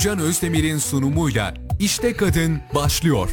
Gülcan 0.00 0.18
Özdemir'in 0.18 0.78
sunumuyla 0.78 1.54
İşte 1.78 2.16
Kadın 2.16 2.58
başlıyor. 2.74 3.30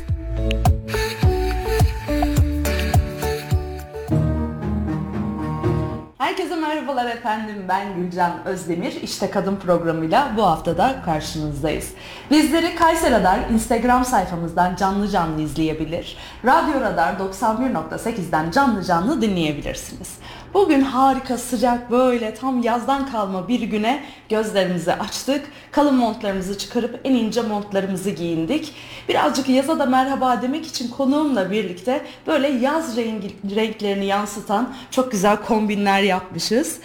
Herkese 6.17 6.55
merhabalar 6.55 7.05
efendim. 7.05 7.55
Ben 7.69 7.95
Gülcan 7.95 8.45
Özdemir. 8.45 9.01
İşte 9.01 9.29
Kadın 9.29 9.55
programıyla 9.55 10.33
bu 10.37 10.43
hafta 10.43 10.77
da 10.77 11.01
karşınızdayız. 11.05 11.91
Bizleri 12.31 12.75
Kayser 12.75 13.11
Radar 13.11 13.39
Instagram 13.53 14.05
sayfamızdan 14.05 14.75
canlı 14.75 15.07
canlı 15.09 15.41
izleyebilir. 15.41 16.17
Radyo 16.45 16.81
Radar 16.81 17.13
91.8'den 17.13 18.51
canlı 18.51 18.83
canlı 18.83 19.21
dinleyebilirsiniz. 19.21 20.09
Bugün 20.57 20.81
harika 20.81 21.37
sıcak 21.37 21.91
böyle 21.91 22.35
tam 22.35 22.63
yazdan 22.63 23.11
kalma 23.11 23.47
bir 23.47 23.61
güne 23.61 24.03
gözlerimizi 24.29 24.93
açtık. 24.93 25.51
Kalın 25.71 25.95
montlarımızı 25.95 26.57
çıkarıp 26.57 26.99
en 27.03 27.13
ince 27.13 27.41
montlarımızı 27.41 28.09
giyindik. 28.09 28.73
Birazcık 29.09 29.49
yaza 29.49 29.79
da 29.79 29.85
merhaba 29.85 30.41
demek 30.41 30.67
için 30.67 30.89
konuğumla 30.89 31.51
birlikte 31.51 32.05
böyle 32.27 32.47
yaz 32.47 32.97
rengi, 32.97 33.35
renklerini 33.55 34.05
yansıtan 34.05 34.73
çok 34.91 35.11
güzel 35.11 35.37
kombinler 35.37 36.01
yapmışız. 36.01 36.79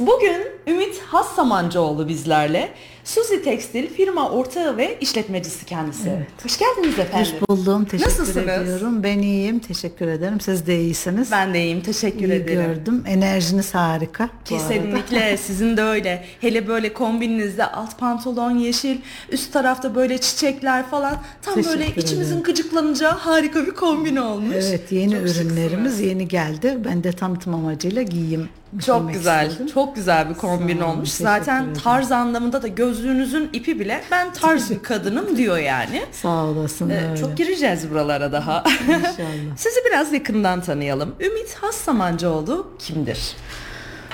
Bugün 0.00 0.42
Ümit 0.66 1.02
Hassamancıoğlu 1.02 2.08
bizlerle. 2.08 2.68
Suzi 3.08 3.42
Tekstil 3.42 3.88
firma 3.94 4.30
ortağı 4.30 4.76
ve 4.76 4.98
işletmecisi 5.00 5.64
kendisi. 5.66 6.08
Evet. 6.08 6.44
Hoş 6.44 6.58
geldiniz 6.58 6.98
efendim. 6.98 7.32
Hoş 7.40 7.48
buldum. 7.48 7.84
Teşekkür 7.84 8.10
Nasılsınız? 8.10 8.48
ediyorum. 8.48 9.02
Ben 9.02 9.18
iyiyim. 9.18 9.58
Teşekkür 9.58 10.08
ederim. 10.08 10.40
Siz 10.40 10.66
de 10.66 10.80
iyisiniz. 10.80 11.30
Ben 11.32 11.54
de 11.54 11.62
iyiyim. 11.62 11.80
Teşekkür 11.80 12.28
İyi 12.28 12.32
ederim. 12.32 12.62
gördüm. 12.76 13.04
Enerjiniz 13.06 13.74
harika. 13.74 14.28
Kesinlikle 14.44 15.36
sizin 15.42 15.76
de 15.76 15.82
öyle. 15.82 16.24
Hele 16.40 16.68
böyle 16.68 16.92
kombininizde 16.92 17.66
alt 17.66 17.98
pantolon 17.98 18.50
yeşil, 18.50 18.96
üst 19.32 19.52
tarafta 19.52 19.94
böyle 19.94 20.18
çiçekler 20.18 20.86
falan. 20.86 21.16
Tam 21.42 21.54
Teşekkür 21.54 21.78
böyle 21.78 21.86
içimizin 21.96 22.32
ederim. 22.32 22.42
gıcıklanacağı 22.42 23.12
harika 23.12 23.66
bir 23.66 23.70
kombin 23.74 24.16
olmuş. 24.16 24.54
Evet 24.58 24.92
yeni 24.92 25.12
Çok 25.12 25.20
ürünlerimiz 25.20 25.92
şıksınız. 25.92 26.00
yeni 26.00 26.28
geldi. 26.28 26.78
Ben 26.84 27.04
de 27.04 27.12
tanıtım 27.12 27.54
amacıyla 27.54 28.02
giyeyim. 28.02 28.48
Çok 28.86 29.12
güzel, 29.12 29.46
istedim. 29.50 29.66
çok 29.74 29.96
güzel 29.96 30.30
bir 30.30 30.34
kombin 30.34 30.80
olmuş. 30.80 31.10
Zaten 31.10 31.74
tarz 31.84 32.12
anlamında 32.12 32.62
da 32.62 32.68
gözlüğünüzün 33.02 33.50
ipi 33.52 33.80
bile 33.80 34.02
ben 34.10 34.32
tarz 34.32 34.70
bir 34.70 34.82
kadınım 34.82 35.36
diyor 35.36 35.58
yani. 35.58 36.02
Sağ 36.12 36.44
olasın. 36.44 36.90
Ee, 36.90 37.16
çok 37.20 37.36
gireceğiz 37.36 37.90
buralara 37.90 38.32
daha. 38.32 38.64
İnşallah. 38.88 39.56
Sizi 39.56 39.80
biraz 39.86 40.12
yakından 40.12 40.60
tanıyalım. 40.60 41.14
Ümit 41.20 41.54
Hassamancıoğlu 41.54 42.70
kimdir? 42.78 43.36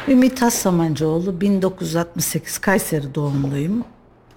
Ümit 0.08 0.42
Hassamancıoğlu 0.42 1.41
1968 1.41 2.58
Kayseri 2.58 3.14
doğumluyum. 3.14 3.84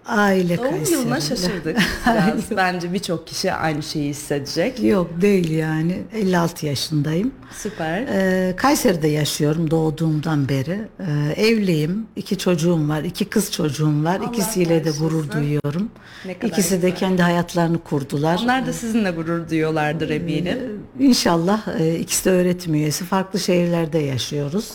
Aile 0.08 0.58
Doğum 0.58 0.70
Kayseri. 0.70 0.94
yılına 0.94 1.22
şaşırdık 1.22 1.78
biraz. 2.08 2.58
Bence 2.58 2.94
birçok 2.94 3.28
kişi 3.28 3.54
aynı 3.54 3.84
şeyi 3.84 4.10
hissedecek. 4.10 4.84
Yok 4.84 5.22
değil 5.22 5.52
yani. 5.52 6.04
56 6.14 6.66
yaşındayım. 6.66 7.32
Süper. 7.58 8.02
Ee, 8.02 8.56
Kayseri'de 8.56 9.08
yaşıyorum 9.08 9.72
doğduğumdan 9.72 10.50
beri. 10.50 10.80
Ee, 11.00 11.42
evliyim. 11.42 12.06
İki 12.16 12.38
çocuğum 12.38 12.90
var. 12.90 13.04
iki 13.04 13.26
kız 13.26 13.52
çocuğum 13.52 14.04
var. 14.04 14.20
Allah 14.20 14.26
İkisiyle 14.30 14.86
de 14.86 14.90
gurur 15.00 15.32
duyuyorum. 15.32 15.90
Ne 16.26 16.34
kadar 16.40 16.48
İkisi 16.54 16.72
de 16.72 16.76
güzel. 16.90 16.96
kendi 16.96 17.22
hayatlarını 17.22 17.78
kurdular. 17.84 18.40
Onlar 18.44 18.66
da 18.66 18.74
sizinle 18.74 19.12
gurur 19.12 19.50
duyuyorlardır 19.50 20.10
eminim. 20.10 20.58
İnşallah 21.00 21.80
e, 21.80 21.96
ikisi 22.00 22.26
de 22.26 22.30
öğretim 22.32 22.74
üyesi. 22.74 23.04
Farklı 23.06 23.40
şehirlerde 23.40 23.98
yaşıyoruz. 24.00 24.72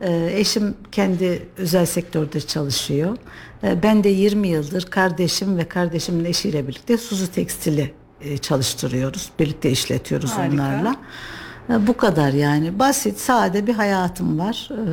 E, 0.00 0.30
eşim 0.40 0.74
kendi 0.92 1.42
özel 1.56 1.86
sektörde 1.86 2.40
çalışıyor. 2.40 3.16
E, 3.62 3.82
ben 3.82 4.04
de 4.04 4.08
20 4.08 4.48
yıldır 4.48 4.82
kardeşim 4.82 5.58
ve 5.58 5.68
kardeşimin 5.68 6.24
eşiyle 6.24 6.68
birlikte 6.68 6.98
Suzu 6.98 7.32
Tekstil'i 7.32 7.92
e, 8.20 8.38
çalıştırıyoruz. 8.38 9.30
Birlikte 9.38 9.70
işletiyoruz 9.70 10.30
Harika. 10.30 10.54
onlarla. 10.54 10.96
E, 11.70 11.86
bu 11.86 11.96
kadar 11.96 12.32
yani. 12.32 12.78
Basit, 12.78 13.18
sade 13.18 13.66
bir 13.66 13.74
hayatım 13.74 14.38
var. 14.38 14.68
E, 14.70 14.84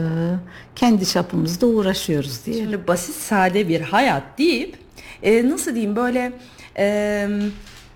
kendi 0.75 1.05
çapımızda 1.05 1.65
uğraşıyoruz 1.65 2.45
diye. 2.45 2.57
Şimdi 2.63 2.87
basit 2.87 3.15
sade 3.15 3.67
bir 3.67 3.81
hayat 3.81 4.23
deyip 4.37 4.75
e, 5.23 5.49
nasıl 5.49 5.73
diyeyim 5.75 5.95
böyle 5.95 6.33
e, 6.77 7.27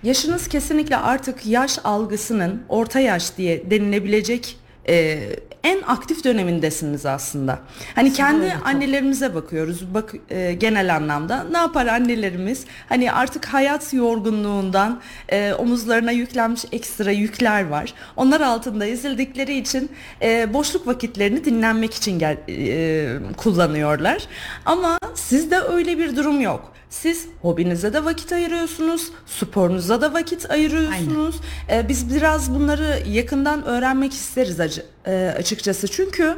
yaşınız 0.04 0.48
kesinlikle 0.48 0.98
artık 0.98 1.46
yaş 1.46 1.80
algısının 1.84 2.64
orta 2.70 3.00
yaş 3.00 3.38
diye 3.38 3.72
denilebilecek 3.72 4.58
e, 4.90 5.20
en 5.66 5.82
aktif 5.82 6.24
dönemindesiniz 6.24 7.06
aslında. 7.06 7.60
Hani 7.96 8.14
kendi 8.14 8.54
annelerimize 8.66 9.36
bakıyoruz. 9.36 9.94
Bak 9.94 10.14
e, 10.30 10.54
genel 10.54 10.96
anlamda 10.96 11.46
ne 11.52 11.58
yapar 11.58 11.88
annelerimiz? 11.88 12.66
Hani 12.90 13.12
artık 13.12 13.46
hayat 13.46 13.94
yorgunluğundan 13.94 15.02
e, 15.30 15.54
omuzlarına 15.54 16.12
yüklenmiş 16.12 16.66
ekstra 16.72 17.12
yükler 17.12 17.68
var. 17.68 17.94
Onlar 18.16 18.42
altında 18.42 18.86
ezildikleri 18.86 19.58
için 19.58 19.92
e, 20.22 20.54
boşluk 20.54 20.88
vakitlerini 20.88 21.46
dinlenmek 21.46 21.94
için 21.94 22.20
gel, 22.20 22.38
e, 22.50 23.18
kullanıyorlar. 23.38 24.28
Ama 24.66 25.00
sizde 25.16 25.60
öyle 25.60 25.98
bir 25.98 26.16
durum 26.16 26.42
yok. 26.42 26.76
Siz 27.02 27.28
hobinize 27.42 27.94
de 27.94 28.06
vakit 28.06 28.32
ayırıyorsunuz, 28.32 29.12
sporunuza 29.26 30.02
da 30.02 30.14
vakit 30.14 30.52
ayırıyorsunuz. 30.52 31.36
E, 31.72 31.90
biz 31.90 32.16
biraz 32.16 32.56
bunları 32.56 33.04
yakından 33.10 33.66
öğrenmek 33.66 34.14
isteriz 34.14 34.60
acı, 34.60 34.86
e, 35.08 35.34
açıkçası. 35.38 35.88
Çünkü 35.88 36.38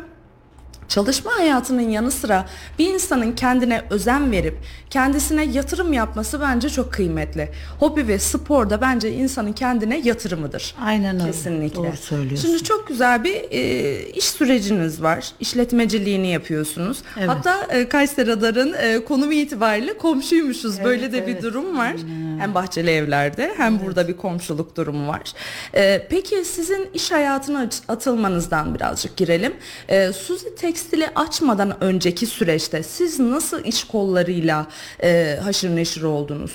Çalışma 0.88 1.32
hayatının 1.38 1.90
yanı 1.90 2.12
sıra 2.12 2.46
bir 2.80 2.94
insanın 2.94 3.32
kendine 3.32 3.82
özen 3.90 4.32
verip 4.32 4.58
kendisine 4.90 5.44
yatırım 5.46 5.94
yapması 5.94 6.42
bence 6.42 6.70
çok 6.70 6.94
kıymetli. 6.94 7.50
Hobi 7.80 8.08
ve 8.08 8.20
spor 8.20 8.70
da 8.70 8.82
bence 8.82 9.12
insanın 9.12 9.54
kendine 9.54 10.02
yatırımıdır. 10.04 10.76
Aynen 10.82 11.16
öyle. 11.16 11.32
Kesinlikle. 11.32 11.76
Doğru 11.76 11.98
söylüyorsun. 11.98 12.48
Şimdi 12.48 12.64
çok 12.64 12.88
güzel 12.88 13.24
bir 13.24 13.36
e, 13.52 14.00
iş 14.10 14.26
süreciniz 14.26 15.02
var. 15.02 15.32
İşletmeciliğini 15.40 16.28
yapıyorsunuz. 16.28 16.98
Evet. 17.18 17.30
Hatta 17.30 17.68
e, 17.70 17.90
Kayseri 17.90 18.28
Radar'ın 18.28 18.74
e, 18.74 19.06
konumu 19.06 19.34
itibariyle 19.34 19.98
komşuymuşuz. 19.98 20.84
Böyle 20.84 21.12
de 21.12 21.28
bir 21.28 21.32
evet. 21.32 21.44
durum 21.44 21.78
var. 21.78 21.96
Hem 22.40 22.54
bahçeli 22.54 22.90
evlerde 22.90 23.54
hem 23.58 23.80
burada 23.86 24.08
bir 24.08 24.18
komşuluk 24.18 24.76
durumu 24.78 25.08
var. 25.08 25.34
E, 25.74 26.08
peki 26.10 26.46
sizin 26.46 26.90
iş 26.94 27.12
hayatına 27.12 27.70
atılmanızdan 27.88 28.76
birazcık 28.76 29.18
girelim. 29.18 29.54
E, 29.90 30.14
Suzi 30.14 30.56
Tekstil'i 30.78 31.10
açmadan 31.16 31.84
önceki 31.84 32.26
süreçte 32.26 32.84
siz 32.84 33.20
nasıl 33.20 33.64
iş 33.64 33.84
kollarıyla 33.84 34.68
e, 35.04 35.40
haşır 35.44 35.76
neşir 35.76 36.02
oldunuz? 36.02 36.52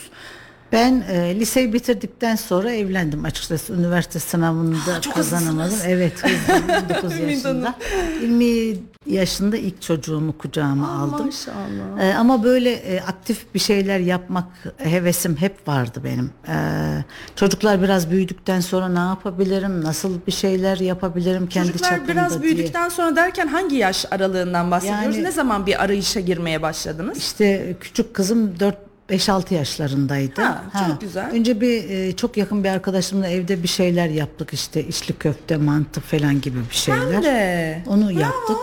Ben 0.72 1.04
e, 1.10 1.40
liseyi 1.40 1.72
bitirdikten 1.72 2.36
sonra 2.36 2.72
evlendim 2.72 3.24
açıkçası. 3.24 3.72
Üniversite 3.74 4.18
sınavında 4.18 5.00
çok 5.00 5.14
kazanamadım. 5.14 5.58
hızlısınız. 5.58 5.84
Evet, 5.88 6.12
hızlıyım, 6.24 6.64
19 6.90 7.12
Ümit 7.18 7.44
Hanım. 7.44 7.64
yaşında. 7.64 7.74
20 8.22 8.78
yaşında 9.06 9.56
ilk 9.56 9.82
çocuğumu 9.82 10.38
kucağıma 10.38 10.88
aldım. 11.02 11.26
Maşallah. 11.26 12.00
E, 12.02 12.14
ama 12.14 12.44
böyle 12.44 12.72
e, 12.72 13.00
aktif 13.00 13.54
bir 13.54 13.58
şeyler 13.58 13.98
yapmak 13.98 14.44
hevesim 14.78 15.36
hep 15.36 15.68
vardı 15.68 16.00
benim. 16.04 16.30
E, 16.48 16.54
çocuklar 17.36 17.82
biraz 17.82 18.10
büyüdükten 18.10 18.60
sonra 18.60 18.88
ne 18.88 18.98
yapabilirim, 18.98 19.84
nasıl 19.84 20.18
bir 20.26 20.32
şeyler 20.32 20.76
yapabilirim 20.78 21.46
kendi 21.46 21.66
Çocuklar 21.68 21.90
çapımda 21.90 22.12
biraz 22.12 22.30
diye. 22.32 22.42
büyüdükten 22.42 22.88
sonra 22.88 23.16
derken 23.16 23.46
hangi 23.46 23.76
yaş 23.76 24.06
aralığından 24.10 24.70
bahsediyoruz? 24.70 25.16
Yani- 25.16 25.24
ne 25.24 25.32
zaman 25.32 25.66
bir 25.66 25.82
arayışa 25.84 26.20
girmeye 26.20 26.62
başladınız? 26.62 27.18
İşte 27.18 27.76
küçük 27.80 28.14
kızım 28.14 28.60
4 28.60 28.91
5-6 29.12 29.54
yaşlarındaydı. 29.54 30.42
Ha, 30.42 30.62
çok 30.88 31.00
güzel. 31.00 31.30
Önce 31.30 31.60
bir 31.60 31.90
e, 31.90 32.16
çok 32.16 32.36
yakın 32.36 32.64
bir 32.64 32.68
arkadaşımla 32.68 33.28
evde 33.28 33.62
bir 33.62 33.68
şeyler 33.68 34.08
yaptık 34.08 34.52
işte 34.52 34.86
içli 34.86 35.14
köfte, 35.14 35.56
mantı 35.56 36.00
falan 36.00 36.40
gibi 36.40 36.58
bir 36.70 36.74
şeyler. 36.74 37.12
Ben 37.12 37.22
de. 37.22 37.82
Onu 37.86 38.12
yaptık. 38.12 38.56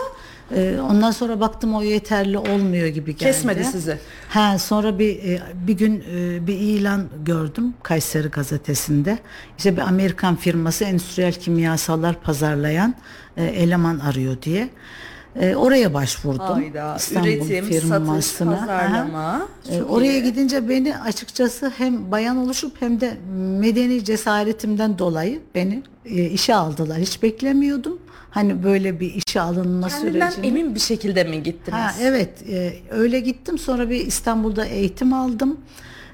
E, 0.56 0.80
ondan 0.80 1.10
sonra 1.10 1.40
baktım 1.40 1.74
o 1.74 1.82
yeterli 1.82 2.38
olmuyor 2.38 2.86
gibi 2.86 3.16
geldi. 3.16 3.24
Kesmedi 3.24 3.64
sizi. 3.64 3.98
Ha 4.28 4.58
sonra 4.58 4.98
bir 4.98 5.18
e, 5.18 5.42
bir 5.66 5.72
gün 5.72 6.04
e, 6.14 6.46
bir 6.46 6.54
ilan 6.54 7.08
gördüm 7.24 7.74
Kayseri 7.82 8.28
gazetesinde. 8.28 9.18
İşte 9.58 9.76
bir 9.76 9.80
Amerikan 9.82 10.36
firması 10.36 10.84
endüstriyel 10.84 11.32
kimyasallar 11.32 12.20
pazarlayan 12.20 12.94
e, 13.36 13.44
eleman 13.44 13.98
arıyor 13.98 14.42
diye. 14.42 14.70
E, 15.36 15.56
oraya 15.56 15.94
başvurdum. 15.94 16.46
Hayda. 16.46 16.96
İstanbul 16.96 17.28
Üretim, 17.28 17.64
satış, 17.64 17.80
firmasına. 17.80 18.52
Aha. 18.52 18.66
pazarlama. 18.66 19.48
E, 19.70 19.82
oraya 19.82 20.12
iyi. 20.12 20.22
gidince 20.22 20.68
beni 20.68 20.98
açıkçası 20.98 21.72
hem 21.78 22.10
bayan 22.10 22.36
oluşup 22.36 22.72
hem 22.80 23.00
de 23.00 23.16
medeni 23.60 24.04
cesaretimden 24.04 24.98
dolayı 24.98 25.40
beni 25.54 25.82
e, 26.04 26.24
işe 26.24 26.54
aldılar. 26.54 26.98
Hiç 26.98 27.22
beklemiyordum. 27.22 27.98
Hani 28.30 28.64
böyle 28.64 29.00
bir 29.00 29.14
işe 29.14 29.40
alınma 29.40 29.88
Kendinden 29.88 30.32
emin 30.42 30.74
bir 30.74 30.80
şekilde 30.80 31.24
mi 31.24 31.42
gittiniz? 31.42 31.78
Ha, 31.78 31.94
evet 32.02 32.48
e, 32.48 32.72
öyle 32.90 33.20
gittim 33.20 33.58
sonra 33.58 33.90
bir 33.90 34.06
İstanbul'da 34.06 34.64
eğitim 34.64 35.12
aldım. 35.12 35.60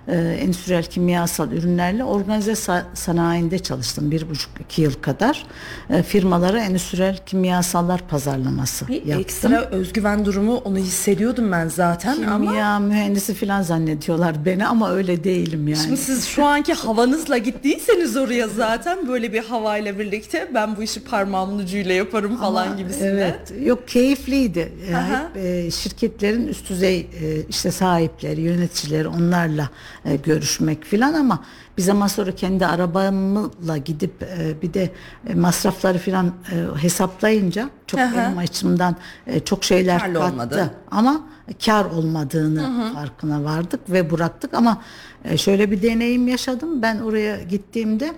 E, 0.08 0.14
endüstriyel 0.17 0.85
kimyasal 0.85 1.53
ürünlerle 1.53 2.05
organize 2.05 2.53
sa- 2.53 2.82
sanayinde 2.94 3.58
çalıştım 3.58 4.11
bir 4.11 4.31
buçuk 4.31 4.50
iki 4.61 4.82
yıl 4.82 4.93
kadar. 4.94 5.47
E, 5.91 6.03
firmalara 6.03 6.61
endüstriyel 6.61 7.19
kimyasallar 7.26 8.00
pazarlaması 8.08 8.88
Bir 8.88 8.94
yaptım. 8.94 9.20
ekstra 9.20 9.61
özgüven 9.70 10.25
durumu 10.25 10.56
onu 10.56 10.79
hissediyordum 10.79 11.53
ben 11.53 11.69
zaten 11.69 12.23
ama 12.23 12.50
Kimya 12.50 12.79
mühendisi 12.79 13.35
falan 13.35 13.62
zannediyorlar 13.62 14.44
beni 14.44 14.67
ama 14.67 14.91
öyle 14.93 15.25
değilim 15.25 15.69
yani. 15.69 15.82
Şimdi 15.82 15.97
siz 15.97 16.26
şu 16.26 16.44
anki 16.44 16.75
havanızla 16.75 17.38
gittiyseniz 17.38 18.17
oraya 18.17 18.49
zaten 18.49 19.09
böyle 19.09 19.32
bir 19.32 19.44
havayla 19.44 19.99
birlikte 19.99 20.50
ben 20.55 20.76
bu 20.76 20.82
işi 20.82 21.05
parmağımın 21.05 21.59
ucuyla 21.59 21.94
yaparım 21.94 22.37
falan 22.37 22.67
Ama 22.67 22.76
gibisinden. 22.76 23.17
Evet. 23.17 23.52
Yok 23.64 23.88
keyifliydi. 23.88 24.73
Yani 24.93 25.09
hep, 25.09 25.37
e, 25.44 25.70
şirketlerin 25.70 26.49
üst 26.49 26.70
düzey 26.70 27.00
e, 27.00 27.06
işte 27.49 27.70
sahipleri, 27.70 28.41
yöneticileri 28.41 29.09
onlarla 29.09 29.70
e, 30.06 30.17
görüşmek 30.17 30.85
filan 30.85 31.14
ama 31.14 31.44
bir 31.79 31.82
zaman 31.82 32.06
sonra 32.06 32.35
kendi 32.35 32.67
arabamla 32.67 33.76
gidip 33.76 34.23
e, 34.23 34.62
bir 34.62 34.75
de 34.75 34.91
e, 35.29 35.35
masrafları 35.35 35.99
filan 35.99 36.26
e, 36.26 36.82
hesaplayınca 36.82 37.70
çok 37.87 38.00
Aha. 38.00 38.17
benim 38.17 38.38
açımdan 38.38 38.97
e, 39.26 39.41
çok 39.41 39.64
şeyler 39.64 40.00
Karlı 40.00 40.14
kattı. 40.14 40.32
olmadı. 40.32 40.70
Ama 40.91 41.20
kar 41.67 41.85
olmadığını 41.85 42.93
farkına 42.94 43.44
vardık 43.44 43.81
ve 43.91 44.11
bıraktık 44.11 44.55
ama 44.55 44.82
e, 45.25 45.37
şöyle 45.37 45.70
bir 45.70 45.82
deneyim 45.82 46.29
yaşadım. 46.29 46.82
Ben 46.82 46.99
oraya 47.00 47.43
gittiğimde 47.43 48.12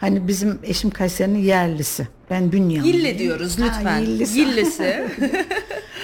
hani 0.00 0.28
bizim 0.28 0.58
eşim 0.62 0.90
Kayseri'nin 0.90 1.38
yerlisi. 1.38 2.08
Ben 2.30 2.52
Bünyaminliyim. 2.52 2.96
Yille 2.96 3.18
diyoruz 3.18 3.58
Ha, 3.58 3.64
lütfen. 3.64 3.98
Yillisi. 4.00 4.38
Yillisi. 4.38 5.08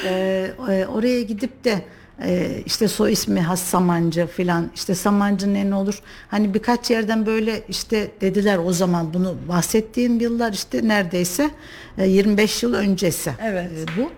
Ee, 0.04 0.50
e, 0.68 0.86
oraya 0.86 1.22
gidip 1.22 1.64
de 1.64 1.84
e, 2.24 2.62
işte 2.66 2.88
soy 2.88 3.12
ismi 3.12 3.40
Has 3.40 3.60
Samancı 3.62 4.26
filan 4.26 4.70
işte 4.74 4.94
Samancı 4.94 5.54
ne 5.54 5.74
olur 5.74 6.02
hani 6.28 6.54
birkaç 6.54 6.90
yerden 6.90 7.26
böyle 7.26 7.62
işte 7.68 8.10
dediler 8.20 8.58
o 8.64 8.72
zaman 8.72 9.14
bunu 9.14 9.34
bahsettiğim 9.48 10.20
yıllar 10.20 10.52
işte 10.52 10.88
neredeyse 10.88 11.50
e, 11.98 12.08
25 12.08 12.62
yıl 12.62 12.74
öncesi 12.74 13.30
Evet. 13.42 13.70
e, 13.72 14.00
bu 14.02 14.10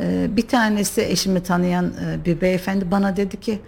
E, 0.00 0.36
bir 0.36 0.48
tanesi 0.48 1.02
eşimi 1.02 1.42
tanıyan 1.42 1.84
e, 1.86 2.24
bir 2.24 2.40
beyefendi 2.40 2.90
bana 2.90 3.16
dedi 3.16 3.40
ki 3.40 3.58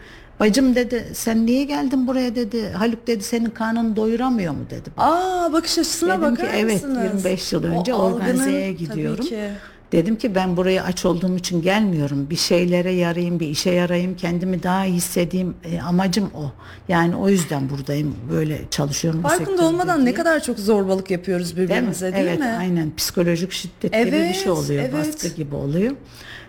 bacım 0.40 0.75
dedi 0.75 1.05
sen 1.14 1.46
niye 1.46 1.64
geldin 1.64 2.06
buraya 2.06 2.34
dedi 2.34 2.70
Haluk 2.70 3.06
dedi 3.06 3.23
senin 3.23 3.50
karnını 3.50 3.96
doyuramıyor 3.96 4.52
mu 4.52 4.61
dedi 4.70 4.90
Aa 4.96 5.52
bakış 5.52 5.79
açısına 5.79 6.08
Dedim 6.11 6.23
bakar 6.23 6.46
ki 6.50 6.56
evet 6.56 6.75
mısınız? 6.84 7.05
25 7.25 7.52
yıl 7.52 7.64
O 7.64 7.67
önce 7.67 7.93
algının 7.93 8.14
organizeye 8.20 8.75
tabii 8.76 8.76
gidiyorum. 8.88 9.25
ki. 9.25 9.49
Dedim 9.92 10.16
ki 10.16 10.34
ben 10.34 10.56
buraya 10.56 10.84
aç 10.84 11.04
olduğum 11.04 11.36
için 11.36 11.62
gelmiyorum. 11.62 12.30
Bir 12.30 12.36
şeylere 12.36 12.92
yarayayım, 12.92 13.40
bir 13.40 13.46
işe 13.48 13.70
yarayayım, 13.70 14.16
kendimi 14.16 14.62
daha 14.62 14.86
iyi 14.86 14.94
hissedeyim. 14.94 15.54
E, 15.64 15.80
amacım 15.80 16.30
o. 16.34 16.52
Yani 16.88 17.16
o 17.16 17.28
yüzden 17.28 17.70
buradayım. 17.70 18.16
Böyle 18.32 18.60
çalışıyorum 18.70 19.22
Farkında 19.22 19.62
olmadan 19.66 20.00
ne 20.00 20.04
diye. 20.04 20.14
kadar 20.14 20.42
çok 20.42 20.58
zorbalık 20.58 21.10
yapıyoruz 21.10 21.56
Değil 21.56 21.68
mi? 21.68 21.74
birbirimize 21.74 22.12
değil 22.14 22.26
evet, 22.26 22.38
mi? 22.38 22.56
aynen. 22.58 22.96
Psikolojik 22.96 23.52
şiddet 23.52 23.92
gibi 23.92 24.06
bir 24.06 24.12
Evet, 24.12 24.36
şey 24.36 24.52
oluyor. 24.52 24.82
evet. 24.82 24.92
Baskı 24.94 25.28
gibi 25.28 25.54
oluyor. 25.54 25.92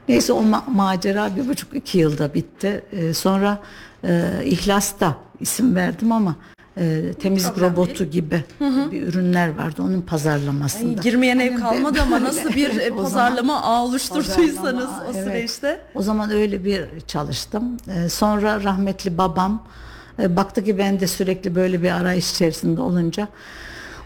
Neyse 0.10 0.34
o 0.34 0.44
ma- 0.44 0.70
macera 0.72 1.36
bir 1.36 1.48
buçuk 1.50 1.76
iki 1.76 1.98
yılda 1.98 2.34
bitti. 2.34 2.84
E, 2.92 3.14
sonra 3.14 3.60
e, 4.04 4.22
İhlas'ta 4.46 5.18
isim 5.40 5.76
verdim 5.76 6.12
ama 6.12 6.36
e, 6.78 7.14
temizlik 7.14 7.54
Problem 7.56 7.72
robotu 7.72 8.06
gibi 8.06 8.44
bir 8.92 9.02
ürünler 9.08 9.58
vardı 9.58 9.82
onun 9.82 9.94
Ay, 10.00 10.06
pazarlamasında. 10.06 11.02
girmeyen 11.02 11.40
ev 11.40 11.56
kalmadı 11.60 12.00
ama 12.02 12.24
nasıl 12.24 12.50
bir 12.54 12.70
Evet, 12.70 12.88
e, 12.88 12.92
o 12.92 12.96
zaman- 12.96 13.04
pazarlama 13.04 13.62
ağı 13.64 13.84
oluşturduysanız 13.84 14.56
Pazarlama, 14.58 15.04
o 15.08 15.12
evet. 15.14 15.24
süreçte. 15.24 15.82
O 15.96 16.02
zaman 16.02 16.32
öyle 16.32 16.64
bir 16.66 16.86
çalıştım. 17.08 17.78
Ee, 17.88 18.10
sonra 18.10 18.64
rahmetli 18.64 19.18
babam 19.18 19.64
e, 20.20 20.36
baktı 20.36 20.64
ki 20.64 20.78
ben 20.78 21.00
de 21.00 21.08
sürekli 21.08 21.56
böyle 21.56 21.82
bir 21.84 21.92
arayış 21.92 22.32
içerisinde 22.32 22.82
olunca 22.82 23.28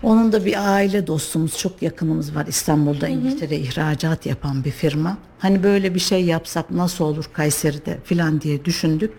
onun 0.03 0.31
da 0.31 0.45
bir 0.45 0.73
aile 0.73 1.07
dostumuz 1.07 1.57
çok 1.57 1.81
yakınımız 1.81 2.35
var 2.35 2.45
İstanbul'da 2.47 3.07
İngiltere 3.07 3.57
ihracat 3.57 4.25
yapan 4.25 4.63
bir 4.63 4.71
firma. 4.71 5.17
Hani 5.39 5.63
böyle 5.63 5.95
bir 5.95 5.99
şey 5.99 6.25
yapsak 6.25 6.71
nasıl 6.71 7.05
olur 7.05 7.29
Kayseri'de 7.33 7.97
filan 8.03 8.41
diye 8.41 8.65
düşündük. 8.65 9.13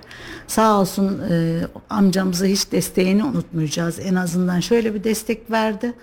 Sağ 0.47 0.81
olsun 0.81 1.21
e, 1.31 1.61
amcamıza 1.91 2.47
hiç 2.47 2.73
desteğini 2.73 3.25
unutmayacağız. 3.25 3.99
En 4.01 4.15
azından 4.15 4.61
şöyle 4.61 4.95
bir 4.95 5.05
destek 5.05 5.51
verdi. 5.51 5.95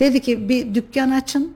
Dedi 0.00 0.20
ki 0.20 0.48
bir 0.48 0.74
dükkan 0.74 1.10
açın 1.10 1.54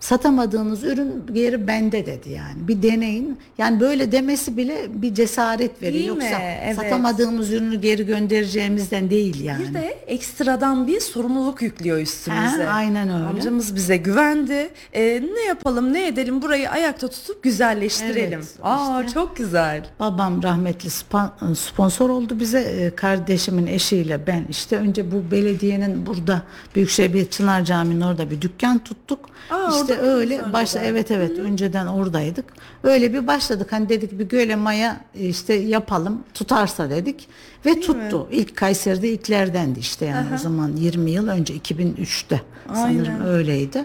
satamadığınız 0.00 0.84
ürün 0.84 1.24
geri 1.32 1.66
bende 1.66 2.06
dedi 2.06 2.30
yani. 2.30 2.68
Bir 2.68 2.82
deneyin. 2.82 3.38
Yani 3.58 3.80
böyle 3.80 4.12
demesi 4.12 4.56
bile 4.56 4.86
bir 4.88 5.14
cesaret 5.14 5.82
veriyor. 5.82 5.92
Değil 6.16 6.16
mi? 6.16 6.24
Yoksa 6.24 6.38
Evet. 6.64 6.76
satamadığımız 6.76 7.52
ürünü 7.52 7.80
geri 7.80 8.06
göndereceğimizden 8.06 9.10
değil 9.10 9.44
yani. 9.44 9.68
Bir 9.68 9.74
de 9.74 9.98
ekstradan 10.06 10.86
bir 10.86 11.00
sorumluluk 11.00 11.62
yüklüyor 11.62 11.98
üstümüze. 11.98 12.64
Ha, 12.64 12.72
aynen 12.72 13.08
öyle. 13.08 13.24
Amcamız 13.26 13.74
bize 13.74 13.96
güvendi. 13.96 14.68
Ee, 14.92 15.22
ne 15.34 15.40
yapalım 15.44 15.92
ne 15.92 16.06
edelim 16.06 16.42
burayı 16.42 16.70
ayakta 16.70 17.08
tutup 17.08 17.42
güzelleştirelim. 17.42 18.38
Evet, 18.38 18.54
Aa 18.62 19.06
çok 19.14 19.36
güzel. 19.36 19.86
Babam 20.00 20.42
rahmetli 20.42 20.88
spa- 20.88 21.54
sponsor 21.54 22.10
oldu 22.10 22.40
bize. 22.40 22.60
Ee, 22.60 22.90
Kardeşimin 22.96 23.66
eşiyle 23.66 24.26
ben 24.26 24.46
işte 24.50 24.76
önce 24.76 25.12
bu 25.12 25.30
belediyenin 25.30 26.06
burada 26.06 26.42
Büyükşehir 26.74 27.30
Çınar 27.30 27.64
Camii'nin 27.64 28.00
orada 28.00 28.30
bir 28.30 28.40
dükkan 28.40 28.78
tuttuk. 28.78 29.18
Aa, 29.50 29.70
işte 29.80 29.85
mıydınız 29.94 30.14
öyle 30.14 30.34
önceden? 30.34 30.52
evet 30.84 31.10
evet 31.10 31.38
önceden 31.38 31.86
oradaydık. 31.86 32.44
Öyle 32.82 33.12
bir 33.12 33.26
başladık. 33.26 33.72
Hani 33.72 33.88
dedik 33.88 34.18
bir 34.18 34.28
göle 34.28 34.56
maya 34.56 35.00
işte 35.14 35.54
yapalım 35.54 36.24
tutarsa 36.34 36.90
dedik 36.90 37.28
ve 37.66 37.80
tuttu. 37.80 38.28
İlk 38.30 38.56
Kayseri'de 38.56 39.08
ilklerdendi 39.08 39.78
işte 39.78 40.04
yani 40.06 40.26
o 40.34 40.38
zaman 40.38 40.76
20 40.76 41.10
yıl 41.10 41.28
önce 41.28 41.56
2003'te 41.56 42.40
sanırım 42.74 43.26
öyleydi. 43.26 43.84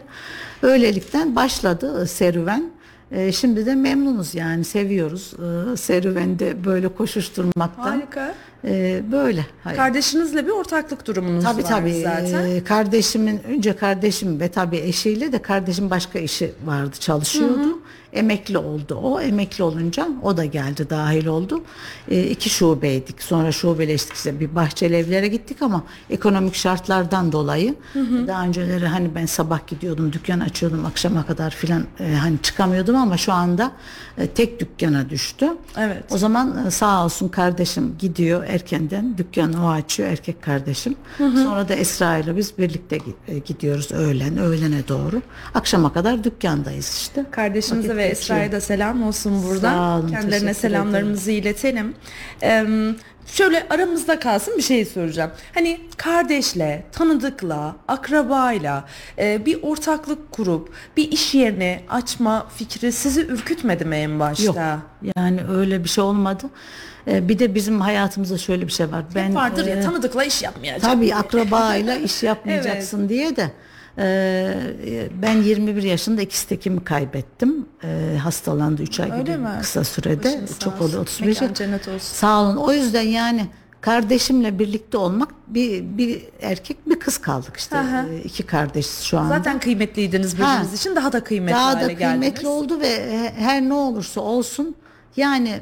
Öylelikten 0.61 1.35
başladı 1.35 2.07
serüven. 2.07 2.71
Ee, 3.11 3.31
şimdi 3.31 3.65
de 3.65 3.75
memnunuz 3.75 4.35
yani 4.35 4.63
seviyoruz 4.63 5.33
ee, 5.33 5.77
serüvende 5.77 6.65
böyle 6.65 6.87
koşuşturmaktan. 6.87 7.83
Harika. 7.83 8.33
Ee, 8.65 9.01
böyle. 9.11 9.45
Hayır. 9.63 9.77
Kardeşinizle 9.77 10.45
bir 10.45 10.51
ortaklık 10.51 11.07
durumunuz 11.07 11.43
Tabii 11.43 11.63
var 11.63 11.69
tabii. 11.69 12.01
zaten. 12.03 12.49
Ee, 12.49 12.63
kardeşimin 12.63 13.41
önce 13.49 13.75
kardeşim 13.75 14.39
ve 14.39 14.47
tabii 14.51 14.77
eşiyle 14.77 15.31
de 15.31 15.41
kardeşim 15.41 15.89
başka 15.89 16.19
işi 16.19 16.51
vardı 16.65 16.95
çalışıyordu. 16.99 17.79
Emekli 18.13 18.57
oldu 18.57 18.95
o. 18.95 19.21
Emekli 19.21 19.63
olunca 19.63 20.07
o 20.23 20.37
da 20.37 20.45
geldi 20.45 20.89
dahil 20.89 21.25
oldu. 21.25 21.61
Ee, 22.09 22.23
iki 22.23 22.49
şubeydik. 22.49 23.21
Sonra 23.21 23.51
şubeleştik 23.51 24.15
işte 24.15 24.39
bir 24.39 24.55
bahçeli 24.55 24.95
evlere 24.95 25.27
gittik 25.27 25.61
ama 25.61 25.83
ekonomik 26.09 26.55
şartlardan 26.55 27.31
dolayı 27.31 27.75
daha 28.27 28.43
önceleri 28.43 28.87
hani 28.87 29.15
ben 29.15 29.25
sabah 29.25 29.67
gidiyordum 29.67 30.13
dükkan 30.13 30.39
açıyordum 30.39 30.85
akşama 30.85 31.25
kadar 31.25 31.51
filan 31.51 31.83
e, 31.99 32.13
hani 32.15 32.37
çıkamıyordum 32.41 32.95
ama 32.95 33.17
şu 33.17 33.33
anda 33.33 33.71
e, 34.17 34.27
tek 34.27 34.59
dükkana 34.59 35.09
düştü. 35.09 35.47
Evet. 35.77 36.03
O 36.11 36.17
zaman 36.17 36.67
e, 36.67 36.71
sağ 36.71 37.05
olsun 37.05 37.27
kardeşim 37.27 37.95
gidiyor 37.99 38.43
erkenden 38.47 39.17
dükkanı 39.17 39.65
o 39.65 39.69
açıyor 39.69 40.09
erkek 40.09 40.41
kardeşim. 40.41 40.95
Sonra 41.17 41.69
da 41.69 41.73
Esra 41.73 42.17
ile 42.17 42.37
biz 42.37 42.57
birlikte 42.57 42.97
e, 43.27 43.39
gidiyoruz 43.39 43.91
öğlen 43.91 44.37
öğlene 44.37 44.87
doğru. 44.87 45.21
Akşama 45.53 45.93
kadar 45.93 46.23
dükkandayız 46.23 46.97
işte. 47.01 47.25
Kardeşinize 47.31 47.89
Vakit 47.89 48.00
ve. 48.03 48.07
Esra'ya 48.07 48.51
da 48.51 48.61
selam 48.61 49.03
olsun 49.03 49.43
buradan. 49.43 49.73
Sağ 49.73 49.99
olun, 49.99 50.07
Kendilerine 50.07 50.53
selamlarımızı 50.53 51.31
iletelim. 51.31 51.95
Ee, 52.43 52.65
şöyle 53.25 53.67
aramızda 53.69 54.19
kalsın 54.19 54.57
bir 54.57 54.61
şey 54.61 54.85
soracağım. 54.85 55.31
Hani 55.53 55.81
kardeşle, 55.97 56.83
tanıdıkla, 56.91 57.75
akrabayla 57.87 58.85
e, 59.17 59.45
bir 59.45 59.63
ortaklık 59.63 60.31
kurup 60.31 60.73
bir 60.97 61.11
iş 61.11 61.33
yerini 61.33 61.79
açma 61.89 62.47
fikri 62.55 62.91
sizi 62.91 63.21
ürkütmedi 63.21 63.85
mi 63.85 63.95
en 63.95 64.19
başta? 64.19 64.43
Yok 64.43 64.57
yani 65.17 65.41
öyle 65.49 65.83
bir 65.83 65.89
şey 65.89 66.03
olmadı. 66.03 66.45
E, 67.07 67.29
bir 67.29 67.39
de 67.39 67.55
bizim 67.55 67.81
hayatımızda 67.81 68.37
şöyle 68.37 68.67
bir 68.67 68.71
şey 68.71 68.91
var. 68.91 69.03
Ben, 69.15 69.35
vardır 69.35 69.67
e, 69.67 69.69
ya 69.69 69.81
tanıdıkla 69.81 70.23
iş 70.23 70.43
yapmayacak. 70.43 70.81
Tabii 70.81 71.15
akrabayla 71.15 71.95
iş 71.95 72.23
yapmayacaksın 72.31 73.09
diye 73.09 73.35
de 73.35 73.51
e, 73.97 75.09
ben 75.21 75.41
21 75.41 75.83
yaşında 75.83 76.21
ikiz 76.21 76.43
tekimi 76.43 76.83
kaybettim. 76.83 77.65
E, 77.83 78.17
hastalandı 78.23 78.81
3 78.81 78.99
ay 78.99 79.11
Öyle 79.11 79.21
gibi 79.23 79.37
mi? 79.37 79.49
kısa 79.61 79.83
sürede. 79.83 80.27
Başınız 80.27 80.59
Çok 80.59 80.81
oldu 80.81 80.99
35 80.99 81.41
Mekan 81.41 81.53
cennet 81.53 81.87
olsun. 81.87 81.99
Sağ 81.99 82.41
olun. 82.41 82.55
O 82.55 82.71
yüzden 82.73 83.01
yani 83.01 83.45
kardeşimle 83.81 84.59
birlikte 84.59 84.97
olmak 84.97 85.29
bir 85.47 85.83
bir 85.97 86.21
erkek 86.41 86.89
bir 86.89 86.99
kız 86.99 87.17
kaldık 87.17 87.57
işte. 87.57 87.77
Aha. 87.77 88.05
E, 88.07 88.21
iki 88.23 88.43
kardeşiz 88.43 88.99
şu 89.01 89.19
anda. 89.19 89.37
Zaten 89.37 89.59
kıymetliydiniz 89.59 90.33
birbiriniz 90.37 90.71
Ha. 90.71 90.75
için 90.75 90.95
daha 90.95 91.13
da 91.13 91.23
kıymetli 91.23 91.55
Daha 91.55 91.65
hale 91.67 91.81
da 91.81 91.87
kıymetli 91.97 91.99
geldiniz. 92.29 92.45
oldu 92.45 92.79
ve 92.79 92.87
he- 93.11 93.33
her 93.37 93.61
ne 93.61 93.73
olursa 93.73 94.21
olsun 94.21 94.75
yani 95.17 95.61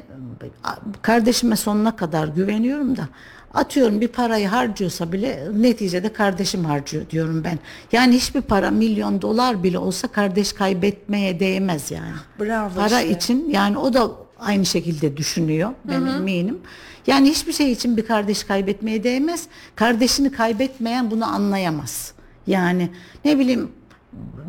kardeşime 1.02 1.56
sonuna 1.56 1.96
kadar 1.96 2.28
güveniyorum 2.28 2.96
da 2.96 3.08
atıyorum 3.54 4.00
bir 4.00 4.08
parayı 4.08 4.48
harcıyorsa 4.48 5.12
bile 5.12 5.48
neticede 5.52 6.12
kardeşim 6.12 6.64
harcıyor 6.64 7.10
diyorum 7.10 7.44
ben. 7.44 7.58
Yani 7.92 8.14
hiçbir 8.14 8.40
para 8.40 8.70
milyon 8.70 9.22
dolar 9.22 9.62
bile 9.62 9.78
olsa 9.78 10.08
kardeş 10.08 10.52
kaybetmeye 10.52 11.40
değmez 11.40 11.90
yani. 11.90 12.12
Bravo 12.40 12.74
Para 12.74 13.00
işte. 13.00 13.16
için 13.16 13.50
yani 13.50 13.78
o 13.78 13.94
da 13.94 14.10
aynı 14.38 14.66
şekilde 14.66 15.16
düşünüyor. 15.16 15.70
Ben 15.84 16.06
eminim. 16.06 16.58
Yani 17.06 17.30
hiçbir 17.30 17.52
şey 17.52 17.72
için 17.72 17.96
bir 17.96 18.06
kardeş 18.06 18.44
kaybetmeye 18.44 19.04
değmez. 19.04 19.46
Kardeşini 19.76 20.32
kaybetmeyen 20.32 21.10
bunu 21.10 21.34
anlayamaz. 21.34 22.12
Yani 22.46 22.90
ne 23.24 23.38
bileyim 23.38 23.70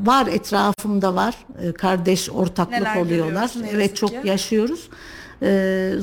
var 0.03 0.27
etrafımda 0.27 1.15
var 1.15 1.35
e, 1.63 1.71
kardeş 1.71 2.29
ortaklık 2.29 2.79
Neler 2.79 2.95
oluyorlar. 2.95 3.51
Evet 3.71 3.95
çok 3.95 4.09
ki. 4.09 4.21
yaşıyoruz. 4.23 4.89
Ee, 5.43 5.93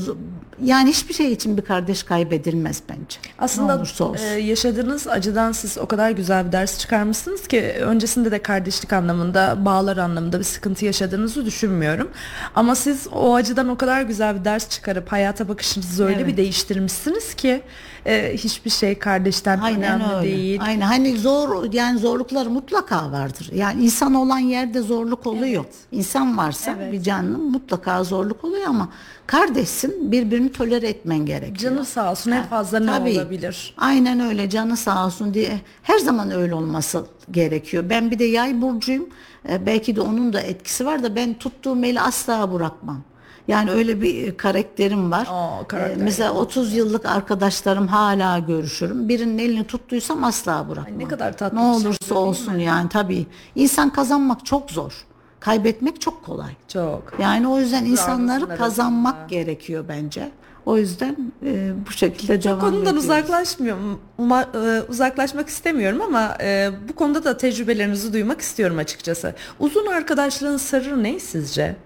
yani 0.64 0.90
hiçbir 0.90 1.14
şey 1.14 1.32
için 1.32 1.56
bir 1.56 1.62
kardeş 1.62 2.02
kaybedilmez 2.02 2.82
bence. 2.88 3.18
ne 3.24 3.32
Aslında 3.38 3.76
olursa 3.76 4.04
olsun. 4.04 4.24
e, 4.24 4.28
yaşadığınız 4.28 5.06
acıdan 5.08 5.52
siz 5.52 5.78
o 5.78 5.86
kadar 5.86 6.10
güzel 6.10 6.46
bir 6.46 6.52
ders 6.52 6.78
çıkarmışsınız 6.78 7.48
ki 7.48 7.60
öncesinde 7.80 8.30
de 8.30 8.42
kardeşlik 8.42 8.92
anlamında, 8.92 9.64
bağlar 9.64 9.96
anlamında 9.96 10.38
bir 10.38 10.44
sıkıntı 10.44 10.84
yaşadığınızı 10.84 11.46
düşünmüyorum. 11.46 12.10
Ama 12.54 12.74
siz 12.74 13.06
o 13.12 13.34
acıdan 13.34 13.68
o 13.68 13.76
kadar 13.76 14.02
güzel 14.02 14.40
bir 14.40 14.44
ders 14.44 14.68
çıkarıp 14.68 15.12
hayata 15.12 15.48
bakışınızı 15.48 16.04
öyle 16.04 16.16
Evet. 16.16 16.26
bir 16.26 16.36
değiştirmişsiniz 16.36 17.34
ki 17.34 17.62
e, 18.06 18.32
hiçbir 18.36 18.70
şey 18.70 18.98
kardeşten 18.98 19.58
Aynen 19.58 19.82
önemli 20.00 20.14
öyle. 20.14 20.28
değil. 20.36 20.60
Aynen 20.62 20.86
hani 20.86 21.16
zor 21.18 21.72
yani 21.72 21.98
zorluklar 21.98 22.46
mutlaka 22.46 23.12
vardır. 23.12 23.50
Yani 23.54 23.84
insan 23.84 24.14
olan 24.14 24.38
yerde 24.38 24.80
zorluk 24.80 25.26
oluyor. 25.26 25.64
İnsan 25.92 26.38
varsa 26.38 26.74
Evet. 26.78 26.92
bir 26.92 27.02
canlı 27.02 27.38
mutlaka 27.38 28.04
zorluk 28.04 28.44
oluyor 28.44 28.66
ama 28.66 28.88
kardeşsin 29.26 30.12
birbirini 30.12 30.52
tolere 30.52 30.88
etmen 30.88 31.18
gerekiyor. 31.26 31.72
Canı 31.74 31.84
sağ 31.84 32.10
olsun 32.10 32.30
en 32.30 32.44
fazla 32.44 32.80
ne 32.80 32.86
Tabii. 32.90 33.12
olabilir? 33.12 33.74
Aynen 33.78 34.20
öyle 34.20 34.50
canı 34.50 34.76
sağ 34.76 35.06
olsun 35.06 35.34
diye 35.34 35.60
her 35.82 35.98
zaman 35.98 36.30
öyle 36.30 36.54
olması 36.54 37.04
gerekiyor. 37.30 37.84
Ben 37.90 38.10
bir 38.10 38.18
de 38.18 38.24
yay 38.24 38.62
burcuyum. 38.62 39.08
Ee, 39.48 39.66
belki 39.66 39.96
de 39.96 40.00
onun 40.00 40.32
da 40.32 40.40
etkisi 40.40 40.86
var 40.86 41.02
da 41.02 41.16
ben 41.16 41.34
tuttuğum 41.34 41.84
eli 41.84 42.00
asla 42.00 42.52
bırakmam. 42.52 43.02
Yani 43.48 43.70
öyle 43.70 44.02
bir 44.02 44.26
e, 44.28 44.36
karakterim 44.36 45.10
var. 45.10 45.26
Aa, 45.30 45.64
karakter 45.68 45.96
Ee, 46.00 46.04
mesela 46.04 46.32
30 46.32 46.74
yıllık 46.74 47.06
arkadaşlarım 47.06 47.86
hala 47.88 48.38
görüşürüm. 48.38 49.08
Birinin 49.08 49.38
elini 49.38 49.64
tuttuysam 49.66 50.24
asla 50.24 50.68
bırakmam. 50.68 50.98
ne 50.98 51.08
kadar 51.08 51.36
tatlı 51.36 51.56
Ne 51.58 51.60
şey 51.62 51.70
olursa 51.70 52.00
değil 52.00 52.12
mi? 52.12 52.18
olsun 52.18 52.54
yani 52.58 52.88
tabii. 52.88 53.26
İnsan 53.54 53.90
kazanmak 53.92 54.46
çok 54.46 54.70
zor. 54.70 54.92
Kaybetmek 55.40 56.00
çok 56.00 56.24
kolay. 56.24 56.50
Çok. 56.72 57.12
Yani 57.20 57.48
o 57.48 57.58
yüzden 57.58 57.80
Bravo, 57.84 57.90
insanları 57.92 58.38
arasında. 58.38 58.56
kazanmak 58.56 59.28
gerekiyor 59.28 59.84
bence. 59.88 60.30
O 60.66 60.78
yüzden 60.78 61.16
e, 61.46 61.72
bu 61.86 61.90
şekilde 61.92 62.42
devam 62.42 62.60
konudan 62.60 62.80
ediyoruz. 62.82 63.04
uzaklaşmıyorum. 63.04 64.00
Uma- 64.18 64.78
e, 64.78 64.82
uzaklaşmak 64.82 65.48
istemiyorum 65.48 66.00
ama 66.02 66.36
e, 66.42 66.70
bu 66.88 66.92
konuda 66.94 67.24
da 67.24 67.36
tecrübelerinizi 67.36 68.12
duymak 68.12 68.40
istiyorum 68.40 68.78
açıkçası. 68.78 69.34
Uzun 69.60 69.86
arkadaşlığın 69.86 70.56
sırrı 70.56 71.02
ne 71.02 71.20
sizce? 71.20 71.76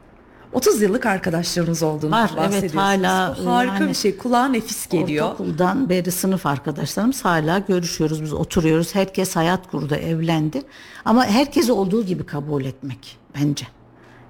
30 0.52 0.82
yıllık 0.82 1.06
arkadaşlarınız 1.06 1.82
olduğunu 1.82 2.11
Var, 2.11 2.30
evet, 2.32 2.37
bahsediyorsunuz. 2.38 2.82
hala, 2.85 3.37
Bu 3.44 3.50
harika 3.50 3.75
yani 3.75 3.88
bir 3.88 3.94
şey. 3.94 4.16
Kulağa 4.16 4.49
nefis 4.49 4.88
geliyor. 4.88 5.25
Ortaokuldan 5.26 5.88
beri 5.88 6.11
sınıf 6.11 6.47
arkadaşlarımız 6.47 7.25
hala 7.25 7.59
görüşüyoruz. 7.59 8.23
Biz 8.23 8.32
oturuyoruz. 8.32 8.94
Herkes 8.94 9.37
hayat 9.37 9.71
kurdu, 9.71 9.94
evlendi. 9.94 10.62
Ama 11.04 11.26
herkesi 11.26 11.73
olduğu 11.73 12.04
gibi 12.04 12.26
kabul 12.26 12.64
etmek 12.64 13.18
bence. 13.40 13.64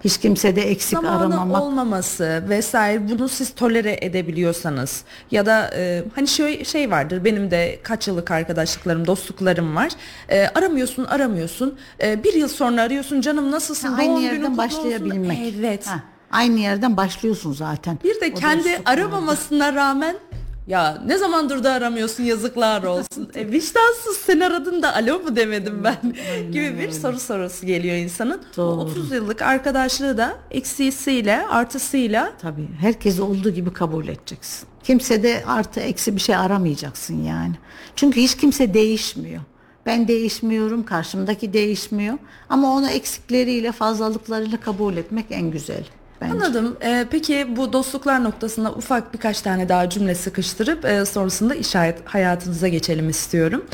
Hiç 0.05 0.19
kimse 0.19 0.57
de 0.57 0.63
eksik 0.71 0.99
Zamanı 0.99 1.17
aramamak. 1.21 1.63
olmaması 1.63 2.45
vesaire 2.49 3.09
bunu 3.09 3.29
siz 3.29 3.55
tolere 3.55 3.99
edebiliyorsanız 4.01 5.05
ya 5.31 5.47
da 5.47 5.71
e, 5.77 6.05
hani 6.15 6.29
şöyle 6.29 6.65
şey 6.65 6.91
vardır 6.91 7.25
benim 7.25 7.51
de 7.51 7.79
kaç 7.83 8.09
yıllık 8.09 8.31
arkadaşlıklarım 8.31 9.07
dostluklarım 9.07 9.77
var 9.77 9.89
E, 10.29 10.47
aramıyorsun 10.55 11.05
aramıyorsun 11.05 11.75
E, 12.03 12.25
bir 12.25 12.35
yıl 12.35 12.49
sonra 12.49 12.83
arıyorsun 12.83 13.21
canım 13.21 13.51
nasılsın 13.51 13.89
Ha, 13.89 13.99
doğum 14.03 14.15
aynı 14.17 14.25
yerden 14.25 14.59
başlayabilmek. 14.59 15.39
olsun. 15.41 15.55
evet 15.61 15.87
Ha, 15.87 16.03
aynı 16.33 16.59
yerden 16.59 16.97
başlıyorsun 16.97 17.53
zaten. 17.53 17.99
bir 18.05 18.21
de 18.21 18.33
O 18.37 18.39
kendi 18.39 18.83
aramamasına 18.85 19.75
rağmen 19.75 20.17
ya 20.67 21.03
ne 21.07 21.19
zamandır 21.19 21.65
da 21.65 21.73
aramıyorsun 21.73 22.25
yazıklar 22.25 22.83
olsun. 22.83 23.31
e, 23.35 23.47
vicdansız 23.47 24.17
sen 24.27 24.41
aradın 24.41 24.83
da 24.83 24.95
alo 24.95 25.19
mu 25.19 25.37
demedim 25.37 25.85
ben 25.85 26.15
gibi 26.53 26.79
bir 26.79 26.91
soru 26.91 27.21
sorusu 27.21 27.67
geliyor 27.67 27.97
insanın. 27.97 28.43
Doğru. 28.57 28.81
30 28.81 29.13
yıllık 29.13 29.43
arkadaşlığı 29.43 30.17
da 30.19 30.37
eksisiyle 30.51 31.47
artısıyla 31.47 32.33
Tabii 32.43 32.69
herkesi 32.81 33.23
olduğu 33.23 33.51
gibi 33.51 33.73
kabul 33.73 34.09
edeceksin. 34.09 34.69
Kimse 34.85 35.23
de 35.23 35.45
artı 35.47 35.81
eksi 35.81 36.17
bir 36.17 36.21
şey 36.21 36.37
aramayacaksın 36.37 37.23
yani. 37.23 37.55
Çünkü 37.97 38.21
hiç 38.21 38.37
kimse 38.37 38.75
değişmiyor. 38.75 39.41
Ben 39.87 40.09
değişmiyorum, 40.09 40.85
karşımdaki 40.85 41.53
değişmiyor. 41.53 42.19
Ama 42.49 42.73
onu 42.73 42.89
eksikleriyle, 42.89 43.73
fazlalıklarıyla 43.73 44.61
kabul 44.61 44.97
etmek 44.97 45.27
en 45.31 45.51
güzel 45.51 45.85
bence. 46.23 46.33
Anladım. 46.33 46.77
Ee, 46.85 47.07
peki 47.11 47.47
bu 47.57 47.73
dostluklar 47.73 48.25
noktasında 48.25 48.73
ufak 48.73 49.15
birkaç 49.15 49.41
tane 49.41 49.69
daha 49.69 49.89
cümle 49.91 50.15
sıkıştırıp 50.15 50.85
e, 50.85 51.05
sonrasında 51.05 51.55
iş 51.55 51.75
hayat- 51.75 52.05
hayatınıza 52.05 52.69
geçelim 52.69 53.09
istiyorum. 53.11 53.65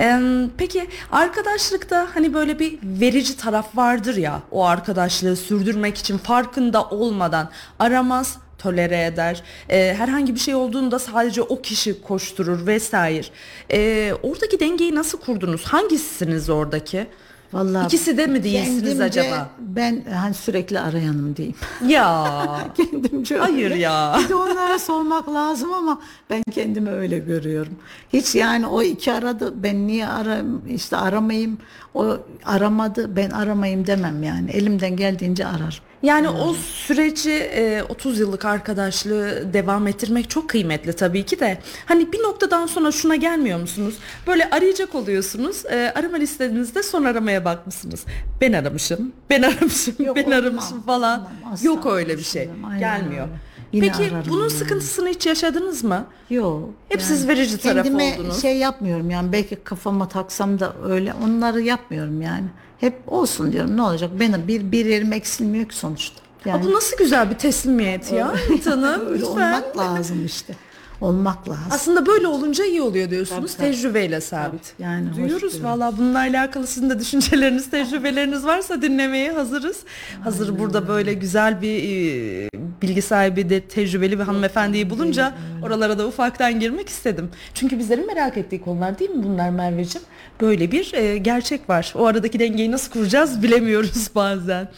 Ee, 0.00 0.20
peki 0.58 0.86
arkadaşlıkta 1.12 2.06
hani 2.14 2.34
böyle 2.34 2.58
bir 2.58 2.78
verici 2.82 3.36
taraf 3.36 3.76
vardır 3.76 4.16
ya 4.16 4.42
o 4.50 4.64
arkadaşlığı 4.64 5.36
sürdürmek 5.36 5.98
için 5.98 6.18
farkında 6.18 6.84
olmadan 6.84 7.50
aramaz 7.78 8.36
tolere 8.58 9.04
eder. 9.04 9.42
Ee, 9.70 9.94
herhangi 9.98 10.34
bir 10.34 10.40
şey 10.40 10.54
olduğunda 10.54 10.98
sadece 10.98 11.42
o 11.42 11.62
kişi 11.62 12.02
koşturur 12.02 12.66
vesaire. 12.66 13.26
Ee, 13.72 14.12
oradaki 14.22 14.60
dengeyi 14.60 14.94
nasıl 14.94 15.20
kurdunuz? 15.20 15.64
Hangisisiniz 15.64 16.50
oradaki? 16.50 17.06
Vallahi 17.52 17.86
İkisi 17.86 18.16
de 18.16 18.26
mi 18.26 18.44
değilsiniz 18.44 18.82
kendimce 18.82 19.04
acaba? 19.04 19.50
Ben 19.60 20.04
hani 20.14 20.34
sürekli 20.34 20.80
arayanım 20.80 21.36
diyeyim. 21.36 21.56
Ya. 21.88 22.24
Kendimce 22.76 23.34
öyle. 23.34 23.44
Hayır 23.44 23.70
ya. 23.70 24.18
Bir 24.24 24.28
de 24.28 24.34
onlara 24.34 24.78
sormak 24.78 25.28
lazım 25.28 25.72
ama 25.72 26.00
ben 26.30 26.42
kendimi 26.54 26.90
öyle 26.90 27.18
görüyorum. 27.18 27.72
Hiç 28.12 28.34
yani 28.34 28.66
o 28.66 28.82
iki 28.82 29.12
aradı 29.12 29.62
ben 29.62 29.86
niye 29.86 30.06
ara 30.08 30.38
işte 30.68 30.96
aramayayım 30.96 31.58
o 31.94 32.16
aramadı 32.44 33.16
ben 33.16 33.30
aramayayım 33.30 33.86
demem 33.86 34.22
yani 34.22 34.50
elimden 34.50 34.96
geldiğince 34.96 35.46
arar. 35.46 35.82
Yani 36.02 36.28
o 36.28 36.54
süreci 36.54 37.30
e, 37.32 37.82
30 37.88 38.18
yıllık 38.18 38.44
arkadaşlığı 38.44 39.52
devam 39.52 39.86
ettirmek 39.86 40.30
çok 40.30 40.48
kıymetli 40.48 40.92
tabii 40.92 41.22
ki 41.26 41.40
de. 41.40 41.58
Hani 41.86 42.12
bir 42.12 42.22
noktadan 42.22 42.66
sonra 42.66 42.92
şuna 42.92 43.16
gelmiyor 43.16 43.60
musunuz? 43.60 43.94
Böyle 44.26 44.50
arayacak 44.50 44.94
oluyorsunuz. 44.94 45.66
E, 45.66 45.92
arama 45.96 46.16
listenizde 46.16 46.82
son 46.82 47.04
aramaya 47.04 47.44
bakmışsınız. 47.44 48.04
Ben 48.40 48.52
aramışım, 48.52 49.12
ben 49.30 49.42
aramışım, 49.42 49.94
Yok, 49.98 50.16
ben 50.16 50.24
olmam, 50.24 50.38
aramışım 50.38 50.82
falan. 50.82 51.20
olmam, 51.20 51.58
Yok 51.62 51.86
öyle 51.86 52.18
bir 52.18 52.22
şey. 52.22 52.42
düşünmem. 52.42 52.64
Aynen 52.64 52.80
Gelmiyor. 52.80 53.26
öyle. 53.26 53.48
Yine 53.72 53.92
Peki 53.98 54.12
bunun 54.30 54.40
yani. 54.40 54.50
sıkıntısını 54.50 55.08
hiç 55.08 55.26
yaşadınız 55.26 55.84
mı? 55.84 56.06
Yok. 56.30 56.70
Hep 56.88 57.02
siz 57.02 57.28
verici 57.28 57.58
taraf 57.58 57.84
kendime 57.84 58.14
oldunuz. 58.18 58.42
şey 58.42 58.56
yapmıyorum 58.56 59.10
yani 59.10 59.32
belki 59.32 59.56
kafama 59.56 60.08
taksam 60.08 60.60
da 60.60 60.72
öyle 60.84 61.14
onları 61.24 61.60
yapmıyorum 61.60 62.22
yani. 62.22 62.44
Hep 62.78 62.98
olsun 63.06 63.52
diyorum 63.52 63.76
ne 63.76 63.82
olacak 63.82 64.10
benim 64.20 64.48
bir 64.48 64.72
bir 64.72 64.86
yerim 64.86 65.12
eksilmiyor 65.12 65.68
ki 65.68 65.76
sonuçta. 65.76 66.20
Yani 66.44 66.62
Aa, 66.62 66.64
bu 66.64 66.72
nasıl 66.72 66.96
güzel 66.96 67.30
bir 67.30 67.34
teslimiyet 67.34 68.12
ya 68.12 68.34
Tanım. 68.64 69.00
öyle 69.06 69.14
Lütfen. 69.20 69.30
olmak 69.30 69.78
lazım 69.78 70.26
işte. 70.26 70.54
Olmak 71.00 71.48
lazım. 71.48 71.62
Aslında 71.70 72.06
böyle 72.06 72.26
olunca 72.26 72.64
iyi 72.64 72.82
oluyor 72.82 73.10
diyorsunuz. 73.10 73.54
Tabii, 73.56 73.66
tabii. 73.66 73.76
Tecrübeyle 73.76 74.20
sabit. 74.20 74.74
Yani 74.78 75.08
hoş 75.08 75.16
Duyuyoruz 75.16 75.64
valla 75.64 75.92
bununla 75.98 76.18
alakalı 76.18 76.66
sizin 76.66 76.90
de 76.90 76.98
düşünceleriniz, 76.98 77.70
tecrübeleriniz 77.70 78.44
varsa 78.46 78.82
dinlemeye 78.82 79.32
hazırız. 79.32 79.80
Hazır 80.24 80.58
burada 80.58 80.88
böyle 80.88 81.14
güzel 81.14 81.62
bir 81.62 81.82
e, 81.82 82.48
bilgi 82.82 83.02
sahibi 83.02 83.50
de 83.50 83.60
tecrübeli 83.60 84.18
bir 84.18 84.24
hanımefendiyi 84.24 84.90
bulunca 84.90 85.34
oralara 85.62 85.98
da 85.98 86.06
ufaktan 86.06 86.60
girmek 86.60 86.88
istedim. 86.88 87.30
Çünkü 87.54 87.78
bizlerin 87.78 88.06
merak 88.06 88.36
ettiği 88.36 88.60
konular 88.60 88.98
değil 88.98 89.10
mi 89.10 89.22
bunlar 89.24 89.50
Merveciğim? 89.50 90.06
Böyle 90.40 90.72
bir 90.72 90.92
e, 90.94 91.18
gerçek 91.18 91.68
var. 91.68 91.92
O 91.96 92.06
aradaki 92.06 92.38
dengeyi 92.38 92.70
nasıl 92.72 92.92
kuracağız 92.92 93.42
bilemiyoruz 93.42 94.08
bazen. 94.14 94.68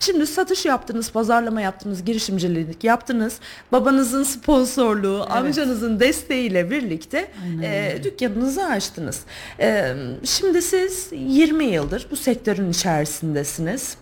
Şimdi 0.00 0.26
satış 0.26 0.66
yaptınız, 0.66 1.10
pazarlama 1.10 1.60
yaptınız, 1.60 2.04
girişimcilik 2.04 2.84
yaptınız. 2.84 3.40
Babanızın 3.72 4.22
sponsorluğu, 4.22 5.26
amcanızın 5.30 6.00
desteğiyle 6.00 6.70
birlikte 6.70 7.30
e, 7.62 7.98
dükkanınızı 8.04 8.64
açtınız. 8.64 9.20
E, 9.60 9.94
şimdi 10.24 10.62
siz 10.62 11.08
20 11.12 11.64
yıldır 11.64 12.06
bu 12.10 12.16
sektörün 12.16 12.70
içerisindesiniz. 12.70 13.96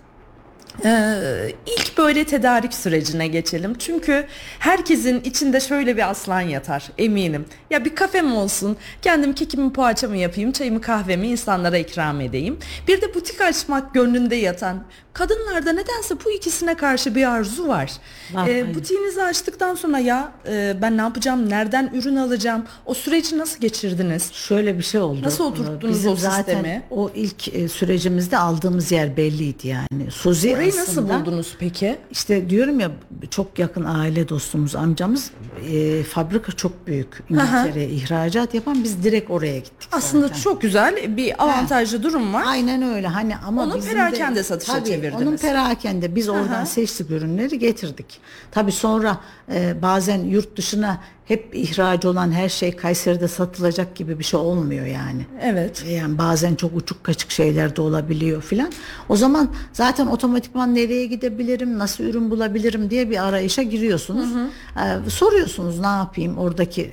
Ee, 0.85 1.53
ilk 1.67 1.99
böyle 1.99 2.25
tedarik 2.25 2.75
sürecine 2.75 3.27
geçelim. 3.27 3.75
Çünkü 3.79 4.27
herkesin 4.59 5.21
içinde 5.21 5.61
şöyle 5.61 5.97
bir 5.97 6.11
aslan 6.11 6.41
yatar 6.41 6.89
eminim. 6.99 7.45
Ya 7.71 7.85
bir 7.85 7.95
kafem 7.95 8.37
olsun, 8.37 8.77
kendim 9.03 9.33
kekimi 9.35 9.73
poğaçamı 9.73 10.17
yapayım, 10.17 10.53
çayımı 10.53 10.81
kahvemi 10.81 11.27
insanlara 11.29 11.79
ikram 11.79 12.21
edeyim. 12.21 12.59
Bir 12.89 13.01
de 13.01 13.15
butik 13.15 13.41
açmak 13.41 13.95
gönlünde 13.95 14.37
yatan 14.37 14.83
kadınlarda 15.13 15.73
nedense 15.73 16.15
bu 16.25 16.31
ikisine 16.33 16.75
karşı 16.75 17.15
bir 17.15 17.25
arzu 17.31 17.69
var. 17.69 17.93
Var, 18.33 18.49
Ee, 18.49 18.75
butiğinizi 18.75 19.23
açtıktan 19.23 19.75
sonra 19.75 19.99
ya 19.99 20.33
e, 20.49 20.77
ben 20.83 20.97
ne 20.97 21.01
yapacağım, 21.01 21.51
nereden 21.51 21.91
ürün 21.95 22.17
alacağım, 22.17 22.65
o 22.87 22.95
süreci 22.95 23.39
nasıl 23.39 23.61
geçirdiniz? 23.61 24.33
Şöyle 24.33 24.79
bir 24.79 24.83
şey 24.83 25.01
oldu. 25.01 25.23
Nasıl 25.23 25.45
oturttunuz 25.45 25.95
Bizim 25.95 26.13
o 26.13 26.17
zaten 26.17 26.37
sistemi? 26.37 26.83
o 26.91 27.11
ilk 27.15 27.55
e, 27.55 27.69
sürecimizde 27.69 28.39
aldığımız 28.39 28.93
yer 28.93 29.17
belliydi 29.17 29.69
yani. 29.69 30.11
Suzi 30.11 30.55
Orayı 30.55 30.68
Burayı 30.73 30.89
nasıl 30.89 31.09
buldunuz 31.09 31.57
peki? 31.59 31.99
İşte 32.11 32.51
diyorum 32.51 32.81
ya 32.81 32.91
çok 33.31 33.59
yakın 33.59 33.85
aile 33.85 34.29
dostumuz 34.29 34.77
amcamız 34.77 35.31
e, 35.73 36.03
fabrika 36.03 36.53
çok 36.53 36.87
büyük 36.87 37.23
İngiltere'ye 37.31 37.89
ihracat 37.89 38.55
yapan 38.55 38.85
biz 38.85 39.03
direkt 39.03 39.31
oraya 39.31 39.59
gittik. 39.59 39.89
Aslında 39.93 40.29
zaten. 40.29 40.41
çok 40.41 40.63
güzel 40.63 41.17
bir 41.17 41.45
avantajlı 41.45 42.03
durum 42.03 42.35
var. 42.35 42.45
Aynen 42.47 42.83
öyle 42.83 43.07
hani 43.07 43.37
ama 43.37 43.63
Onu 43.63 43.77
bizim 43.77 43.93
perakende 43.93 44.39
de, 44.39 44.43
satışa 44.43 44.73
tabii, 44.73 44.89
çevirdiniz. 44.89 45.27
Onun 45.27 45.37
perakende 45.37 46.15
biz 46.15 46.29
oradan 46.29 46.65
seçtik 46.65 47.11
ürünleri 47.11 47.59
getirdik. 47.59 48.21
Tabii 48.51 48.73
sonra 48.73 49.19
e, 49.53 49.83
bazen 49.83 50.19
yurt 50.19 50.57
dışına 50.57 51.01
hep 51.29 51.51
ihraç 51.53 52.05
olan 52.05 52.33
her 52.33 52.49
şey 52.49 52.77
Kayseri'de 52.77 53.29
satılacak 53.29 53.97
gibi 53.97 54.19
bir 54.19 54.25
şey 54.25 54.41
olmuyor 54.41 54.87
yani. 54.87 55.27
Evet. 55.43 55.85
Yani 55.89 56.19
bazen 56.19 56.55
çok 56.55 56.77
uçuk 56.77 57.05
kaçık 57.05 57.31
şeyler 57.31 57.77
de 57.77 57.81
olabiliyor 57.81 58.43
filan. 58.43 58.73
O 59.09 59.17
zaman 59.17 59.49
zaten 59.73 60.07
otomatikman 60.07 60.75
nereye 60.75 61.07
gidebilirim, 61.07 61.79
nasıl 61.79 62.05
ürün 62.05 62.31
bulabilirim 62.31 62.91
diye 62.91 63.11
bir 63.11 63.25
arayışa 63.25 63.63
giriyorsunuz. 63.63 64.29
Ee, 64.77 65.11
soruyorsunuz 65.11 65.79
ne 65.81 65.87
yapayım 65.87 66.39
oradaki 66.39 66.91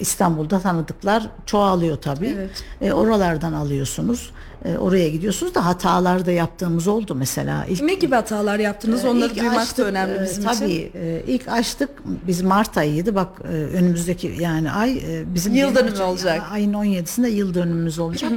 İstanbul'da 0.00 0.60
tanıdıklar 0.60 1.30
çoğalıyor 1.46 1.96
tabii. 1.96 2.34
Evet. 2.38 2.64
E, 2.80 2.92
oralardan 2.92 3.52
alıyorsunuz. 3.52 4.30
E, 4.64 4.78
oraya 4.78 5.08
gidiyorsunuz 5.08 5.54
da 5.54 5.66
hatalar 5.66 6.26
da 6.26 6.32
yaptığımız 6.32 6.88
oldu 6.88 7.14
mesela. 7.14 7.66
İlk 7.68 7.82
Ne 7.82 7.94
gibi 7.94 8.14
hatalar 8.14 8.58
yaptınız? 8.58 9.04
ee, 9.04 9.08
Onları 9.08 9.36
duymak 9.36 9.58
açtık, 9.58 9.78
da 9.78 9.84
önemli 9.84 10.18
e, 10.18 10.22
bizim 10.22 10.44
tabii, 10.44 10.72
için. 10.72 10.90
e, 10.94 11.22
ilk 11.26 11.48
açtık 11.48 11.90
biz 12.26 12.42
Mart 12.42 12.78
ayıydı 12.78 13.14
bak 13.14 13.28
e, 13.44 13.46
önümüzdeki 13.52 14.34
yani 14.40 14.70
ay 14.70 14.98
e, 14.98 15.34
bizim 15.34 15.54
Yıl 15.54 15.74
dönümü 15.74 16.02
olacak. 16.02 16.42
Ayın 16.52 16.72
17'sinde 16.72 17.28
yıl 17.28 17.54
dönümümüz 17.54 17.98
olacak. 17.98 18.32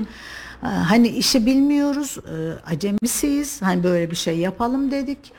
E, 0.63 0.65
hani 0.67 1.07
işi 1.07 1.45
bilmiyoruz, 1.45 2.17
e, 2.17 2.69
acemisiyiz. 2.73 3.61
Hani 3.61 3.83
böyle 3.83 4.11
bir 4.11 4.15
şey 4.15 4.37
yapalım 4.37 4.91
dedik. 4.91 5.33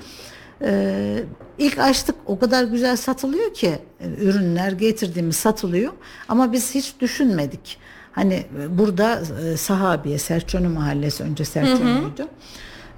E, 0.62 1.24
ilk 1.58 1.78
açtık 1.78 2.16
o 2.26 2.38
kadar 2.38 2.64
güzel 2.64 2.96
satılıyor 2.96 3.54
ki 3.54 3.78
e, 4.00 4.24
ürünler 4.24 4.72
getirdiğimiz 4.72 5.36
satılıyor 5.36 5.92
ama 6.28 6.52
biz 6.52 6.74
hiç 6.74 6.94
düşünmedik. 7.00 7.78
Hani 8.12 8.34
e, 8.34 8.78
burada 8.78 9.22
e, 9.44 9.56
Sahabiye, 9.56 10.18
Serçönü 10.18 10.68
Mahallesi 10.68 11.22
önce 11.22 11.44
Serçönü'ydü. 11.44 12.26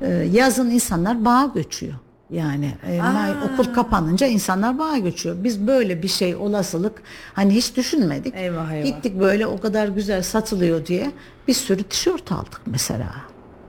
E, 0.01 0.11
yazın 0.33 0.71
insanlar 0.71 1.25
bağa 1.25 1.51
göçüyor. 1.55 1.95
Yani 2.31 2.73
e, 2.87 2.99
may- 2.99 3.35
okul 3.53 3.75
kapanınca 3.75 4.27
insanlar 4.27 4.79
bağa 4.79 4.99
göçüyor. 4.99 5.37
Biz 5.45 5.67
böyle 5.67 6.03
bir 6.03 6.09
şey 6.09 6.35
olasılık 6.37 7.03
hani 7.35 7.55
hiç 7.55 7.77
düşünmedik. 7.77 8.35
Eyvah, 8.35 8.73
eyvah. 8.73 8.85
Gittik 8.87 9.21
böyle 9.21 9.47
o 9.47 9.61
kadar 9.61 9.89
güzel 9.89 10.23
satılıyor 10.23 10.87
diye 10.87 11.11
bir 11.49 11.55
sürü 11.55 11.83
tişört 11.83 12.33
aldık 12.33 12.61
mesela. 12.67 13.15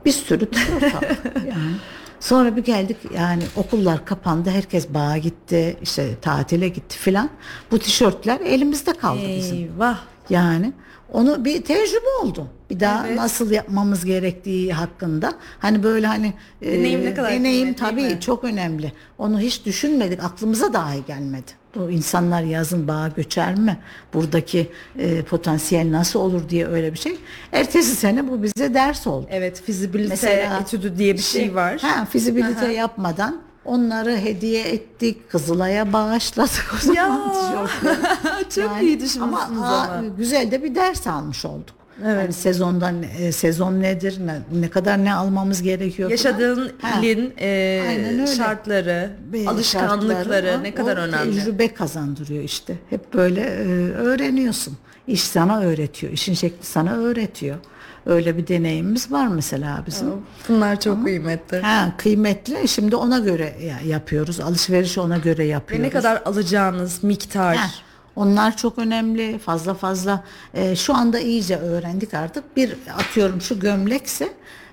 Bir 0.05 0.11
sürü 0.11 0.45
tişört 0.45 0.83
aldık 0.95 1.21
yani. 1.35 1.75
Sonra 2.19 2.55
bir 2.55 2.63
geldik 2.63 2.97
yani 3.15 3.43
okullar 3.55 4.05
kapandı 4.05 4.49
herkes 4.49 4.89
bağa 4.89 5.17
gitti 5.17 5.77
işte 5.81 6.15
tatile 6.21 6.67
gitti 6.69 6.97
filan. 6.97 7.29
Bu 7.71 7.79
tişörtler 7.79 8.39
elimizde 8.39 8.93
kaldı 8.93 9.21
bizim. 9.37 9.57
Eyvah. 9.57 9.99
Yani 10.29 10.73
onu 11.11 11.45
bir 11.45 11.61
tecrübe 11.61 12.09
oldu. 12.23 12.47
Bir 12.69 12.79
daha 12.79 13.07
Evet. 13.07 13.17
nasıl 13.17 13.51
yapmamız 13.51 14.05
gerektiği 14.05 14.73
hakkında. 14.73 15.33
Hani 15.59 15.83
böyle 15.83 16.07
hani 16.07 16.33
e, 16.61 16.71
Deneyim 16.71 17.05
ne 17.05 17.13
kadar 17.13 17.31
deneyim 17.31 17.73
kıymetli, 17.75 18.05
tabii 18.09 18.19
çok 18.19 18.43
önemli. 18.43 18.91
Onu 19.17 19.39
hiç 19.39 19.65
düşünmedik. 19.65 20.23
Aklımıza 20.23 20.73
dahi 20.73 21.05
gelmedi. 21.07 21.51
Bu 21.75 21.91
insanlar 21.91 22.41
yazın 22.43 22.87
bağa 22.87 23.07
göçer 23.15 23.55
mi? 23.55 23.77
Buradaki 24.13 24.67
e, 24.99 25.21
potansiyel 25.21 25.91
nasıl 25.91 26.19
olur 26.19 26.49
diye 26.49 26.67
öyle 26.67 26.93
bir 26.93 26.97
şey. 26.97 27.17
Ertesi 27.51 27.95
sene 27.95 28.27
bu 28.27 28.43
bize 28.43 28.73
ders 28.73 29.07
oldu. 29.07 29.27
Evet, 29.29 29.61
fizibilite 29.65 30.09
Mesela 30.09 30.59
etüdü 30.61 30.97
diye 30.97 31.13
bir 31.13 31.19
şey 31.21 31.55
var. 31.55 31.79
Ha, 31.81 32.05
fizibilite 32.05 32.73
yapmadan 32.73 33.41
onları 33.65 34.17
hediye 34.17 34.63
ettik. 34.67 35.29
Kızılay'a 35.31 35.93
bağışladık 35.93 36.73
o 36.75 36.77
zaman 36.77 36.95
Ya. 36.95 37.67
Çok 38.49 38.63
Yani 38.63 38.83
iyi 38.85 38.99
düşünmüşsünüz 38.99 39.59
ama, 39.59 39.83
ama. 39.83 40.03
güzel 40.17 40.51
de 40.51 40.63
bir 40.63 40.75
ders 40.75 41.07
almış 41.07 41.45
olduk. 41.45 41.75
Evet. 42.05 42.35
sezondan 42.35 43.03
e, 43.19 43.31
sezon 43.31 43.81
nedir? 43.81 44.17
Ne, 44.27 44.39
ne 44.61 44.69
kadar 44.69 45.05
ne 45.05 45.13
almamız 45.13 45.61
gerekiyor? 45.61 46.09
falan. 46.09 46.11
Yaşadığın 46.11 46.71
Ha, 46.81 46.99
ilin 47.01 47.33
e, 47.39 48.27
şartları, 48.37 49.11
Ve 49.33 49.49
alışkanlıkları 49.49 50.15
şartları, 50.23 50.63
ne 50.63 50.75
kadar 50.75 50.97
önemli. 50.97 51.35
Tecrübe 51.35 51.73
kazandırıyor 51.73 52.43
işte. 52.43 52.75
Hep 52.89 53.13
böyle 53.13 53.41
e, 53.41 53.65
öğreniyorsun. 53.91 54.77
İş 55.07 55.23
sana 55.23 55.59
öğretiyor. 55.61 56.13
İşin 56.13 56.33
şekli 56.33 56.65
sana 56.65 56.93
öğretiyor. 56.93 57.55
Öyle 58.05 58.37
bir 58.37 58.47
deneyimimiz 58.47 59.11
var 59.11 59.27
mesela 59.27 59.83
bizim. 59.87 60.07
Bunlar 60.49 60.79
çok 60.79 61.03
kıymetli. 61.03 61.59
Ha, 61.61 61.91
kıymetli. 61.97 62.67
Şimdi 62.67 62.95
ona 62.95 63.19
göre 63.19 63.55
ya- 63.61 63.89
yapıyoruz. 63.91 64.39
Alışverişi 64.39 64.99
ona 64.99 65.17
göre 65.17 65.37
Ve 65.37 65.45
yapıyoruz. 65.45 65.85
ne 65.85 65.89
kadar 65.91 66.21
alacağınız 66.25 67.03
miktar. 67.03 67.55
Ha, 67.55 67.67
onlar 68.15 68.57
çok 68.57 68.77
önemli. 68.79 69.39
Fazla 69.39 69.73
fazla 69.73 70.23
e, 70.53 70.75
şu 70.75 70.93
anda 70.95 71.19
iyice 71.19 71.57
öğrendik 71.57 72.13
artık. 72.13 72.57
Bir 72.57 72.75
atıyorum 72.97 73.41
şu 73.41 73.59
gömlekse 73.59 74.29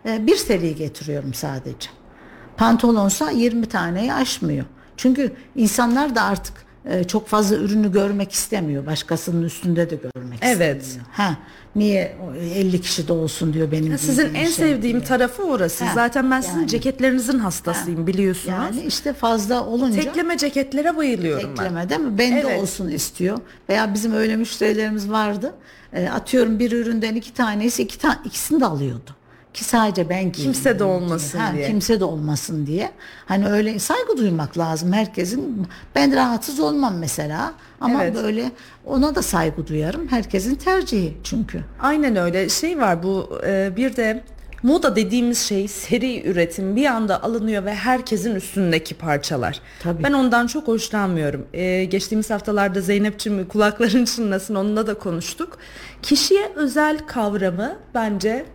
e, 0.09 0.27
bir 0.27 0.37
seri 0.37 0.75
getiriyorum 0.75 1.35
sadece. 1.35 1.91
Pantolonsa 2.57 3.31
20 3.31 3.67
taneyi 3.67 4.15
aşmıyor. 4.15 4.65
Çünkü 4.97 5.33
insanlar 5.57 6.15
da 6.15 6.23
artık 6.23 6.55
e, 6.91 7.05
çok 7.05 7.29
fazla 7.29 7.57
ürünü 7.57 7.93
görmek 7.93 8.33
istemiyor. 8.33 8.87
Başkasının 8.87 9.43
üstünde 9.43 9.91
de 9.91 9.97
görmek 10.15 10.39
Evet. 10.43 10.83
istemiyor. 10.83 11.07
Ha, 11.13 11.37
niye 11.77 12.17
o 12.31 12.35
50 12.35 12.81
kişi 12.81 13.09
de 13.09 13.13
olsun 13.13 13.53
diyor 13.53 13.73
benim 13.73 13.99
Sizin 13.99 14.23
giydiğim 14.25 14.37
en 14.47 14.51
şey 14.51 14.55
sevdiğim 14.67 14.97
diye. 14.99 15.09
tarafı 15.09 15.43
orası. 15.43 15.85
Ha, 15.85 15.93
Zaten 15.95 16.31
ben 16.31 16.41
sizin 16.41 16.59
yani. 16.59 16.69
ceketlerinizin 16.69 17.39
hastasıyım 17.39 18.07
biliyorsunuz. 18.07 18.49
Yani 18.49 18.81
işte 18.87 19.13
fazla 19.13 19.67
olunca 19.67 20.01
Tekleme 20.03 20.39
ceketlere 20.39 20.97
bayılıyorum 20.97 21.51
ben. 21.51 21.55
Tekleme 21.57 21.89
değil 21.89 22.01
mi? 22.01 22.19
Bende 22.19 22.41
Evet. 22.41 22.63
olsun 22.63 22.89
istiyor. 22.89 23.39
Veya 23.69 23.95
bizim 23.95 24.13
öyle 24.13 24.37
müşterilerimiz 24.37 25.11
vardı. 25.11 25.55
E, 25.93 26.09
atıyorum 26.09 26.59
bir 26.59 26.73
üründen 26.73 27.15
iki 27.15 27.35
tanesi 27.35 27.83
iki 27.83 27.99
ta- 27.99 28.21
ikisini 28.25 28.61
de 28.61 28.67
alıyordu. 28.67 29.11
Ki 29.55 29.65
sadece 29.65 30.09
ben 30.09 30.33
giyeyim. 30.33 30.53
Kimse 30.53 30.79
de 30.79 30.85
olmasın 30.85 31.39
Ha, 31.39 31.53
diye. 31.55 31.67
Kimse 31.67 32.01
de 32.01 32.05
olmasın 32.05 32.67
diye. 32.67 32.91
Hani 33.27 33.49
öyle 33.49 33.79
saygı 33.79 34.17
duymak 34.17 34.59
lazım 34.59 34.93
herkesin. 34.93 35.67
Ben 35.95 36.17
rahatsız 36.17 36.61
olmam 36.61 36.99
mesela. 36.99 37.53
Ama 37.81 38.05
Evet. 38.05 38.15
böyle 38.15 38.51
ona 38.87 39.15
da 39.15 39.23
saygı 39.23 39.67
duyarım. 39.67 40.09
Herkesin 40.09 40.55
tercihi 40.55 41.17
çünkü. 41.25 41.61
Aynen 41.81 42.17
öyle. 42.17 42.49
Şey 42.49 42.79
var 42.79 43.03
bu 43.03 43.41
e, 43.47 43.73
bir 43.77 43.97
de 43.97 44.25
moda 44.63 44.97
dediğimiz 44.97 45.39
şey 45.39 45.69
seri 45.69 46.29
üretim 46.29 46.77
bir 46.77 46.87
anda 46.87 47.23
alınıyor 47.23 47.65
ve 47.65 47.75
herkesin 47.75 48.35
üstündeki 48.35 48.95
parçalar. 48.95 49.61
Tabii. 49.83 50.03
Ben 50.05 50.13
ondan 50.13 50.47
çok 50.47 50.69
hoşlanmıyorum. 50.69 51.47
E, 51.53 51.85
geçtiğimiz 51.85 52.31
haftalarda 52.31 52.81
Zeynep'ciğim 52.81 53.49
kulakların 53.49 54.05
çınlasın 54.05 54.55
onunla 54.55 54.87
da 54.87 54.95
konuştuk. 54.95 55.59
Kişiye 56.03 56.53
özel 56.55 56.99
kavramı 56.99 57.77
bence 57.95 58.47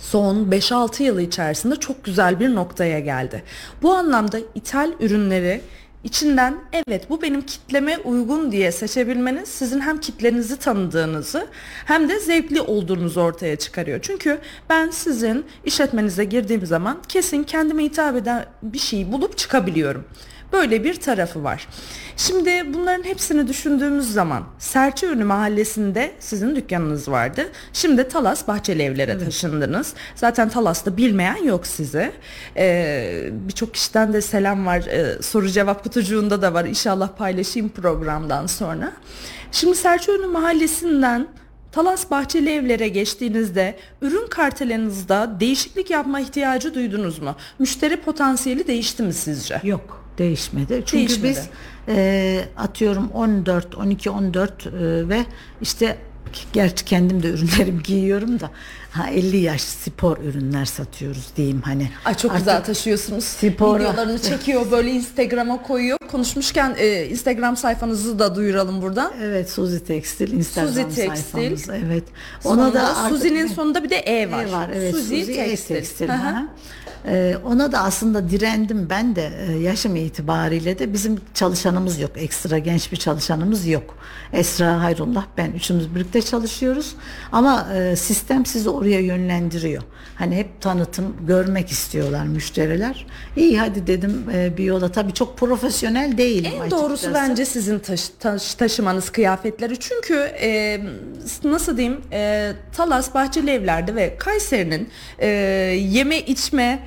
son 0.00 0.36
5-6 0.50 1.02
yılı 1.02 1.22
içerisinde 1.22 1.76
çok 1.76 2.04
güzel 2.04 2.40
bir 2.40 2.54
noktaya 2.54 3.00
geldi. 3.00 3.42
Bu 3.82 3.92
anlamda 3.94 4.38
ithal 4.54 4.92
ürünleri 5.00 5.60
içinden 6.04 6.56
evet 6.72 7.10
bu 7.10 7.22
benim 7.22 7.42
kitleme 7.42 7.98
uygun 7.98 8.52
diye 8.52 8.72
seçebilmeniz 8.72 9.48
sizin 9.48 9.80
hem 9.80 10.00
kitlenizi 10.00 10.56
tanıdığınızı 10.56 11.46
hem 11.84 12.08
de 12.08 12.20
zevkli 12.20 12.60
olduğunuzu 12.60 13.20
ortaya 13.20 13.56
çıkarıyor. 13.56 13.98
Çünkü 14.02 14.38
ben 14.70 14.90
sizin 14.90 15.44
işletmenize 15.64 16.24
girdiğim 16.24 16.66
zaman 16.66 17.02
kesin 17.08 17.44
kendime 17.44 17.84
hitap 17.84 18.16
eden 18.16 18.46
bir 18.62 18.78
şeyi 18.78 19.12
bulup 19.12 19.38
çıkabiliyorum. 19.38 20.04
Böyle 20.52 20.84
bir 20.84 21.00
tarafı 21.00 21.44
var. 21.44 21.68
Şimdi 22.16 22.74
bunların 22.74 23.02
hepsini 23.02 23.48
düşündüğümüz 23.48 24.12
zaman 24.12 24.44
Serçeönü 24.58 25.24
mahallesinde 25.24 26.12
sizin 26.20 26.56
dükkanınız 26.56 27.08
vardı. 27.08 27.48
Şimdi 27.72 28.08
Talas 28.08 28.48
Bahçeli 28.48 28.82
Evler'e 28.82 29.18
taşındınız. 29.18 29.94
Zaten 30.14 30.48
Talas'ta 30.48 30.96
bilmeyen 30.96 31.44
yok 31.44 31.66
sizi. 31.66 32.12
Ee, 32.56 33.30
Birçok 33.32 33.74
kişiden 33.74 34.12
de 34.12 34.20
selam 34.20 34.66
var. 34.66 34.86
Ee, 34.86 35.22
soru 35.22 35.48
cevap 35.48 35.84
kutucuğunda 35.84 36.42
da 36.42 36.54
var. 36.54 36.64
İnşallah 36.64 37.08
paylaşayım 37.16 37.68
programdan 37.68 38.46
sonra. 38.46 38.92
Şimdi 39.52 39.76
Serçeönü 39.76 40.26
mahallesinden 40.26 41.28
Talas 41.72 42.10
Bahçeli 42.10 42.50
Evler'e 42.50 42.88
geçtiğinizde 42.88 43.78
ürün 44.02 44.26
kartelinizde 44.26 45.40
değişiklik 45.40 45.90
yapma 45.90 46.20
ihtiyacı 46.20 46.74
duydunuz 46.74 47.18
mu? 47.18 47.36
Müşteri 47.58 47.96
potansiyeli 47.96 48.66
değişti 48.66 49.02
mi 49.02 49.12
sizce? 49.12 49.60
Yok 49.64 49.97
değişmedi. 50.18 50.82
Çünkü 50.86 51.08
Değişmedi. 51.08 51.28
biz 51.28 51.48
e, 51.96 52.44
atıyorum 52.56 53.08
14, 53.10 53.74
12, 53.74 54.10
14 54.10 54.66
e, 54.66 54.70
ve 55.08 55.24
işte 55.62 55.98
gerçi 56.52 56.84
kendim 56.84 57.22
de 57.22 57.28
ürünlerimi 57.28 57.82
giyiyorum 57.84 58.40
da 58.40 58.50
ha 58.90 59.10
50 59.10 59.36
yaş 59.36 59.60
spor 59.60 60.18
ürünler 60.18 60.64
satıyoruz 60.64 61.26
diyeyim 61.36 61.62
hani. 61.64 61.90
Ay 62.04 62.14
çok 62.14 62.30
Artık 62.30 62.46
güzel 62.46 62.64
taşıyorsunuz. 62.64 63.24
spora- 63.24 63.78
Videolarını 63.80 64.18
çekiyor 64.22 64.70
böyle 64.70 64.90
Instagram'a 64.90 65.62
koyuyor. 65.62 65.98
Konuşmuşken 66.10 66.74
e, 66.78 67.06
Instagram 67.06 67.56
sayfanızı 67.56 68.18
da 68.18 68.34
duyuralım 68.34 68.82
buradan. 68.82 69.12
Evet 69.22 69.50
Suzi 69.50 69.84
Tekstil 69.84 70.32
Instagram 70.32 70.68
Suzi 70.68 70.82
Tekstil. 70.94 71.06
sayfamız. 71.32 71.68
Evet. 71.86 72.04
Ona 72.44 72.62
Ona 72.62 72.74
da 72.74 72.94
Suzi'nin 73.08 73.46
sonunda 73.46 73.84
bir 73.84 73.90
de 73.90 73.96
E 73.96 74.30
var. 74.30 74.44
E 74.44 74.52
var 74.52 74.70
evet 74.74 74.94
Suzi, 74.94 75.20
Suzi, 75.20 75.34
Tekstil. 75.34 75.74
Tekstil. 75.74 76.08
Hı 76.08 76.12
hı. 76.12 76.48
Ee, 77.06 77.36
ona 77.46 77.72
da 77.72 77.78
aslında 77.82 78.30
direndim 78.30 78.86
ben 78.90 79.16
de 79.16 79.30
e, 79.48 79.52
yaşım 79.58 79.96
itibariyle 79.96 80.78
de 80.78 80.92
bizim 80.92 81.20
çalışanımız 81.34 82.00
yok. 82.00 82.10
Ekstra 82.16 82.58
genç 82.58 82.92
bir 82.92 82.96
çalışanımız 82.96 83.66
yok. 83.66 83.98
Esra 84.32 84.82
Hayrullah 84.82 85.24
ben 85.36 85.50
üçümüz 85.52 85.94
birlikte 85.94 86.22
çalışıyoruz. 86.22 86.94
Ama 87.32 87.68
e, 87.74 87.96
sistem 87.96 88.46
sizi 88.46 88.68
oraya 88.70 89.00
yönlendiriyor. 89.00 89.82
Hani 90.14 90.36
hep 90.36 90.60
tanıtım 90.60 91.16
görmek 91.26 91.70
istiyorlar 91.70 92.24
müşteriler. 92.26 93.06
İyi 93.36 93.58
hadi 93.60 93.86
dedim 93.86 94.24
e, 94.34 94.56
bir 94.56 94.64
yola 94.64 94.92
tabii 94.92 95.12
çok 95.12 95.38
profesyonel 95.38 96.18
değilim 96.18 96.50
En 96.54 96.60
açıkçası. 96.60 96.82
doğrusu 96.82 97.14
bence 97.14 97.44
sizin 97.44 97.78
taş- 97.78 98.10
taş- 98.20 98.54
taşımanız 98.54 99.10
kıyafetleri. 99.10 99.76
Çünkü 99.80 100.14
e, 100.40 100.80
nasıl 101.44 101.76
diyeyim 101.76 102.00
e, 102.12 102.52
Talas 102.76 103.14
Bahçeli 103.14 103.50
Evler'de 103.50 103.94
ve 103.94 104.16
Kayseri'nin 104.18 104.88
e, 105.18 105.26
yeme 105.90 106.18
içme 106.20 106.78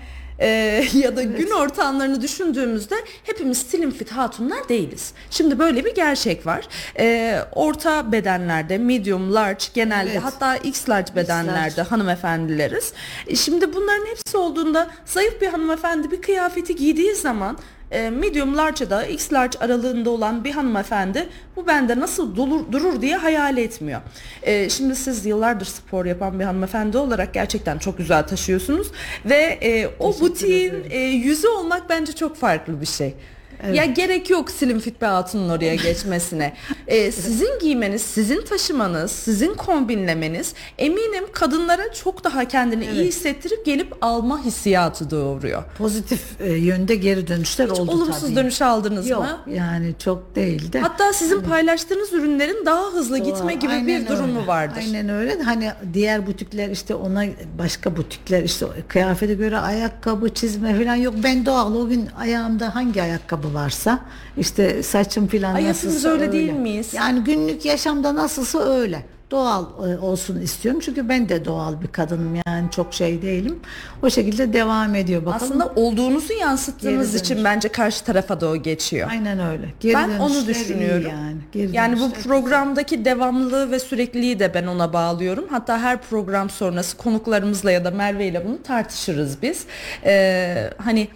e, 0.42 0.48
ya 0.94 1.16
da 1.16 1.24
gün 1.24 1.50
ortamlarını 1.52 2.22
düşündüğümüzde 2.22 2.96
hepimiz 3.24 3.58
slim 3.58 3.92
fit 3.92 4.12
hatunlar 4.12 4.70
değiliz. 4.70 5.14
Şimdi 5.30 5.60
böyle 5.60 5.86
bir 5.86 5.96
gerçek 5.96 6.46
var. 6.46 6.68
E, 7.00 7.40
orta 7.52 8.12
bedenlerde 8.12 8.78
medium 8.78 9.34
large 9.36 9.64
genelde 9.74 10.12
Evet. 10.12 10.22
hatta 10.24 10.58
x 10.58 10.90
large 10.90 11.16
bedenlerde 11.16 11.78
large. 11.78 11.90
hanımefendileriz. 11.90 12.94
E, 13.28 13.36
Şimdi 13.36 13.74
bunların 13.74 14.06
hepsi 14.06 14.38
olduğunda 14.38 14.88
zayıf 15.06 15.42
bir 15.42 15.48
hanımefendi 15.48 16.12
bir 16.12 16.22
kıyafeti 16.22 16.76
giydiği 16.76 17.16
zaman 17.16 17.58
e, 17.92 18.10
medium 18.10 18.58
large 18.58 18.90
da 18.90 19.06
x 19.06 19.34
large 19.34 19.60
aralığında 19.60 20.10
olan 20.10 20.44
bir 20.44 20.52
hanımefendi 20.52 21.30
bu 21.56 21.68
bende 21.68 22.00
nasıl 22.00 22.36
durur, 22.36 22.72
durur 22.72 23.02
diye 23.02 23.16
hayal 23.16 23.58
etmiyor. 23.58 24.02
E, 24.44 24.70
şimdi 24.70 24.96
siz 24.96 25.26
yıllardır 25.26 25.66
spor 25.66 26.06
yapan 26.06 26.40
bir 26.40 26.46
hanımefendi 26.46 26.98
olarak 26.98 27.34
gerçekten 27.34 27.78
çok 27.78 27.98
güzel 27.98 28.28
taşıyorsunuz 28.28 28.92
ve 29.26 29.60
e, 29.62 29.90
o 30.00 30.20
butiğin 30.20 30.86
e, 30.90 31.00
yüzü 31.00 31.48
olmak 31.48 31.90
bence 31.90 32.14
çok 32.14 32.36
farklı 32.36 32.82
bir 32.82 32.86
şey. 32.86 33.16
Ya 33.74 33.86
gerek 33.86 34.30
yok 34.30 34.52
slim 34.52 34.80
fit 34.80 35.02
bir 35.02 35.06
hatunun 35.08 35.50
oraya 35.50 35.76
geçmesine. 35.76 36.54
Ee, 36.88 37.12
sizin 37.12 37.60
giymeniz, 37.62 38.02
sizin 38.02 38.42
taşımanız, 38.46 39.12
sizin 39.12 39.54
kombinlemeniz 39.54 40.54
eminim 40.78 41.24
kadınlara 41.32 41.94
çok 41.94 42.24
daha 42.24 42.48
kendini 42.48 42.86
iyi 42.86 43.06
hissettirip 43.06 43.66
gelip 43.66 43.94
alma 44.02 44.44
hissiyatı 44.46 45.12
doğuruyor. 45.12 45.64
Pozitif 45.78 46.22
e, 46.42 46.52
yönde 46.54 46.96
geri 46.96 47.28
dönüşler 47.28 47.66
Hiç 47.70 47.80
oldu 47.80 47.92
olumsuz 47.92 48.22
tabii. 48.22 48.36
dönüş 48.36 48.62
aldınız 48.62 49.10
Yok 49.10 49.22
mı? 49.22 49.54
yani 49.54 49.94
çok 50.04 50.36
değil 50.36 50.74
de. 50.74 50.80
Hatta 50.80 51.14
sizin 51.14 51.42
paylaştığınız 51.42 52.14
ürünlerin 52.14 52.66
daha 52.66 52.86
hızlı 52.94 53.18
gitme 53.18 53.54
gibi 53.54 53.72
Aynen 53.72 53.88
bir 53.88 54.08
durumu 54.08 54.38
öyle. 54.40 54.48
vardır. 54.48 54.78
Aynen 54.78 55.10
öyle. 55.10 55.42
Hani 55.44 55.72
diğer 55.94 56.28
butikler 56.28 56.70
işte 56.70 56.96
ona 56.96 57.26
başka 57.60 57.98
butikler 57.98 58.44
işte 58.44 58.66
kıyafete 58.88 59.34
göre 59.34 59.58
ayakkabı 59.58 60.30
çizme 60.34 60.80
falan 60.84 60.96
yok. 60.96 61.14
Ben 61.24 61.46
doğal 61.46 61.76
o 61.76 61.88
gün 61.90 62.10
ayağımda 62.20 62.76
hangi 62.76 63.02
ayakkabı 63.02 63.51
varsa 63.54 64.00
işte 64.38 64.84
saçım 64.84 65.28
falan 65.28 65.56
Ay, 65.56 65.66
nasılsa 65.66 65.88
hepimiz 65.88 66.06
öyle 66.06 66.32
değil 66.32 66.54
miyiz? 66.54 66.94
Yani 66.94 67.24
günlük 67.24 67.66
yaşamda 67.66 68.16
nasılsa 68.16 68.60
öyle. 68.60 69.06
Doğal 69.32 69.66
e, 69.66 69.98
olsun 70.00 70.42
istiyorum. 70.42 70.82
Çünkü 70.86 71.10
ben 71.10 71.30
de 71.30 71.46
doğal 71.46 71.82
bir 71.82 71.88
kadınım 71.88 72.36
yani 72.48 72.72
çok 72.72 72.94
şey 72.94 73.22
değilim. 73.22 73.60
O 74.04 74.10
şekilde 74.10 74.54
devam 74.54 74.96
ediyor 74.96 75.26
bakalım. 75.26 75.44
Aslında 75.44 75.74
olduğunuzu 75.76 76.34
yansıttığınız 76.34 77.16
için 77.16 77.44
bence 77.44 77.70
karşı 77.70 78.04
tarafa 78.04 78.42
da 78.42 78.48
o 78.48 78.56
geçiyor. 78.56 79.08
Aynen 79.12 79.40
öyle. 79.40 79.74
Geri 79.80 79.94
ben 79.94 80.20
onu 80.20 80.48
düşünüyorum. 80.48 81.10
Yani, 81.10 81.38
Geri 81.52 81.76
yani 81.76 82.00
bu 82.00 82.12
programdaki 82.12 83.06
devamlılığı 83.06 83.72
ve 83.72 83.80
sürekliliği 83.80 84.40
de 84.40 84.54
ben 84.54 84.68
ona 84.68 84.94
bağlıyorum. 84.94 85.46
Hatta 85.50 85.80
her 85.80 86.02
program 86.02 86.50
sonrası 86.50 86.98
konuklarımızla 86.98 87.72
ya 87.72 87.86
da 87.86 87.92
Merve 87.92 88.28
ile 88.28 88.46
bunu 88.46 88.64
tartışırız 88.64 89.42
biz. 89.42 89.66
Ee, 90.06 90.70
hani 90.78 91.08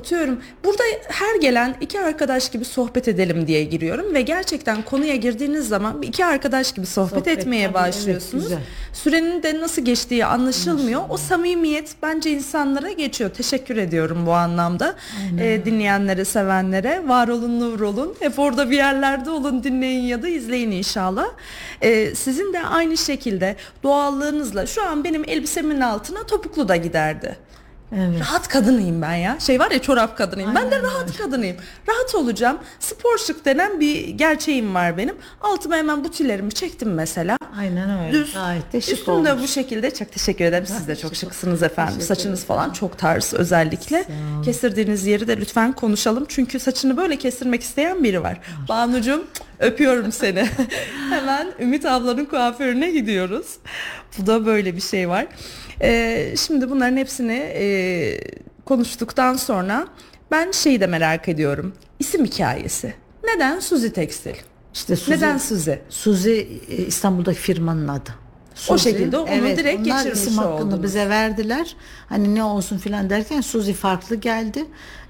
atıyorum 0.00 0.40
burada 0.64 0.82
her 1.08 1.40
gelen 1.40 1.76
iki 1.80 2.00
arkadaş 2.00 2.48
gibi 2.50 2.64
sohbet 2.64 3.08
edelim 3.08 3.46
diye 3.46 3.64
giriyorum 3.64 4.14
ve 4.14 4.22
gerçekten 4.22 4.82
konuya 4.82 5.16
girdiğiniz 5.16 5.68
zaman 5.68 6.02
iki 6.02 6.24
arkadaş 6.24 6.72
gibi 6.72 6.86
sohbet, 6.86 7.18
Sohbet, 7.18 7.38
etmeye 7.38 7.66
tabii, 7.66 7.78
evet, 7.78 7.88
başlıyorsunuz. 7.88 8.44
güzel. 8.44 8.58
Sürenin 8.92 9.42
de 9.42 9.60
nasıl 9.60 9.82
geçtiği 9.82 10.24
anlaşılmıyor. 10.24 11.02
O 11.08 11.16
samimiyet 11.16 11.90
bence 12.02 12.30
insanlara 12.30 12.90
geçiyor. 12.90 13.30
Teşekkür 13.30 13.76
ediyorum 13.76 14.26
bu 14.26 14.32
anlamda. 14.32 14.94
Ee, 15.40 15.60
dinleyenlere, 15.64 16.24
sevenlere. 16.24 17.08
Var 17.08 17.28
olun, 17.28 17.60
nur 17.60 17.80
olun. 17.80 18.14
Hep 18.20 18.38
orada 18.38 18.70
bir 18.70 18.76
yerlerde 18.76 19.30
olun, 19.30 19.64
dinleyin 19.64 20.02
ya 20.04 20.22
da 20.22 20.28
izleyin 20.28 20.70
inşallah. 20.70 21.26
Ee, 21.82 22.14
sizin 22.14 22.52
de 22.52 22.60
aynı 22.62 22.96
şekilde 22.96 23.56
doğallığınızla 23.82 24.66
şu 24.66 24.84
an 24.84 25.04
benim 25.04 25.24
elbisemin 25.28 25.80
altına 25.80 26.22
topuklu 26.26 26.68
da 26.68 26.76
giderdi. 26.76 27.36
Evet. 27.96 28.20
Rahat 28.20 28.48
kadınıyım 28.48 29.02
ben 29.02 29.14
ya. 29.14 29.40
Şey 29.40 29.60
var 29.60 29.70
ya 29.70 29.82
çorap 29.82 30.18
kadınıyım. 30.18 30.54
ben 30.54 30.70
de 30.70 30.82
rahat 30.82 31.18
kadınıyım. 31.18 31.56
Rahat 31.88 32.14
olacağım. 32.14 32.58
Spor 32.80 33.18
şık 33.18 33.44
denen 33.44 33.80
bir 33.80 34.08
gerçeğim 34.08 34.74
var 34.74 34.96
benim. 34.96 35.14
Altıma 35.40 35.76
hemen 35.76 36.04
butilerimi 36.04 36.52
çektim 36.52 36.94
mesela. 36.94 37.36
Aynen 37.58 37.98
öyle. 38.00 38.12
Düz. 38.12 38.34
Gayet 38.34 38.72
de 38.72 38.80
şık 38.80 38.94
Üstümde 38.98 39.32
olmuş. 39.32 39.42
bu 39.44 39.48
şekilde 39.48 39.94
çok 39.94 40.12
teşekkür 40.12 40.44
ederim. 40.44 40.66
Siz 40.66 40.88
de 40.88 40.96
çok 40.96 41.16
şıksınız 41.16 41.62
efendim. 41.62 42.00
Saçınız 42.00 42.44
falan 42.44 42.70
çok 42.70 42.98
tarz 42.98 43.34
özellikle. 43.34 44.04
Kestirdiğiniz 44.44 45.06
yeri 45.06 45.28
de 45.28 45.36
lütfen 45.36 45.72
konuşalım. 45.72 46.24
Çünkü 46.28 46.60
saçını 46.60 46.96
böyle 46.96 47.16
kestirmek 47.16 47.62
isteyen 47.62 48.04
biri 48.04 48.22
var. 48.22 48.38
Banucuğum 48.68 49.24
öpüyorum 49.58 50.12
seni. 50.12 50.46
Hemen 51.10 51.52
Ümit 51.60 51.86
ablanın 51.86 52.24
kuaförüne 52.24 52.90
gidiyoruz. 52.90 53.46
Bu 54.18 54.26
da 54.26 54.46
böyle 54.46 54.76
bir 54.76 54.80
şey 54.80 55.08
var. 55.08 55.26
Ee, 55.82 56.34
şimdi 56.36 56.70
bunların 56.70 56.96
hepsini 56.96 57.52
e, 57.54 58.18
konuştuktan 58.64 59.36
sonra 59.36 59.88
ben 60.30 60.50
şeyi 60.50 60.80
de 60.80 60.86
merak 60.86 61.28
ediyorum. 61.28 61.72
İsim 61.98 62.24
hikayesi. 62.24 62.94
Neden 63.24 63.60
Suzi 63.60 63.92
Tekstil? 63.92 64.34
İşte 64.74 64.96
Suzi, 64.96 65.10
Neden 65.10 65.38
Suzi? 65.38 65.82
Suzi 65.88 66.48
e, 66.70 66.76
İstanbul'daki 66.76 67.38
firmanın 67.38 67.88
adı. 67.88 68.10
O 68.68 68.78
şekilde 68.78 69.18
onu 69.18 69.28
direkt 69.56 69.80
onlar 69.86 69.96
geçirmiş 69.98 70.20
isim 70.22 70.38
hakkını 70.38 70.54
oldunuz. 70.54 70.82
bize 70.82 71.08
verdiler. 71.08 71.76
Hani 72.08 72.34
ne 72.34 72.44
olsun 72.44 72.78
filan 72.78 73.10
derken 73.10 73.40
Suzi 73.40 73.72
farklı 73.72 74.16
geldi. 74.16 74.64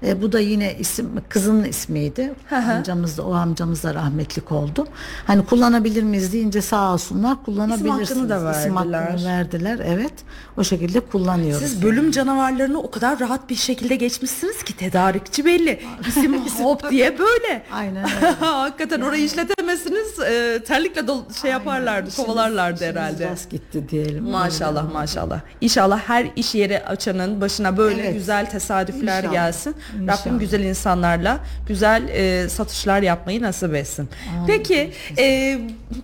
E, 0.05 0.21
bu 0.21 0.31
da 0.31 0.39
yine 0.39 0.75
isim 0.79 1.09
kızının 1.29 1.63
ismiydi. 1.63 2.33
Hı 2.49 2.55
hı. 2.55 2.71
Amcamız 2.73 3.17
da 3.17 3.23
o 3.23 3.33
amcamız 3.33 3.83
da 3.83 3.93
rahmetlik 3.93 4.51
oldu. 4.51 4.87
Hani 5.27 5.45
kullanabilir 5.45 6.03
miyiz 6.03 6.33
deyince 6.33 6.61
sağ 6.61 6.93
olsunlar 6.93 7.43
kullanabilirsiniz. 7.45 8.01
İsim 8.11 8.17
hakkını 8.29 8.29
da 8.45 8.59
İsim 8.59 8.75
hakkını 8.75 8.91
verdiler. 8.93 9.37
verdiler. 9.37 9.79
Evet. 9.85 10.13
O 10.57 10.63
şekilde 10.63 10.99
kullanıyoruz. 10.99 11.67
Siz 11.67 11.83
bölüm 11.83 12.11
canavarlarını 12.11 12.79
o 12.81 12.91
kadar 12.91 13.19
rahat 13.19 13.49
bir 13.49 13.55
şekilde 13.55 13.95
geçmişsiniz 13.95 14.63
ki 14.63 14.77
tedarikçi 14.77 15.45
belli. 15.45 15.79
İsim 16.07 16.45
hop 16.63 16.89
diye 16.91 17.19
böyle. 17.19 17.63
Aynen 17.73 18.03
öyle. 18.15 18.31
Hakikaten 18.39 19.01
orayı 19.01 19.23
işletemezsiniz. 19.23 20.19
e, 20.19 20.59
terlikle 20.67 21.01
dol- 21.01 21.41
şey 21.41 21.51
yaparlardı, 21.51 22.09
İşimiz- 22.09 22.25
kovalarlardı 22.25 22.75
işimiz 22.75 22.95
herhalde. 22.95 23.29
Rast 23.41 23.51
gitti 23.51 23.89
diyelim. 23.89 24.23
Maşallah 24.23 24.93
maşallah. 24.93 25.39
İnşallah 25.61 25.99
her 25.99 26.27
iş 26.35 26.55
yeri 26.55 26.85
açanın 26.85 27.41
başına 27.41 27.77
böyle 27.77 28.01
Evet. 28.01 28.13
güzel 28.13 28.49
tesadüfler 28.49 29.17
İnşallah. 29.17 29.33
gelsin. 29.33 29.75
İnşallah. 30.01 30.25
Rabbim 30.25 30.39
güzel 30.39 30.59
insanlarla 30.63 31.39
güzel 31.67 32.07
e, 32.07 32.49
satışlar 32.49 33.01
yapmayı 33.01 33.41
nasip 33.41 33.75
etsin. 33.75 34.09
Peki 34.47 34.91
e, 35.17 35.57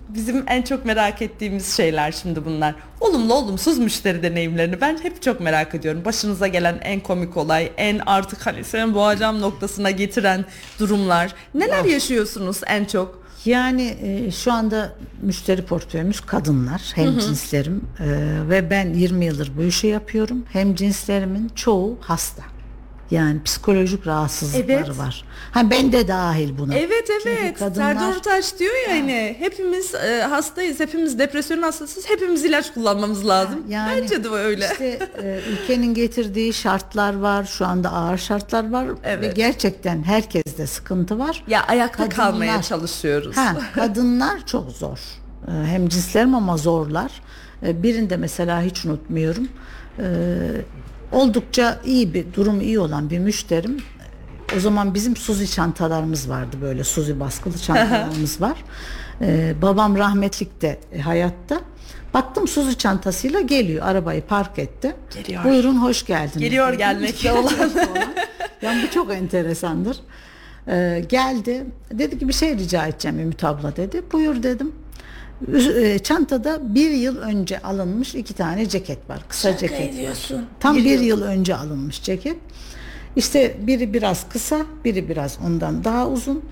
bizim 0.10 0.44
en 0.48 0.62
çok 0.62 0.86
merak 0.86 1.22
ettiğimiz 1.22 1.78
şeyler 1.78 2.12
şimdi 2.12 2.46
bunlar. 2.46 2.76
Olumlu 3.02 3.34
olumsuz 3.34 3.78
müşteri 3.78 4.24
deneyimlerini 4.24 4.82
ben 4.82 4.98
hep 5.04 5.22
çok 5.22 5.40
merak 5.40 5.76
ediyorum. 5.76 6.02
Başınıza 6.06 6.48
gelen 6.48 6.80
en 6.82 7.00
komik 7.00 7.38
olay, 7.38 7.72
en 7.78 8.00
artık 8.06 8.46
hani 8.46 8.64
senin 8.64 8.94
boğacağım 8.94 9.42
noktasına 9.42 9.92
getiren 9.92 10.46
durumlar. 10.80 11.34
Neler 11.54 11.86
yaşıyorsunuz 11.86 12.62
en 12.68 12.86
çok? 12.86 13.27
Yani 13.48 13.98
e, 14.02 14.32
şu 14.32 14.54
anda 14.54 14.94
müşteri 15.22 15.62
portföyümüz 15.62 16.22
kadınlar, 16.22 16.92
hem 16.96 17.20
cinslerim 17.20 17.82
e, 18.00 18.06
ve 18.50 18.70
ben 18.70 18.94
20 18.94 19.26
yıldır 19.26 19.52
bu 19.58 19.64
işi 19.64 19.88
yapıyorum. 19.88 20.46
Hem 20.54 20.76
cinslerimin 20.76 21.52
çoğu 21.56 21.98
hasta. 22.02 22.44
Yani 23.12 23.44
psikolojik 23.44 24.08
rahatsızlıkları 24.08 24.84
Evet. 24.88 24.98
var. 24.98 25.24
Ha 25.52 25.70
ben 25.70 25.92
de 25.92 26.08
dahil 26.08 26.58
buna. 26.58 26.76
Evet 26.76 27.10
evet. 27.26 27.60
kadınlar- 27.60 27.74
Serdar 27.76 28.16
Ortaç 28.16 28.60
diyor 28.60 28.74
ya 28.90 28.96
hani 28.96 29.36
hepimiz 29.40 29.96
e, 29.96 30.22
hastayız, 30.30 30.80
hepimiz 30.80 31.20
depresyon 31.20 31.62
hastasıyız, 31.62 32.10
hepimiz 32.10 32.46
ilaç 32.46 32.74
kullanmamız 32.74 33.28
lazım. 33.28 33.64
Yani 33.70 34.02
Bence 34.02 34.24
de 34.24 34.30
öyle. 34.30 34.68
İşte 34.72 35.00
e, 35.24 35.40
ülkenin 35.52 35.94
getirdiği 35.94 36.54
şartlar 36.54 37.18
var. 37.20 37.44
Şu 37.44 37.66
anda 37.66 37.92
ağır 37.92 38.18
şartlar 38.18 38.72
var 38.72 38.88
ve 38.90 38.94
Evet. 39.04 39.36
gerçekten 39.36 40.04
herkeste 40.04 40.68
sıkıntı 40.68 41.20
var. 41.20 41.44
Ya 41.48 41.64
ayakta 41.64 42.04
Kadınlar- 42.04 42.16
kalmaya 42.16 42.62
çalışıyoruz. 42.62 43.38
Ha, 43.38 43.56
kadınlar 43.76 44.46
çok 44.46 44.72
zor. 44.72 45.00
Ee, 45.48 45.52
Hem 45.66 45.90
cinslerim 45.90 46.36
ama 46.36 46.58
zorlar. 46.58 47.12
Ee, 47.64 47.84
Birinde 47.84 48.18
mesela 48.18 48.62
hiç 48.62 48.86
unutmuyorum. 48.86 49.48
Ee, 50.00 50.04
Oldukça 51.12 51.80
iyi 51.86 52.14
bir 52.14 52.34
durum 52.34 52.62
iyi 52.62 52.80
olan 52.80 53.10
bir 53.10 53.20
müşterim. 53.20 53.78
O 54.58 54.60
zaman 54.60 54.94
bizim 54.94 55.16
Suzi 55.16 55.52
çantalarımız 55.52 56.30
vardı 56.30 56.58
böyle 56.62 56.84
Suzi 56.84 57.20
baskılı 57.20 57.58
çantalarımız 57.58 58.42
var. 58.42 58.64
Ee, 59.22 59.54
babam 59.62 59.98
rahmetlikte 59.98 60.80
e, 60.92 61.00
hayatta. 61.00 61.62
Baktım 62.14 62.48
Suzu 62.48 62.78
çantasıyla 62.78 63.42
geliyor. 63.42 63.86
Arabayı 63.86 64.22
park 64.22 64.60
etti. 64.60 64.96
Geliyor. 65.14 65.44
Buyurun 65.44 65.76
hoş 65.76 66.06
geldiniz. 66.06 66.40
Geliyor 66.40 66.74
dedim. 66.74 66.80
olan. 67.90 68.14
Yani 68.62 68.84
bu 68.84 68.92
çok 68.92 69.14
enteresandır. 69.14 69.98
Ee, 70.68 71.06
geldi. 71.10 71.66
Dedi 71.92 72.20
ki 72.20 72.28
bir 72.28 72.34
şey 72.34 72.58
rica 72.58 72.88
edeceğim 72.88 73.20
Ümit 73.20 73.44
abla 73.44 73.76
dedi. 73.76 74.02
Buyur 74.12 74.44
dedim. 74.44 74.72
E, 75.78 76.00
Çantada 76.00 76.76
bir 76.76 76.90
yıl 76.90 77.18
önce 77.18 77.60
alınmış 77.60 78.16
iki 78.16 78.34
tane 78.34 78.70
ceket 78.70 79.10
var. 79.10 79.20
Kısa 79.30 79.58
ceket. 79.58 79.94
ediyorsun. 79.94 80.46
Tam 80.60 80.76
bir 80.78 81.00
yıl 81.00 81.22
önce 81.22 81.56
alınmış 81.56 82.04
ceket. 82.04 82.38
İşte 83.16 83.58
biri 83.68 83.94
biraz 83.94 84.30
kısa, 84.30 84.62
biri 84.86 85.10
biraz 85.10 85.38
ondan 85.46 85.84
daha 85.84 86.10
uzun. 86.10 86.44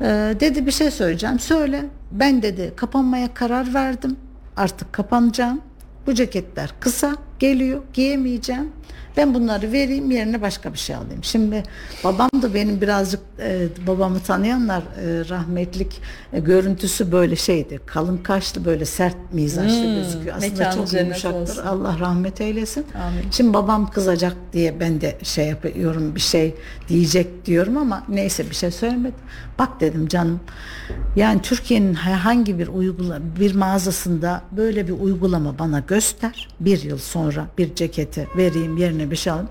Ee, 0.00 0.04
dedi 0.40 0.66
bir 0.66 0.70
şey 0.72 0.90
söyleyeceğim. 0.90 1.38
Söyle. 1.38 1.84
Ben 2.12 2.42
dedi 2.42 2.72
kapanmaya 2.76 3.34
karar 3.34 3.74
verdim. 3.74 4.16
Artık 4.56 4.92
kapanacağım. 4.92 5.60
Bu 6.06 6.14
ceketler 6.14 6.70
kısa 6.80 7.16
geliyor. 7.38 7.82
Giyemeyeceğim. 7.92 8.72
Ben 9.16 9.34
bunları 9.34 9.72
vereyim 9.72 10.10
yerine 10.10 10.42
başka 10.42 10.72
bir 10.72 10.78
şey 10.78 10.96
alayım. 10.96 11.24
Şimdi 11.24 11.62
babam 12.04 12.30
da 12.42 12.54
benim 12.54 12.80
birazcık 12.80 13.20
e, 13.38 13.68
babamı 13.86 14.20
tanıyanlar 14.20 14.82
e, 14.82 15.28
rahmetlik 15.28 16.00
e, 16.32 16.40
görüntüsü 16.40 17.12
böyle 17.12 17.36
şeydi. 17.36 17.80
Kalın 17.86 18.18
kaşlı 18.18 18.64
böyle 18.64 18.84
sert 18.84 19.16
mizaçlı 19.32 19.94
gözüküyor. 19.94 20.36
Aslında 20.36 20.70
çok 20.70 20.92
yumuşaktır. 20.92 21.40
olsun. 21.40 21.66
Allah 21.66 21.96
rahmet 22.00 22.40
eylesin. 22.40 22.86
Amin. 22.94 23.30
Şimdi 23.30 23.54
babam 23.54 23.90
kızacak 23.90 24.36
diye 24.52 24.80
ben 24.80 25.00
de 25.00 25.18
şey 25.22 25.46
yapıyorum 25.46 26.14
bir 26.14 26.20
şey 26.20 26.54
diyecek 26.88 27.46
diyorum 27.46 27.76
ama 27.76 28.04
neyse 28.08 28.50
bir 28.50 28.54
şey 28.54 28.70
söylemedim. 28.70 29.20
Bak 29.58 29.80
dedim 29.80 30.08
canım 30.08 30.40
yani 31.16 31.42
Türkiye'nin 31.42 31.94
herhangi 31.94 32.58
bir 32.58 32.68
uygula 32.68 33.20
bir 33.40 33.54
mağazasında 33.54 34.42
böyle 34.52 34.88
bir 34.88 34.92
uygulama 34.92 35.58
bana 35.58 35.80
göster. 35.80 36.48
Bir 36.60 36.82
yıl 36.82 36.98
sonra 36.98 37.25
bir 37.58 37.74
ceketi 37.74 38.28
vereyim 38.36 38.76
yerine 38.76 39.10
bir 39.10 39.16
şey 39.16 39.32
alayım. 39.32 39.48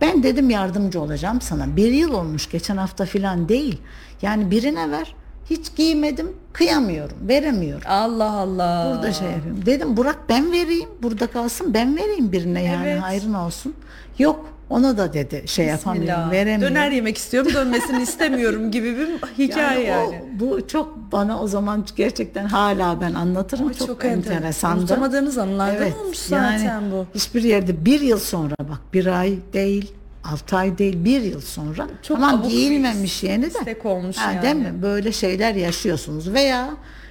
Ben 0.00 0.22
dedim 0.22 0.50
yardımcı 0.50 1.00
olacağım 1.00 1.40
sana. 1.40 1.76
Bir 1.76 1.92
yıl 1.92 2.12
olmuş 2.12 2.50
geçen 2.50 2.76
hafta 2.76 3.04
filan 3.04 3.48
değil. 3.48 3.80
Yani 4.22 4.50
birine 4.50 4.90
ver. 4.90 5.14
Hiç 5.50 5.76
giymedim, 5.76 6.32
kıyamıyorum, 6.52 7.16
veremiyorum. 7.28 7.82
Allah 7.88 8.30
Allah. 8.32 8.92
Burada 8.94 9.12
şey 9.12 9.30
yapayım. 9.30 9.66
Dedim 9.66 9.96
Burak 9.96 10.18
ben 10.28 10.52
vereyim. 10.52 10.88
Burada 11.02 11.26
kalsın 11.26 11.74
ben 11.74 11.96
vereyim 11.96 12.32
birine 12.32 12.62
yani 12.62 12.88
Evet. 12.88 13.02
hayrın 13.02 13.34
olsun. 13.34 13.74
Yok 14.18 14.46
ona 14.70 14.98
da 14.98 15.12
dedi 15.12 15.42
şey 15.46 15.66
yapamıyorum 15.66 16.30
veremiyorum. 16.30 16.74
Döner 16.76 16.90
yemek 16.90 17.18
istiyorum 17.18 17.52
dönmesini 17.54 18.02
istemiyorum 18.10 18.70
gibi 18.70 18.96
bir 18.98 19.08
hikaye 19.44 19.84
yani. 19.86 20.22
o- 20.36 20.40
bu 20.40 20.66
çok 20.68 21.12
bana 21.12 21.40
o 21.42 21.46
zaman 21.46 21.84
gerçekten 21.96 22.44
hala 22.46 23.00
ben 23.00 23.14
anlatırım. 23.14 23.68
Ay, 23.68 23.74
çok, 23.74 23.86
çok 23.88 24.04
enteresan. 24.04 24.36
enteresandı. 24.36 24.80
Unutamadığınız 24.80 25.38
anlardan 25.38 25.92
olmuş 26.00 26.18
zaten 26.18 26.82
bu. 26.92 27.06
Hiçbir 27.14 27.42
yerde 27.42 27.84
bir 27.84 28.00
yıl 28.00 28.18
sonra 28.18 28.54
bak 28.60 28.78
bir 28.94 29.06
ay 29.06 29.34
değil 29.52 29.92
altı 30.24 30.56
ay 30.56 30.78
değil 30.78 31.04
bir 31.04 31.20
yıl 31.22 31.40
sonra 31.40 31.86
Çok 32.02 32.16
tamam 32.20 32.48
giyilmemiş 32.48 33.22
yeni 33.22 33.42
de 33.42 33.46
istek 33.48 33.86
olmuş 33.86 34.16
Ha, 34.16 34.42
değil 34.42 34.54
yani. 34.56 34.72
mi 34.72 34.82
böyle 34.82 35.12
şeyler 35.12 35.54
yaşıyorsunuz 35.54 36.32
veya 36.32 36.70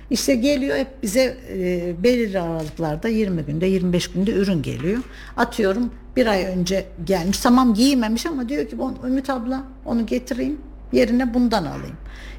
işte 0.09 0.35
geliyor 0.35 0.77
hep 0.77 0.87
bize 1.03 1.37
e, 1.53 1.93
belirli 2.03 2.39
aralıklarda 2.39 3.07
20 3.07 3.41
günde 3.41 3.65
25 3.65 4.07
günde 4.07 4.31
ürün 4.31 4.61
geliyor 4.61 4.99
atıyorum 5.37 5.91
bir 6.19 6.27
ay 6.27 6.45
önce 6.45 6.85
gelmiş 7.05 7.39
tamam 7.39 7.73
giymemiş 7.73 8.25
ama 8.25 8.49
diyor 8.49 8.67
ki 8.69 8.77
"Bu- 8.79 8.93
Ümit 9.07 9.29
abla 9.29 9.63
onu 9.85 10.05
getireyim 10.05 10.57
yerine 10.91 11.33
bundan 11.33 11.65
alayım. 11.65 11.95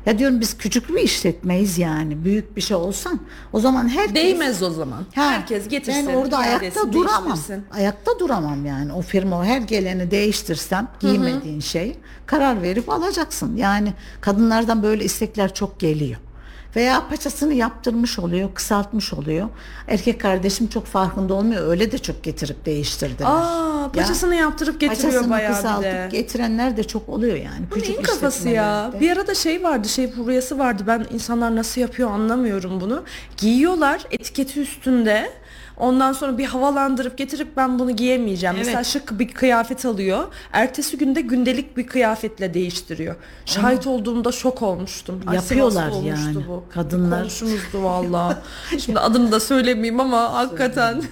Ya 0.07 0.19
diyorum 0.19 0.41
biz 0.41 0.59
küçük 0.59 0.89
bir 0.89 0.99
işletmeyiz 1.03 1.79
yani 1.79 2.25
büyük 2.25 2.57
bir 2.57 2.61
şey 2.61 2.77
olsan 2.77 3.21
o 3.53 3.61
zaman 3.61 3.89
herkes 3.89 4.15
Değmez 4.15 4.63
o 4.63 4.71
zaman. 4.71 4.99
Ha, 5.15 5.31
Herkes 5.31 5.69
getirsin. 5.69 6.07
Ben 6.09 6.15
orada 6.15 6.39
ayakta 6.39 6.93
duramam. 6.93 7.39
Ayakta 7.71 8.11
duramam 8.19 8.67
yani. 8.67 8.93
O 8.93 9.03
firma 9.03 9.45
her 9.45 9.61
geleni 9.61 10.11
değiştirsem 10.11 10.89
giymediğin 11.01 11.61
şey 11.61 11.97
karar 12.27 12.63
verip 12.63 12.89
alacaksın. 12.89 13.57
Yani 13.57 13.93
kadınlardan 14.21 14.83
böyle 14.83 15.05
istekler 15.05 15.55
çok 15.55 15.81
geliyor. 15.81 16.21
Veya 16.77 17.09
paçasını 17.09 17.55
yaptırmış 17.55 18.19
oluyor, 18.19 18.55
kısaltmış 18.55 19.13
oluyor. 19.13 19.49
Erkek 19.89 20.21
kardeşim 20.21 20.67
çok 20.67 20.87
farkında 20.87 21.35
olmuyor. 21.35 21.69
Öyle 21.69 21.93
de 21.93 21.99
çok 21.99 22.23
getirip 22.23 22.67
değiştirdiler. 22.67 23.29
Aa, 23.31 23.91
paçasını 23.95 24.35
yaptırıp 24.35 24.81
getiriyor 24.81 25.13
Paçasını 25.13 25.31
bayağı 25.31 25.51
bir 25.51 25.57
kısaltıp 25.57 25.85
de. 25.85 26.09
getirenler 26.13 26.77
de 26.77 26.85
çok 26.85 27.09
oluyor 27.09 27.37
yani. 27.37 27.65
Bu 27.77 27.81
neyin 27.81 28.03
kafası 28.03 28.49
ya? 28.49 28.91
Bir 29.01 29.11
arada 29.11 29.35
şey 29.35 29.63
vardı, 29.63 29.89
şey 29.89 30.11
furyası 30.13 30.59
vardı. 30.59 30.83
Ben 30.87 31.07
insanlar 31.13 31.57
nasıl 31.57 31.81
yapıyor 31.81 32.11
anlamıyorum 32.11 32.81
bunu. 32.81 33.03
Giyiyorlar 33.37 34.01
etiketi 34.11 34.61
üstünde. 34.61 35.31
Ondan 35.81 36.13
sonra 36.13 36.39
bir 36.39 36.45
havalandırıp 36.45 37.19
getirip 37.19 37.57
ben 37.57 37.79
bunu 37.79 37.97
giyemeyeceğim. 37.97 38.57
Evet. 38.57 38.67
Mesela 38.67 38.85
şık 38.85 39.19
bir 39.19 39.29
kıyafet 39.29 39.85
alıyor. 39.85 40.25
Ertesi 40.53 40.99
günde 40.99 41.21
gündelik 41.21 41.77
bir 41.77 41.87
kıyafetle 41.87 42.55
değiştiriyor. 42.55 43.17
Şahit 43.47 43.87
olduğumda 43.87 44.33
şok 44.33 44.63
olmuştum. 44.63 45.21
Ay, 45.27 45.37
Yapıyorlar 45.37 45.89
olmuştu 45.91 46.27
yani. 46.27 46.49
Bu. 46.49 46.65
Kadınlar- 46.75 47.21
Komşumuzdu 47.21 47.83
valla. 47.83 48.43
Şimdi 48.79 48.99
adını 49.01 49.33
da 49.33 49.41
söylemeyeyim 49.41 50.01
ama 50.01 50.33
hakikaten 50.33 51.03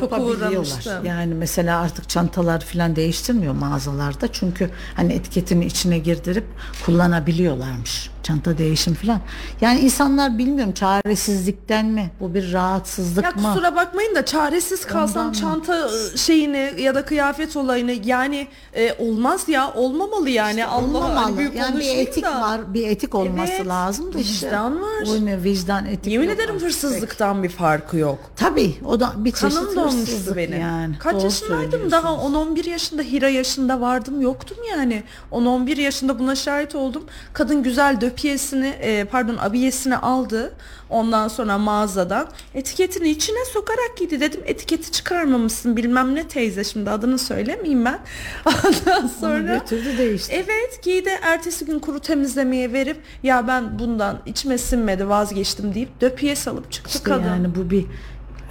çok 0.00 0.18
uğramıştım. 0.20 1.04
Yani 1.04 1.34
mesela 1.34 1.80
artık 1.80 2.08
çantalar 2.08 2.60
falan 2.60 2.96
değiştirmiyor 2.96 3.54
mağazalarda. 3.54 4.32
Çünkü 4.32 4.70
hani 4.96 5.12
etiketini 5.12 5.64
içine 5.66 5.98
girdirip 5.98 6.44
kullanabiliyorlarmış. 6.86 8.10
Çanta 8.28 8.58
değişim 8.58 8.94
falan. 8.94 9.20
Yani 9.60 9.80
insanlar 9.80 10.38
bilmiyorum 10.38 10.72
çaresizlikten 10.72 11.86
mi? 11.86 12.10
Bu 12.20 12.34
bir 12.34 12.52
rahatsızlık 12.52 13.24
Ya 13.24 13.30
mı? 13.30 13.36
kusura 13.42 13.76
bakmayın 13.76 14.14
da 14.14 14.24
çaresiz 14.24 14.84
kalsam 14.86 15.26
Ondan 15.26 15.26
mı? 15.26 15.34
çanta 15.34 15.72
ı, 15.86 16.18
şeyini 16.18 16.72
ya 16.78 16.94
da 16.94 17.04
kıyafet 17.04 17.56
olayını 17.56 17.92
yani 18.04 18.46
e, 18.74 18.94
olmaz 18.98 19.48
ya 19.48 19.72
olmamalı 19.74 20.30
yani 20.30 20.66
Allah 20.66 20.86
Olmamalı. 20.86 21.14
hani 21.18 21.38
büyük 21.38 21.54
yani 21.56 21.80
bir 21.80 21.96
etik 21.98 22.24
da. 22.24 22.40
var, 22.40 22.74
bir 22.74 22.86
etik 22.88 23.14
olması 23.14 23.52
Evet, 23.52 23.66
lazım 23.66 24.14
da 24.14 24.18
işte. 24.18 24.46
vicdan 24.46 24.82
var. 24.82 25.06
Uymuyor, 25.12 25.44
vicdan, 25.44 25.86
etik. 25.86 26.12
Yemin 26.12 26.28
ederim 26.28 26.54
artık. 26.54 26.66
hırsızlıktan 26.66 27.42
bir 27.42 27.48
farkı 27.48 27.96
yok. 27.96 28.18
Tabii 28.36 28.74
o 28.84 29.00
da 29.00 29.12
bir 29.16 29.32
çeşit 29.32 29.54
Kanım 29.58 29.76
donmuştu 29.76 29.98
hırsızlık 30.00 30.36
benim. 30.36 30.60
yani. 30.60 30.98
Kaç 30.98 31.14
Doğru 31.14 31.22
yaşındaydım 31.24 31.90
daha 31.90 32.16
söylüyorsunuz. 32.18 32.58
10-11 32.64 32.68
yaşında 32.70 33.02
Hira 33.02 33.28
yaşında 33.28 33.80
vardım 33.80 34.20
yoktum 34.20 34.56
yani. 34.70 35.02
10-11 35.32 35.80
yaşında 35.80 36.18
buna 36.18 36.34
şahit 36.36 36.74
oldum. 36.74 37.04
Kadın 37.32 37.62
güzel 37.62 38.00
döpiyesini 38.18 38.66
e, 38.66 39.04
pardon 39.04 39.36
abiyesini 39.40 39.96
aldı. 39.96 40.52
Ondan 40.90 41.28
sonra 41.28 41.58
mağazadan 41.58 42.28
etiketini 42.54 43.08
içine 43.08 43.44
sokarak 43.52 43.96
giydi 43.98 44.20
dedim 44.20 44.40
etiketi 44.44 44.92
çıkarmamışsın 44.92 45.76
bilmem 45.76 46.14
ne 46.14 46.28
teyze 46.28 46.64
şimdi 46.64 46.90
adını 46.90 47.18
söylemeyeyim 47.18 47.84
ben. 47.84 47.98
Ondan 48.46 49.02
Onu 49.02 49.10
sonra 49.20 49.54
götürdü 49.58 49.98
değişti. 49.98 50.32
Evet 50.34 50.80
giydi 50.82 51.10
ertesi 51.22 51.64
gün 51.64 51.78
kuru 51.78 52.00
temizlemeye 52.00 52.72
verip 52.72 53.00
ya 53.22 53.46
ben 53.48 53.78
bundan 53.78 54.18
içime 54.26 54.58
sinmedi 54.58 55.08
vazgeçtim 55.08 55.74
deyip 55.74 56.00
döpiyes 56.00 56.48
alıp 56.48 56.72
çıktı 56.72 56.90
İşte 56.94 57.10
kadın. 57.10 57.24
yani 57.24 57.54
bu 57.54 57.70
bir 57.70 57.86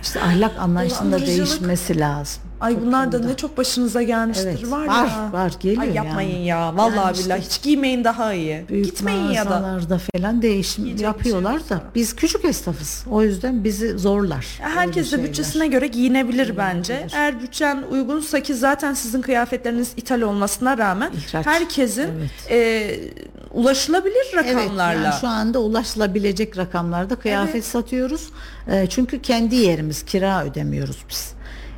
işte 0.01 0.21
ahlak 0.21 0.59
anlayışında 0.59 1.19
değişmesi 1.19 1.99
lazım. 1.99 2.41
Ay 2.61 2.81
bunlar 2.81 3.11
da 3.11 3.19
ne 3.19 3.35
çok 3.35 3.57
başınıza 3.57 4.01
gelmiştir 4.01 4.47
Evet, 4.47 4.71
var, 4.71 4.85
var, 4.87 5.07
ya. 5.07 5.29
var, 5.33 5.53
geliyor 5.59 5.81
Ay 5.81 5.93
yapmayın 5.93 6.29
yani. 6.37 6.45
ya. 6.47 6.77
Vallahi 6.77 6.97
Yani 6.97 7.11
işte 7.13 7.25
billahi 7.25 7.41
hiç 7.41 7.61
giymeyin 7.61 8.03
daha 8.03 8.33
iyi. 8.33 8.65
Büyük 8.69 8.85
Gitmeyin 8.85 9.31
ya 9.31 9.45
da. 9.45 9.49
mağazalarda 9.49 9.99
falan 10.13 10.41
değişim 10.41 10.83
Giyecek 10.83 10.99
bir 10.99 11.05
yapıyorlar 11.07 11.59
şey 11.59 11.69
da 11.69 11.81
biz 11.95 12.15
küçük 12.15 12.45
esnafız. 12.45 13.03
O 13.11 13.23
yüzden 13.23 13.63
bizi 13.63 13.97
zorlar. 13.97 14.45
Herkes 14.59 15.11
de 15.11 15.23
bütçesine 15.23 15.67
göre 15.67 15.87
giyinebilir 15.87 16.57
bence. 16.57 17.07
Eğer 17.13 17.41
bütçen 17.41 17.83
uygunsa 17.91 18.39
ki 18.39 18.55
zaten 18.55 18.93
sizin 18.93 19.21
kıyafetleriniz 19.21 19.91
ithal 19.97 20.21
olmasına 20.21 20.77
rağmen 20.77 21.11
İhraç, 21.11 21.45
herkesin 21.45 22.09
evet. 22.17 22.51
e, 22.51 22.99
ulaşılabilir 23.53 24.25
rakamlarla. 24.35 24.93
Evet, 24.93 25.05
yani 25.05 25.15
şu 25.21 25.27
anda 25.27 25.59
ulaşılabilecek 25.59 26.57
rakamlarda 26.57 27.15
kıyafet 27.15 27.55
Evet. 27.55 27.65
satıyoruz. 27.65 28.27
E, 28.71 28.87
çünkü 28.89 29.21
kendi 29.21 29.55
yerimiz 29.55 30.03
kira 30.05 30.45
ödemiyoruz 30.45 30.97
biz. 31.09 31.36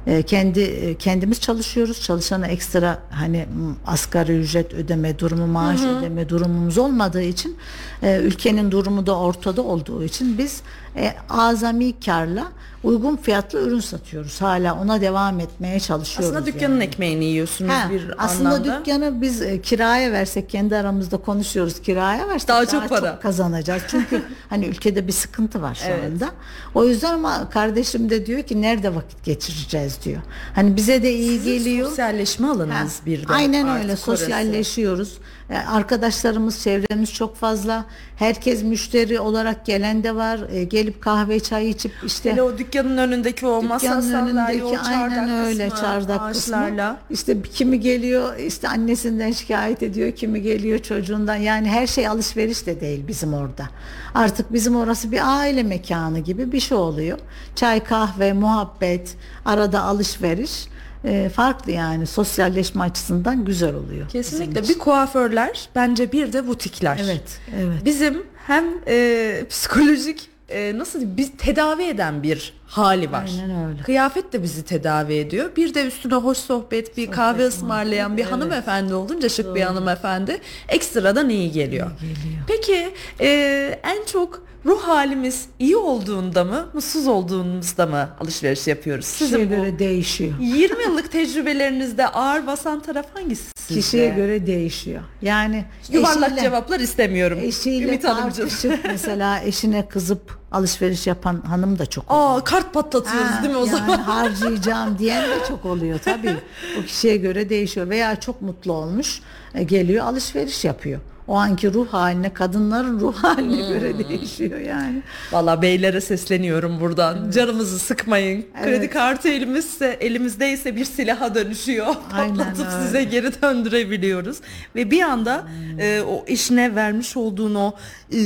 E, 0.10 0.22
kendi 0.22 0.60
e, 0.60 0.96
kendimiz 0.96 1.42
çalışıyoruz. 1.42 2.02
Çalışana 2.02 2.48
ekstra 2.48 3.00
hani 3.10 3.46
asgari 3.88 4.40
ücret 4.40 4.74
ödeme 4.74 5.20
durumu, 5.20 5.48
maaş 5.48 5.82
ödeme 5.82 6.30
durumumuz 6.30 6.78
olmadığı 6.78 7.22
için 7.22 7.58
e, 8.04 8.18
ülkenin 8.18 8.72
durumu 8.72 9.06
da 9.06 9.18
ortada 9.18 9.62
olduğu 9.62 10.04
için 10.04 10.38
biz 10.38 10.62
e, 10.96 11.14
azami 11.30 12.00
karla 12.00 12.52
uygun 12.84 13.16
fiyatlı 13.18 13.62
ürün 13.62 13.80
satıyoruz. 13.80 14.42
Hala 14.42 14.80
ona 14.82 15.02
devam 15.02 15.40
etmeye 15.40 15.80
çalışıyoruz. 15.80 16.36
Aslında 16.36 16.46
dükkanın 16.46 16.74
yani. 16.74 16.84
ekmeğini 16.84 17.26
yiyorsunuz 17.26 17.72
Ha, 17.72 17.90
bir 17.90 18.14
aslında 18.18 18.50
anlamda. 18.50 18.80
dükkanı 18.80 19.22
biz 19.22 19.42
e, 19.42 19.62
kiraya 19.62 20.12
versek 20.12 20.50
kendi 20.50 20.76
aramızda 20.76 21.18
konuşuyoruz 21.18 21.82
kiraya 21.82 22.28
versek 22.28 22.48
Daha 22.48 22.66
çok 22.66 22.90
para. 22.90 23.20
kazanacağız. 23.20 23.82
Çünkü 23.88 24.22
hani 24.50 24.66
ülkede 24.66 25.08
bir 25.08 25.12
sıkıntı 25.12 25.62
var 25.62 25.76
şu 25.76 25.86
Evet. 25.90 26.12
anda. 26.12 26.30
O 26.76 26.86
yüzden 26.86 27.14
ama 27.14 27.50
kardeşim 27.50 28.10
de 28.10 28.26
diyor 28.26 28.42
ki 28.44 28.62
nerede 28.62 28.96
vakit 28.96 29.24
geçireceğiz 29.24 29.98
diyor. 30.04 30.22
Hani 30.56 30.76
bize 30.76 31.04
de 31.04 31.14
iyi 31.14 31.38
Sizin 31.40 31.52
geliyor. 31.60 31.90
Sosyalleşme 31.90 32.48
Ha, 32.48 32.54
alanınız 32.54 33.00
bir 33.06 33.28
de. 33.28 33.34
Aynen 33.34 33.68
öyle 33.82 33.96
sosyalleşiyoruz 33.96 35.18
arkadaşlarımız, 35.58 36.64
çevremiz 36.64 37.14
çok 37.14 37.36
fazla. 37.36 37.86
Herkes 38.16 38.64
müşteri 38.64 39.20
olarak 39.20 39.66
gelen 39.66 40.04
de 40.04 40.16
var. 40.16 40.40
E, 40.52 40.64
gelip 40.64 41.02
kahve 41.02 41.40
çay 41.40 41.70
içip 41.70 41.92
işte 42.06 42.32
Hele 42.32 42.42
o 42.42 42.58
dükkanın 42.58 42.98
önündeki 42.98 43.48
o 43.48 43.62
masa 43.64 44.02
sandalye, 44.02 44.64
o 44.64 44.76
çardak 44.76 44.88
aynen 44.88 45.30
öyle 45.30 45.70
kısmı, 45.70 45.82
çardak 45.82 46.22
ağaçlarla. 46.22 47.00
kısmı. 47.10 47.16
İşte 47.16 47.42
kimi 47.54 47.80
geliyor 47.80 48.38
işte 48.38 48.68
annesinden 48.68 49.32
şikayet 49.32 49.84
ediyor, 49.84 50.12
kimi 50.12 50.42
geliyor 50.42 50.80
çocuğundan. 50.80 51.36
Yani 51.36 51.70
her 51.70 51.88
şey 51.88 52.08
alışveriş 52.08 52.66
de 52.66 52.82
değil 52.82 53.08
bizim 53.08 53.34
orada. 53.34 53.70
Artık 54.16 54.54
bizim 54.54 54.76
orası 54.76 55.12
bir 55.12 55.40
aile 55.40 55.64
mekanı 55.64 56.20
gibi 56.20 56.52
bir 56.52 56.60
şey 56.60 56.78
oluyor. 56.78 57.18
Çay, 57.56 57.84
kahve, 57.84 58.34
muhabbet, 58.34 59.16
arada 59.46 59.84
alışveriş. 59.84 60.68
E, 61.06 61.30
farklı 61.30 61.72
yani 61.72 62.08
sosyalleşme 62.08 62.84
açısından 62.84 63.46
güzel 63.46 63.76
oluyor. 63.76 64.10
Kesinlikle 64.10 64.64
bir 64.64 64.80
kuaförler 64.80 65.70
bence 65.76 66.12
bir 66.12 66.34
de 66.34 66.48
butikler. 66.48 67.00
Evet, 67.04 67.40
evet. 67.58 67.86
Bizim 67.86 68.24
hem 68.48 68.66
e, 68.88 69.46
psikolojik 69.50 70.30
e, 70.50 70.78
nasıl 70.78 71.00
diyeyim 71.00 71.18
biz 71.18 71.32
tedavi 71.38 71.84
eden 71.84 72.24
bir 72.24 72.54
hali 72.68 73.12
var. 73.12 73.30
Aynen 73.42 73.70
öyle. 73.70 73.82
Kıyafet 73.82 74.34
de 74.34 74.44
bizi 74.44 74.64
tedavi 74.64 75.14
ediyor. 75.14 75.56
Bir 75.56 75.74
de 75.74 75.86
üstüne 75.86 76.16
hoş 76.16 76.38
sohbet, 76.38 76.98
bir 76.98 77.12
kahve 77.12 77.48
ısmarlayan 77.48 78.18
bir 78.18 78.24
hanımefendi 78.24 78.94
olunca 78.94 79.30
şık 79.30 79.56
bir 79.56 79.62
hanımefendi 79.62 80.42
ekstradan 80.68 81.30
iyi 81.30 81.52
geliyor. 81.52 81.92
geliyor. 82.02 82.42
Peki 82.48 82.90
e, 83.20 83.80
en 83.84 84.06
çok 84.06 84.49
ruh 84.66 84.82
halimiz 84.82 85.46
iyi 85.60 85.78
olduğunda 85.78 86.44
mı, 86.44 86.70
mutsuz 86.74 87.08
olduğumuzda 87.08 87.86
mı 87.86 88.10
alışveriş 88.20 88.68
yapıyoruz? 88.68 89.12
Kişiye 89.12 89.30
Sizin 89.30 89.46
bu 89.46 89.50
göre 89.50 89.80
değişiyor. 89.80 90.34
20 90.40 90.84
yıllık 90.84 91.12
tecrübelerinizde 91.12 92.08
ağır 92.08 92.48
basan 92.48 92.80
taraf 92.80 93.06
hangisi 93.14 93.44
sizce? 93.58 93.82
Kişiye 93.82 94.10
göre 94.10 94.48
değişiyor. 94.48 95.02
Yani 95.22 95.66
Yuvarlak 95.92 96.32
eşiyle- 96.32 96.42
cevaplar 96.42 96.80
istemiyorum. 96.80 97.40
Eşiyle 97.42 97.86
Ümit 97.88 98.02
tartışıp 98.02 98.80
mesela 98.92 99.42
eşine 99.44 99.88
kızıp 99.88 100.40
alışveriş 100.52 101.08
yapan 101.08 101.42
hanım 101.42 101.80
da 101.80 101.86
çok 101.86 102.12
oluyor. 102.12 102.38
Aa 102.38 102.44
kart 102.44 102.74
patlatıyoruz 102.74 103.30
Ha, 103.32 103.44
değil 103.44 103.54
mi 103.54 103.60
o 103.60 103.66
yani 103.66 103.78
zaman? 103.78 103.98
harcayacağım 103.98 104.98
diyen 105.00 105.24
de 105.24 105.36
çok 105.48 105.66
oluyor 105.72 106.00
tabii. 106.06 106.36
O 106.80 106.86
kişiye 106.86 107.18
göre 107.18 107.50
değişiyor 107.50 107.90
veya 107.90 108.20
çok 108.20 108.42
mutlu 108.42 108.74
olmuş 108.74 109.22
e, 109.56 109.64
geliyor 109.64 110.06
alışveriş 110.06 110.66
yapıyor. 110.66 111.00
O 111.30 111.36
anki 111.38 111.74
ruh 111.74 111.88
haline 111.88 112.34
kadınların 112.34 113.00
ruh 113.00 113.16
haline 113.16 113.58
Hmm. 113.64 113.68
göre 113.74 114.10
değişiyor 114.10 114.60
yani. 114.60 115.02
Valla 115.32 115.62
beylere 115.62 116.02
sesleniyorum 116.02 116.80
buradan. 116.80 117.32
Canımızı 117.32 117.80
sıkmayın. 117.80 118.46
Kredi 118.64 118.76
Evet. 118.76 118.94
kartı 118.94 119.30
elimizse 119.30 119.98
elimizdeyse 120.00 120.76
bir 120.76 120.86
silaha 120.86 121.36
dönüşüyor. 121.36 121.88
Aynen 122.14 122.36
Patlatıp 122.38 122.68
öyle. 122.74 122.86
size 122.86 123.04
geri 123.04 123.42
döndürebiliyoruz. 123.42 124.38
Ve 124.76 124.92
bir 124.92 125.02
anda 125.02 125.44
e, 125.80 126.02
o 126.02 126.24
eşine 126.28 126.76
vermiş 126.76 127.18
olduğun 127.18 127.56
o, 127.56 127.74
e, 128.14 128.20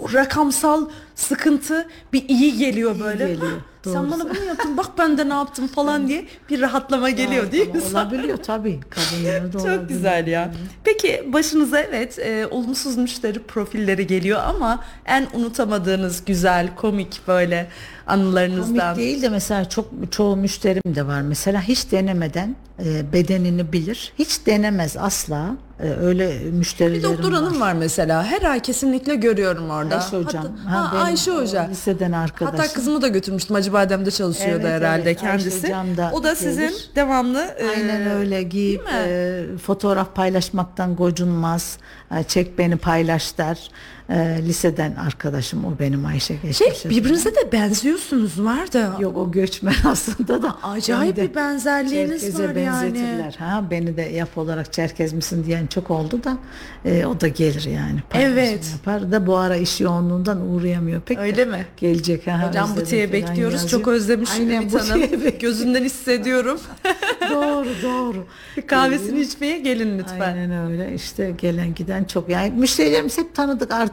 o 0.00 0.12
rakamsal 0.12 0.88
sıkıntı 1.14 1.88
bir 2.12 2.28
iyi 2.28 2.58
geliyor 2.58 3.00
böyle. 3.00 3.26
geliyor, 3.26 3.52
"Hah, 3.84 3.92
Sen 3.92 4.02
doğrusu." 4.10 4.20
bana 4.20 4.30
bunu 4.34 4.44
yaptın 4.44 4.76
bak 4.76 4.86
ben 4.98 5.18
de 5.18 5.28
ne 5.28 5.32
yaptım 5.34 5.66
falan 5.66 6.08
diye 6.08 6.24
bir 6.50 6.60
rahatlama 6.60 7.10
geliyor 7.10 7.52
değil 7.52 7.74
mi? 7.74 7.80
Olabiliyor 7.92 8.38
tabii. 8.38 8.80
Kadınlarda 8.90 9.52
Çok 9.52 9.60
olabiliyor. 9.60 9.88
güzel 9.88 10.26
ya. 10.26 10.52
Peki 10.84 11.24
başınıza 11.32 11.80
evet 11.80 12.18
e, 12.18 12.46
olumsuz 12.50 12.96
müşteri 12.96 13.38
profilleri 13.42 14.06
geliyor 14.06 14.40
ama 14.44 14.84
en 15.06 15.26
unutamadığınız 15.34 16.24
güzel, 16.24 16.74
komik 16.76 17.20
böyle 17.28 17.68
anılarınızdan. 18.06 18.94
Komik 18.94 18.96
değil 18.96 19.22
de 19.22 19.28
mesela 19.28 19.68
çok 19.68 19.90
çoğu 20.10 20.36
müşterim 20.36 20.82
de 20.94 21.06
var 21.06 21.20
mesela 21.20 21.62
hiç 21.62 21.92
denemeden 21.92 22.56
e, 22.84 23.12
bedenini 23.12 23.72
bilir. 23.72 24.12
Hiç 24.18 24.46
denemez 24.46 24.96
asla. 24.96 25.56
E, 25.82 25.90
öyle 25.90 26.38
müşterilerim 26.52 27.02
Bir 27.02 27.16
doktor 27.16 27.32
hanım 27.32 27.60
var 27.60 27.72
mesela. 27.72 28.24
Her 28.24 28.42
ay 28.42 28.60
kesinlikle 28.60 29.14
görüyorum 29.14 29.70
orada. 29.70 29.96
Ayşe 29.96 30.16
hocam. 30.16 30.44
Hatta- 30.66 30.92
ha, 30.92 30.92
benim 30.94 31.04
Ayşe 31.04 31.30
Hoca. 31.30 31.62
Liseden 31.70 32.12
arkadaşım. 32.12 32.58
Hatta 32.58 32.72
kızımı 32.74 33.02
da 33.02 33.08
götürmüştüm. 33.08 33.56
Acıbadem'de 33.56 34.10
çalışıyordu 34.10 34.66
Evet, 34.66 34.82
herhalde 34.82 35.02
evet. 35.10 35.20
Kendisi. 35.20 35.68
da 35.96 36.10
o 36.14 36.24
da 36.24 36.36
sizin 36.36 36.68
gelir. 36.68 36.90
devamlı 36.96 37.40
e, 37.42 37.68
Aynen 37.68 38.10
öyle 38.10 38.42
giyip 38.42 38.88
e, 38.94 39.42
fotoğraf 39.62 40.14
paylaşmaktan 40.14 40.96
gocunmaz. 40.96 41.78
E, 42.18 42.22
çek 42.22 42.58
beni 42.58 42.76
paylaş 42.76 43.38
der. 43.38 43.70
E, 44.10 44.38
liseden 44.42 44.94
arkadaşım 44.94 45.64
o 45.64 45.78
benim 45.80 46.06
Ayşe 46.06 46.34
geçmiş. 46.34 46.78
şey 46.78 46.90
birbirinize 46.90 47.34
de 47.34 47.52
benziyorsunuz 47.52 48.44
var 48.44 48.72
da. 48.72 48.96
Yok 49.00 49.16
o 49.16 49.32
göçmen 49.32 49.74
aslında 49.84 50.42
da. 50.42 50.56
Acayip 50.62 51.16
bir 51.16 51.34
benzerliğiniz 51.34 52.20
Çerkez'e 52.20 52.48
var 52.48 52.54
yani. 52.54 52.94
benzetirler. 52.94 53.36
Ha, 53.38 53.64
beni 53.70 53.96
de 53.96 54.02
yap 54.02 54.38
olarak 54.38 54.72
Çerkez 54.72 55.12
misin 55.12 55.44
diyen 55.44 55.66
çok 55.66 55.90
oldu 55.90 56.24
da 56.24 56.36
e, 56.84 57.06
o 57.06 57.20
da 57.20 57.28
gelir 57.28 57.64
yani. 57.64 58.02
Evet. 58.14 58.70
Yapar 58.72 59.12
da 59.12 59.26
bu 59.26 59.36
ara 59.36 59.56
iş 59.56 59.80
yoğunluğundan 59.80 60.40
uğrayamıyor 60.50 61.00
pek. 61.00 61.18
Öyle 61.18 61.44
mi? 61.44 61.66
Gelecek. 61.76 62.26
Ha, 62.26 62.48
Hocam 62.48 62.66
falan 62.68 62.86
bekliyoruz. 63.12 63.62
yazıyor. 63.62 63.70
Çok 63.70 63.88
özlemiş 63.88 64.30
Aynen 64.34 64.62
Ümit 64.62 64.74
Hanım. 64.74 65.02
Gözünden 65.40 65.84
hissediyorum. 65.84 66.60
doğru 67.30 67.68
doğru. 67.82 68.26
Bir 68.56 68.66
kahvesini 68.66 69.20
içmeye 69.20 69.58
gelin 69.58 69.98
lütfen. 69.98 70.20
Aynen 70.20 70.70
öyle 70.70 70.94
işte 70.94 71.34
gelen 71.38 71.74
giden 71.74 72.04
çok 72.04 72.28
yani 72.28 72.50
müşterilerimiz 72.50 73.18
hep 73.18 73.34
tanıdık 73.34 73.70
artık 73.72 73.91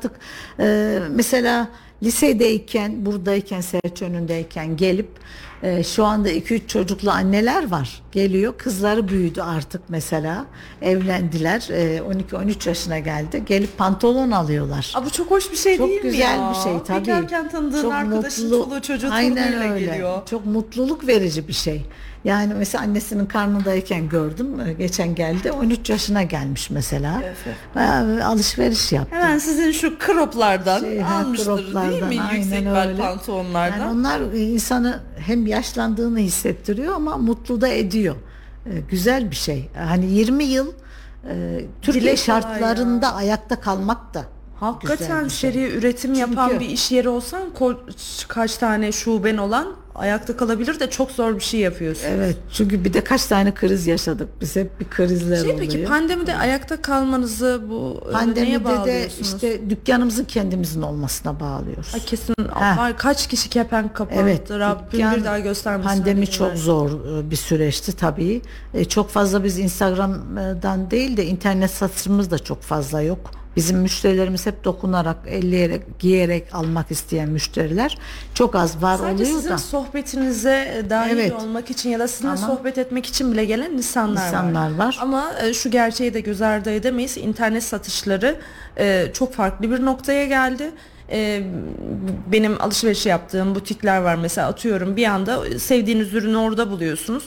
Ee, 0.59 0.99
mesela 1.11 1.67
lisedeyken 2.03 3.05
buradayken 3.05 3.61
Serç 3.61 4.01
önündeyken 4.01 4.77
gelip 4.77 5.09
e, 5.63 5.83
şu 5.83 6.05
anda 6.05 6.31
2-3 6.31 6.67
çocuklu 6.67 7.11
anneler 7.11 7.71
var 7.71 8.01
geliyor 8.11 8.53
kızları 8.57 9.07
büyüdü 9.07 9.41
artık 9.41 9.81
mesela 9.89 10.45
evlendiler 10.81 11.67
e, 11.71 11.97
12-13 12.31 12.69
yaşına 12.69 12.99
geldi 12.99 13.43
gelip 13.45 13.77
pantolon 13.77 14.31
alıyorlar. 14.31 14.93
Aa, 14.95 15.05
bu 15.05 15.09
çok 15.09 15.31
hoş 15.31 15.51
bir 15.51 15.57
şey 15.57 15.77
Çok 15.77 15.87
değil 15.89 16.03
mi 16.05 16.11
güzel 16.11 16.37
ya? 16.39 16.49
bir 16.55 16.63
şey 16.63 16.73
tabii. 16.87 17.01
Bekarken 17.07 17.49
tanıdığın 17.49 17.81
Çok 17.81 17.93
arkadaşın 17.93 18.45
mutlu- 18.49 18.63
çoluğu 18.63 18.81
çocuğu 18.81 19.07
Aynen 19.11 19.61
öyle. 19.73 19.85
geliyor. 19.85 20.25
Çok 20.29 20.45
mutluluk 20.45 21.07
verici 21.07 21.47
bir 21.47 21.53
şey. 21.53 21.85
Yani 22.23 22.53
mesela 22.53 22.83
annesinin 22.83 23.25
karnındayken 23.25 24.09
gördüm. 24.09 24.47
Geçen 24.77 25.15
geldi. 25.15 25.51
13 25.51 25.89
yaşına 25.89 26.23
gelmiş 26.23 26.69
mesela. 26.69 27.21
Bayağı 27.75 28.25
alışveriş 28.25 28.91
yaptı. 28.91 29.15
Hemen 29.15 29.37
sizin 29.37 29.71
şu 29.71 29.97
kroplardan 29.99 30.79
Şey, 30.79 31.03
almıştır 31.03 31.47
değil 31.57 31.67
mi? 31.67 31.71
croplardan, 31.73 32.11
Yüksek 32.11 32.53
aynen 32.53 32.75
bel 32.75 32.87
öyle. 32.87 33.01
pantolonlardan. 33.01 33.77
Yani 33.77 33.91
onlar 33.99 34.19
insanı 34.33 34.99
hem 35.17 35.47
yaşlandığını 35.47 36.19
hissettiriyor 36.19 36.95
ama 36.95 37.17
mutlu 37.17 37.61
da 37.61 37.67
ediyor. 37.67 38.15
E, 38.65 38.79
Güzel 38.89 39.31
bir 39.31 39.35
şey. 39.35 39.69
Hani 39.87 40.05
20 40.05 40.43
yıl 40.43 40.67
e, 41.29 41.61
Türkiye 41.81 42.03
Dile 42.03 42.17
şartlarında 42.17 43.13
ayakta 43.15 43.59
kalmak 43.59 44.13
da 44.13 44.23
güzel 44.59 44.69
Hakikaten 44.97 45.25
bir 45.25 45.29
şey. 45.29 45.51
seri 45.51 45.71
üretim 45.77 46.13
yapan 46.13 46.47
Çünkü- 46.49 46.59
bir 46.65 46.69
iş 46.69 46.91
yeri 46.91 47.09
olsan 47.09 47.41
kaç 48.27 48.57
tane 48.57 48.91
şuben 48.91 49.37
olan 49.37 49.67
ayakta 49.95 50.37
kalabilir 50.37 50.79
de 50.79 50.89
çok 50.89 51.11
zor 51.11 51.35
bir 51.35 51.39
şey 51.39 51.59
yapıyorsun. 51.59 52.07
Evet 52.07 52.37
çünkü 52.53 52.83
bir 52.83 52.93
de 52.93 53.03
kaç 53.03 53.25
tane 53.25 53.53
kriz 53.53 53.87
yaşadık. 53.87 54.29
Biz 54.41 54.55
hep 54.55 54.79
bir 54.79 54.89
krizler 54.89 55.35
Şey 55.35 55.43
oluyor. 55.45 55.59
peki 55.59 55.83
pandemide 55.85 56.35
ayakta 56.35 56.81
kalmanızı 56.81 57.61
bu 57.69 58.01
e, 58.03 58.07
neye 58.07 58.11
Pandemide 58.13 58.59
de 58.59 58.65
bağlıyorsunuz? 58.65 59.27
işte 59.33 59.69
dükkanımızın 59.69 60.23
kendimizin 60.25 60.81
olmasına 60.81 61.39
bağlıyoruz. 61.39 61.91
Ay 61.93 61.99
kesin 61.99 62.33
var 62.55 62.97
kaç 62.97 63.27
kişi 63.27 63.49
kepenk 63.49 63.93
kapattı 63.95 64.19
Evet. 64.21 64.51
Rabbim 64.51 64.99
dükkan- 64.99 65.15
bir 65.15 65.23
daha 65.23 65.39
göstermesin. 65.39 65.89
Pandemi 65.89 66.27
çok 66.27 66.47
günler. 66.47 66.61
zor 66.63 66.89
e, 67.17 67.31
bir 67.31 67.35
süreçti 67.35 67.95
tabii. 67.95 68.41
E, 68.73 68.85
Çok 68.85 69.09
fazla 69.09 69.43
biz 69.43 69.59
Instagram'dan 69.59 70.91
değil 70.91 71.17
de 71.17 71.25
internet 71.25 71.71
satışımız 71.71 72.31
da 72.31 72.39
çok 72.39 72.61
fazla 72.61 73.01
yok. 73.01 73.31
Bizim 73.55 73.77
müşterilerimiz 73.79 74.45
hep 74.45 74.63
dokunarak, 74.63 75.17
elleyerek, 75.27 75.99
giyerek 75.99 76.55
almak 76.55 76.91
isteyen 76.91 77.29
müşteriler. 77.29 77.97
Çok 78.33 78.55
az 78.55 78.81
var 78.81 78.97
Sadece 78.97 79.23
oluyor 79.23 79.37
sizin 79.37 79.49
da. 79.49 79.57
sohbetinize 79.57 80.85
dahil 80.89 81.11
Evet. 81.17 81.33
olmak 81.33 81.69
için 81.71 81.89
ya 81.89 81.99
da 81.99 82.07
sizinle 82.07 82.31
Ama- 82.31 82.47
sohbet 82.47 82.77
etmek 82.77 83.05
için 83.05 83.31
bile 83.31 83.45
gelen 83.45 83.71
insanlar, 83.71 84.27
İnsanlar 84.27 84.75
var. 84.75 84.97
Ama 85.01 85.31
e, 85.43 85.53
şu 85.53 85.71
gerçeği 85.71 86.13
de 86.13 86.19
göz 86.21 86.41
ardı 86.41 86.71
edemeyiz. 86.71 87.17
İnternet 87.17 87.63
satışları 87.63 88.35
e, 88.77 89.07
çok 89.13 89.33
farklı 89.33 89.71
bir 89.71 89.85
noktaya 89.85 90.25
geldi. 90.25 90.71
E, 91.11 91.43
benim 92.31 92.61
alışveriş 92.61 93.05
yaptığım 93.05 93.55
butikler 93.55 94.01
var 94.01 94.15
mesela 94.15 94.47
atıyorum 94.47 94.95
bir 94.95 95.05
anda 95.05 95.59
sevdiğiniz 95.59 96.13
ürünü 96.13 96.37
orada 96.37 96.71
buluyorsunuz. 96.71 97.23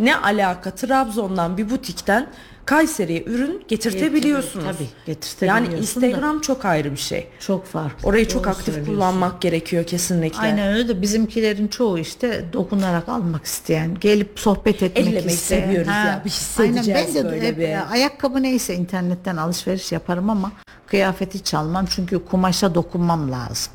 Ne 0.00 0.16
alaka 0.16 0.70
Trabzon'dan 0.70 1.58
bir 1.58 1.70
butikten 1.70 2.26
Kayseri'ye 2.64 3.22
ürün 3.26 3.64
getirtebiliyorsunuz. 3.68 4.64
Tabii, 4.66 4.88
getirtebiliyorsun 5.06 5.64
Yani 5.66 5.72
da. 5.72 5.76
Instagram 5.76 6.40
çok 6.40 6.64
ayrı 6.64 6.92
bir 6.92 6.96
şey. 6.96 7.28
Çok 7.40 7.66
farklı. 7.66 8.08
Orayı 8.08 8.28
çok 8.28 8.44
Doğru 8.44 8.50
aktif 8.50 8.86
kullanmak 8.86 9.40
gerekiyor 9.42 9.84
kesinlikle. 9.84 10.38
Aynen 10.38 10.72
öyle 10.74 10.88
de 10.88 11.02
bizimkilerin 11.02 11.68
çoğu 11.68 11.98
işte 11.98 12.44
dokunarak 12.52 13.08
almak 13.08 13.44
isteyen, 13.44 13.94
gelip 14.00 14.38
sohbet 14.40 14.82
etmek 14.82 15.06
Ellemeyi 15.06 15.26
isteyen. 15.36 15.60
seviyoruz 15.66 15.88
ya, 15.88 16.22
bir 16.24 16.30
hissedeceğiz 16.30 16.88
Aynen 16.88 17.14
ben 17.14 17.14
de 17.14 17.24
böyle 17.30 17.48
hep, 17.48 17.58
bir. 17.58 17.68
e, 17.68 17.80
ayakkabı 17.80 18.42
neyse 18.42 18.74
internetten 18.74 19.36
alışveriş 19.36 19.92
yaparım 19.92 20.30
ama 20.30 20.52
kıyafeti 20.86 21.38
hiç 21.38 21.54
almam 21.54 21.86
çünkü 21.90 22.24
kumaşa 22.24 22.74
dokunmam 22.74 23.32
lazım. 23.32 23.72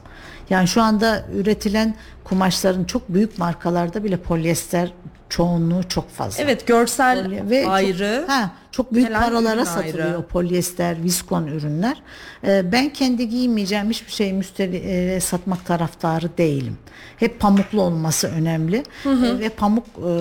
Yani 0.49 0.67
şu 0.67 0.81
anda 0.81 1.25
üretilen 1.35 1.95
kumaşların 2.23 2.83
çok 2.83 3.09
büyük 3.09 3.37
markalarda 3.37 4.03
bile 4.03 4.17
polyester 4.17 4.93
çoğunluğu 5.29 5.83
çok 5.89 6.09
fazla. 6.11 6.43
Evet 6.43 6.67
görsel 6.67 7.25
Polye- 7.25 7.49
ve 7.49 7.67
ayrı. 7.67 8.17
Çok, 8.21 8.29
ha, 8.29 8.51
Çok 8.77 8.93
büyük 8.93 9.07
Gelen 9.07 9.21
paralara 9.21 9.65
satılıyor 9.65 10.05
ayrı. 10.07 10.21
polyester, 10.27 11.03
viskon 11.03 11.47
ürünler. 11.47 12.01
Ee, 12.43 12.71
ben 12.71 12.89
kendi 12.89 13.29
giymeyeceğim 13.29 13.89
hiçbir 13.89 14.11
şeyi 14.11 14.33
müşteriye 14.33 15.19
satmak 15.19 15.65
taraftarı 15.65 16.37
değilim. 16.37 16.77
Hep 17.17 17.39
pamuklu 17.39 17.81
olması 17.81 18.27
önemli. 18.27 18.83
Ee, 19.05 19.39
ve 19.39 19.49
pamuk 19.49 19.85
e, 19.87 20.11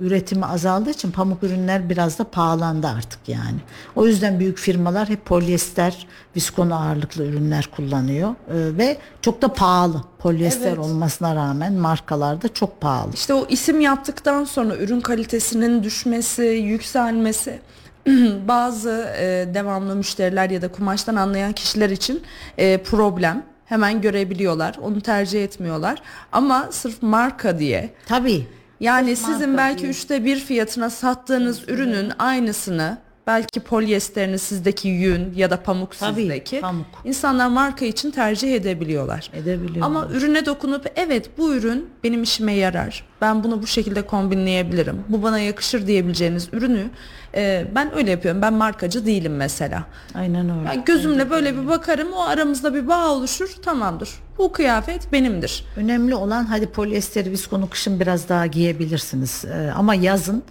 üretimi 0.00 0.46
azaldığı 0.46 0.90
için 0.90 1.10
pamuk 1.10 1.42
ürünler 1.42 1.90
biraz 1.90 2.18
da 2.18 2.24
pahalandı 2.24 2.86
artık 2.86 3.28
yani. 3.28 3.58
O 3.96 4.06
yüzden 4.06 4.40
büyük 4.40 4.58
firmalar 4.58 5.08
hep 5.08 5.24
polyester, 5.24 6.06
viskon 6.36 6.70
ağırlıklı 6.70 7.24
ürünler 7.26 7.68
kullanıyor 7.76 8.30
Ee, 8.30 8.54
ve 8.78 8.96
çok 9.22 9.42
da 9.42 9.52
pahalı. 9.52 10.04
Polyester 10.18 10.68
Evet. 10.68 10.78
olmasına 10.78 11.34
rağmen 11.34 11.72
markalarda 11.72 12.48
çok 12.48 12.80
pahalı. 12.80 13.10
İşte 13.14 13.34
o 13.34 13.46
isim 13.48 13.80
yaptıktan 13.80 14.44
sonra 14.44 14.76
ürün 14.76 15.00
kalitesinin 15.00 15.82
düşmesi, 15.82 16.42
yükselmesi 16.42 17.60
bazı 18.48 19.08
e, 19.18 19.54
devamlı 19.54 19.96
müşteriler 19.96 20.50
ya 20.50 20.62
da 20.62 20.68
kumaştan 20.72 21.16
anlayan 21.16 21.52
kişiler 21.52 21.90
için 21.90 22.22
e, 22.58 22.78
problem. 22.82 23.42
Hemen 23.66 24.00
görebiliyorlar. 24.00 24.76
Onu 24.82 25.00
tercih 25.00 25.44
etmiyorlar. 25.44 26.02
Ama 26.32 26.68
sırf 26.70 27.02
marka 27.02 27.58
diye 27.58 27.90
Tabii. 28.06 28.46
yani 28.80 29.16
Sırf 29.16 29.26
sizin 29.26 29.48
marka 29.50 29.58
belki 29.64 29.82
diye. 29.82 29.90
üçte 29.90 30.24
bir 30.24 30.36
fiyatına 30.40 30.90
sattığınız 30.90 31.68
ürünün 31.68 32.12
aynısını 32.18 32.98
belki 33.26 33.60
polyesterini 33.60 34.38
sizdeki 34.38 34.88
yün 34.88 35.32
ya 35.36 35.50
da 35.50 35.62
pamuk 35.62 35.98
Tabii, 35.98 36.20
sizdeki 36.20 36.60
pamuk. 36.60 36.86
insanlar 37.04 37.48
marka 37.48 37.84
için 37.84 38.10
tercih 38.10 38.54
edebiliyorlar. 38.54 39.30
Edebiliyorlar. 39.34 39.86
Ama 39.86 40.08
ürüne 40.12 40.46
dokunup 40.46 40.92
evet 40.96 41.30
bu 41.38 41.54
ürün 41.54 41.90
benim 42.04 42.22
işime 42.22 42.52
yarar. 42.52 43.04
Ben 43.20 43.44
bunu 43.44 43.62
bu 43.62 43.66
şekilde 43.66 44.02
kombinleyebilirim. 44.02 45.04
Bu 45.08 45.22
bana 45.22 45.38
yakışır 45.38 45.86
diyebileceğiniz 45.86 46.48
ürünü 46.52 46.90
e, 47.34 47.66
ben 47.74 47.94
öyle 47.96 48.10
yapıyorum. 48.10 48.42
Ben 48.42 48.52
markacı 48.52 49.06
değilim 49.06 49.36
mesela. 49.36 49.84
Aynen 50.14 50.58
öyle. 50.58 50.68
Ben 50.68 50.84
gözümle 50.84 51.30
böyle 51.30 51.56
bir 51.56 51.66
bakarım 51.66 52.12
o 52.12 52.20
aramızda 52.22 52.74
bir 52.74 52.88
bağ 52.88 53.10
oluşur 53.10 53.48
tamamdır. 53.62 54.10
Bu 54.38 54.52
kıyafet 54.52 55.12
benimdir. 55.12 55.64
Önemli 55.76 56.14
olan 56.14 56.44
hadi 56.44 56.66
polyester 56.66 57.30
viskonu 57.30 57.70
kışın 57.70 58.00
biraz 58.00 58.28
daha 58.28 58.46
giyebilirsiniz 58.46 59.44
Ee, 59.44 59.70
ama 59.76 59.94
yazın 59.94 60.42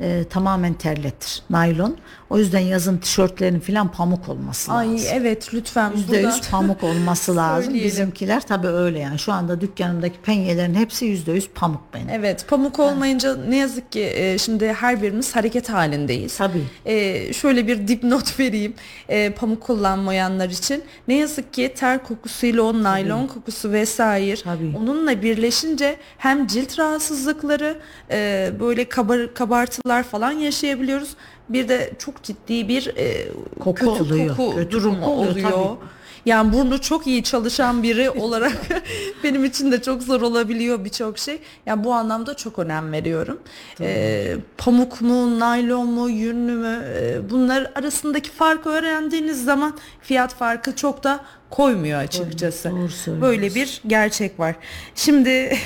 e, 0.00 0.24
tamamen 0.30 0.74
terletir 0.74 1.42
naylon. 1.50 1.96
O 2.30 2.38
yüzden 2.38 2.58
yazın 2.58 2.98
tişörtlerin 2.98 3.60
filan 3.60 3.92
pamuk 3.92 4.28
olması 4.28 4.72
Ay 4.72 4.92
lazım. 4.92 5.08
evet 5.12 5.54
lütfen 5.54 5.92
Yüzde 5.96 6.16
yüz 6.16 6.50
pamuk 6.50 6.84
olması 6.84 7.36
lazım. 7.36 7.64
Söyleyelim. 7.64 7.90
Bizimkiler 7.90 8.40
tabii 8.40 8.66
öyle 8.66 8.98
yani. 8.98 9.18
Şu 9.18 9.32
anda 9.32 9.60
dükkanımdaki 9.60 10.18
penyelerin 10.20 10.74
hepsi 10.74 11.04
yüzde 11.04 11.32
yüz 11.32 11.48
pamuk 11.54 11.80
benim. 11.94 12.08
Evet 12.08 12.44
pamuk 12.48 12.78
olmayınca 12.78 13.36
ne 13.36 13.56
yazık 13.56 13.92
ki 13.92 14.12
e, 14.14 14.38
şimdi 14.38 14.72
her 14.72 15.02
birimiz 15.02 15.36
hareket 15.36 15.68
halindeyiz. 15.68 16.36
Tabii. 16.38 16.62
E, 16.86 17.32
şöyle 17.32 17.66
bir 17.66 17.88
dipnot 17.88 18.40
vereyim 18.40 18.74
e, 19.08 19.30
pamuk 19.30 19.62
kullanmayanlar 19.62 20.48
için. 20.48 20.82
Ne 21.08 21.14
yazık 21.14 21.52
ki 21.54 21.74
ter 21.76 22.04
kokusuyla 22.04 22.62
o 22.62 22.82
naylon 22.82 23.26
kokusu 23.26 23.72
vesaire 23.72 24.36
Tabii. 24.36 24.72
onunla 24.76 25.22
birleşince 25.22 25.96
hem 26.18 26.46
cilt 26.46 26.78
rahatsızlıkları 26.78 27.78
e, 28.10 28.50
böyle 28.60 28.88
kabar, 28.88 29.34
kabartılar 29.88 30.02
falan 30.02 30.32
yaşayabiliyoruz. 30.32 31.10
Bir 31.48 31.68
de 31.68 31.92
çok 31.98 32.22
ciddi 32.22 32.68
bir 32.68 32.86
e, 32.96 33.28
Koku 33.60 33.74
kötü 33.74 33.88
oluyor, 33.90 34.36
koku 34.36 34.54
kötü 34.56 34.70
durumu 34.70 35.00
koku 35.00 35.10
oluyor, 35.12 35.30
oluyor. 35.32 35.50
tabii. 35.50 35.88
Yani 36.26 36.52
burnu 36.52 36.80
çok 36.80 37.06
iyi 37.06 37.22
çalışan 37.22 37.82
biri 37.82 38.10
olarak 38.20 38.56
benim 39.24 39.44
için 39.44 39.72
de 39.72 39.82
çok 39.82 40.02
zor 40.02 40.20
olabiliyor 40.20 40.84
birçok 40.84 41.18
şey. 41.18 41.38
Yani 41.66 41.84
bu 41.84 41.92
anlamda 41.94 42.34
çok 42.34 42.58
önem 42.58 42.92
veriyorum. 42.92 43.38
Ee, 43.80 44.36
pamuk 44.58 45.00
mu, 45.00 45.40
naylon 45.40 45.86
mu, 45.86 46.08
yünlü 46.08 46.52
mü 46.52 46.84
e, 47.00 47.30
bunlar 47.30 47.72
arasındaki 47.74 48.30
farkı 48.30 48.68
öğrendiğiniz 48.68 49.44
zaman 49.44 49.78
fiyat 50.02 50.34
farkı 50.34 50.76
çok 50.76 51.04
da 51.04 51.20
koymuyor 51.50 52.00
açıkçası. 52.00 52.70
Doğru 52.70 52.88
söylüyorsun. 52.88 53.20
Böyle 53.20 53.54
bir 53.54 53.80
gerçek 53.86 54.40
var. 54.40 54.54
Şimdi 54.94 55.56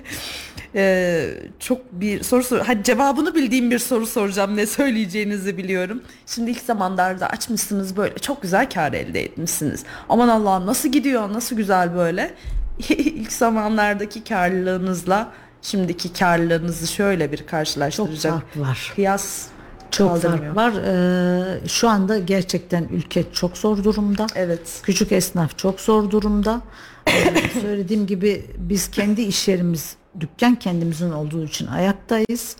e, 0.74 1.30
çok 1.58 1.92
bir 1.92 2.22
soru 2.22 2.42
sor. 2.44 2.58
Hadi 2.58 2.82
cevabını 2.82 3.34
bildiğim 3.34 3.70
bir 3.70 3.78
soru 3.78 4.06
soracağım. 4.06 4.56
Ne 4.56 4.66
söyleyeceğinizi 4.66 5.56
biliyorum. 5.58 6.02
Şimdi 6.26 6.50
ilk 6.50 6.60
zamanlarda 6.60 7.26
açmışsınız 7.30 7.96
böyle 7.96 8.14
çok 8.18 8.42
güzel 8.42 8.70
kar 8.70 8.92
elde 8.92 9.22
etmişsiniz. 9.22 9.84
Aman 10.08 10.28
Allah'ım 10.28 10.66
nasıl 10.66 10.88
gidiyor? 10.88 11.32
Nasıl 11.32 11.56
güzel 11.56 11.94
böyle? 11.94 12.34
ilk 12.88 13.32
zamanlardaki 13.32 14.24
karlılığınızla 14.24 15.32
şimdiki 15.62 16.12
karlılığınızı 16.12 16.86
şöyle 16.86 17.32
bir 17.32 17.36
Çok 17.38 17.48
karşılaştıracak. 17.48 18.32
fark 18.32 18.56
var. 18.56 18.92
Kıyas 18.94 19.46
Çok 19.90 20.22
fark 20.22 20.56
var. 20.56 20.72
Ee, 20.72 21.68
şu 21.68 21.88
anda 21.88 22.18
gerçekten 22.18 22.84
ülke 22.92 23.24
çok 23.32 23.56
zor 23.56 23.84
durumda. 23.84 24.26
Evet. 24.34 24.80
Küçük 24.82 25.12
esnaf 25.12 25.58
çok 25.58 25.80
zor 25.80 26.10
durumda. 26.10 26.60
Ee, 27.08 27.34
söylediğim 27.60 28.06
gibi 28.06 28.46
biz 28.58 28.90
kendi 28.90 29.22
iş 29.22 29.48
yerimiz, 29.48 29.96
dükkan 30.20 30.54
kendimizin 30.54 31.10
olduğu 31.10 31.44
için 31.44 31.66
ayaktayız. 31.66 32.56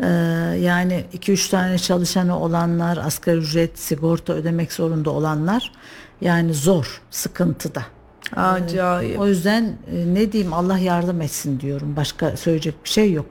Ee, 0.00 0.06
yani 0.60 1.04
2-3 1.14 1.50
tane 1.50 1.78
çalışanı 1.78 2.38
olanlar, 2.40 2.96
asgari 2.96 3.36
ücret, 3.36 3.78
sigorta 3.78 4.32
ödemek 4.32 4.72
zorunda 4.72 5.10
olanlar 5.10 5.72
yani 6.20 6.54
zor, 6.54 7.02
sıkıntıda. 7.10 7.82
Acayip. 8.36 9.20
O 9.20 9.26
yüzden 9.26 9.64
e, 9.64 10.14
ne 10.14 10.32
diyeyim 10.32 10.52
Allah 10.52 10.78
yardım 10.78 11.20
etsin 11.20 11.60
diyorum. 11.60 11.96
Başka 11.96 12.36
söyleyecek 12.36 12.74
bir 12.84 12.90
şey 12.90 13.12
yok. 13.12 13.26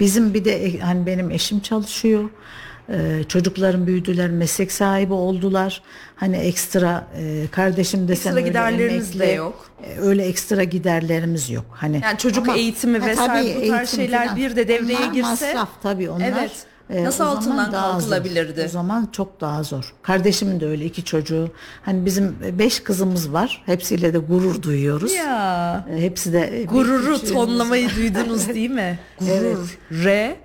Bizim 0.00 0.34
bir 0.34 0.44
de 0.44 0.64
e, 0.66 0.78
hani 0.78 1.06
benim 1.06 1.30
eşim 1.30 1.60
çalışıyor. 1.60 2.30
Ee, 2.88 3.24
çocuklarım 3.28 3.86
büyüdüler, 3.86 4.30
meslek 4.30 4.72
sahibi 4.72 5.12
oldular. 5.12 5.82
Hani 6.16 6.36
ekstra 6.36 7.06
e, 7.18 7.46
kardeşim 7.50 8.00
desen 8.08 8.14
Ekstra 8.14 8.30
öyle 8.30 8.48
giderleriniz 8.48 9.18
de 9.18 9.24
emekli, 9.24 9.36
yok. 9.38 9.66
e, 9.84 10.00
Öyle 10.00 10.24
ekstra 10.24 10.64
giderlerimiz 10.64 11.50
yok. 11.50 11.64
Hani 11.70 12.00
Yani 12.04 12.18
çocuk 12.18 12.48
ama- 12.48 12.56
eğitimi 12.56 12.98
Ha, 12.98 13.06
vesaire 13.06 13.52
tabii, 13.54 13.64
bu 13.64 13.68
tarz 13.68 13.78
eğitim 13.80 13.96
şeyler 13.96 14.22
filan. 14.22 14.36
bir 14.36 14.56
de 14.56 14.68
devreye 14.68 14.98
Onlar 14.98 15.12
girse- 15.12 15.22
masraf 15.54 15.68
tabii 15.82 16.10
onlar. 16.10 16.28
Evet. 16.38 16.52
e, 16.90 17.04
Nasıl 17.04 17.24
altından 17.24 17.72
daha 17.72 17.92
zor. 17.92 17.98
kalkılabilirdi? 18.00 18.62
O 18.66 18.68
zaman 18.68 19.08
çok 19.12 19.40
daha 19.40 19.62
zor. 19.62 19.94
Kardeşimin 20.02 20.60
de 20.60 20.66
öyle 20.66 20.84
iki 20.84 21.04
çocuğu. 21.04 21.50
Hani 21.82 22.06
bizim 22.06 22.36
beş 22.58 22.80
kızımız 22.80 23.32
var. 23.32 23.62
Hepsiyle 23.66 24.14
de 24.14 24.18
gurur 24.18 24.62
duyuyoruz. 24.62 25.12
Ya. 25.12 25.86
E, 25.96 26.00
Hepsi 26.02 26.32
de 26.32 26.60
e, 26.60 26.64
Gururu 26.64 27.22
tonlamayı 27.32 27.88
duydunuz 27.96 28.48
değil 28.54 28.70
mi? 28.70 28.98
Gurur. 29.20 29.78
R 30.04 30.36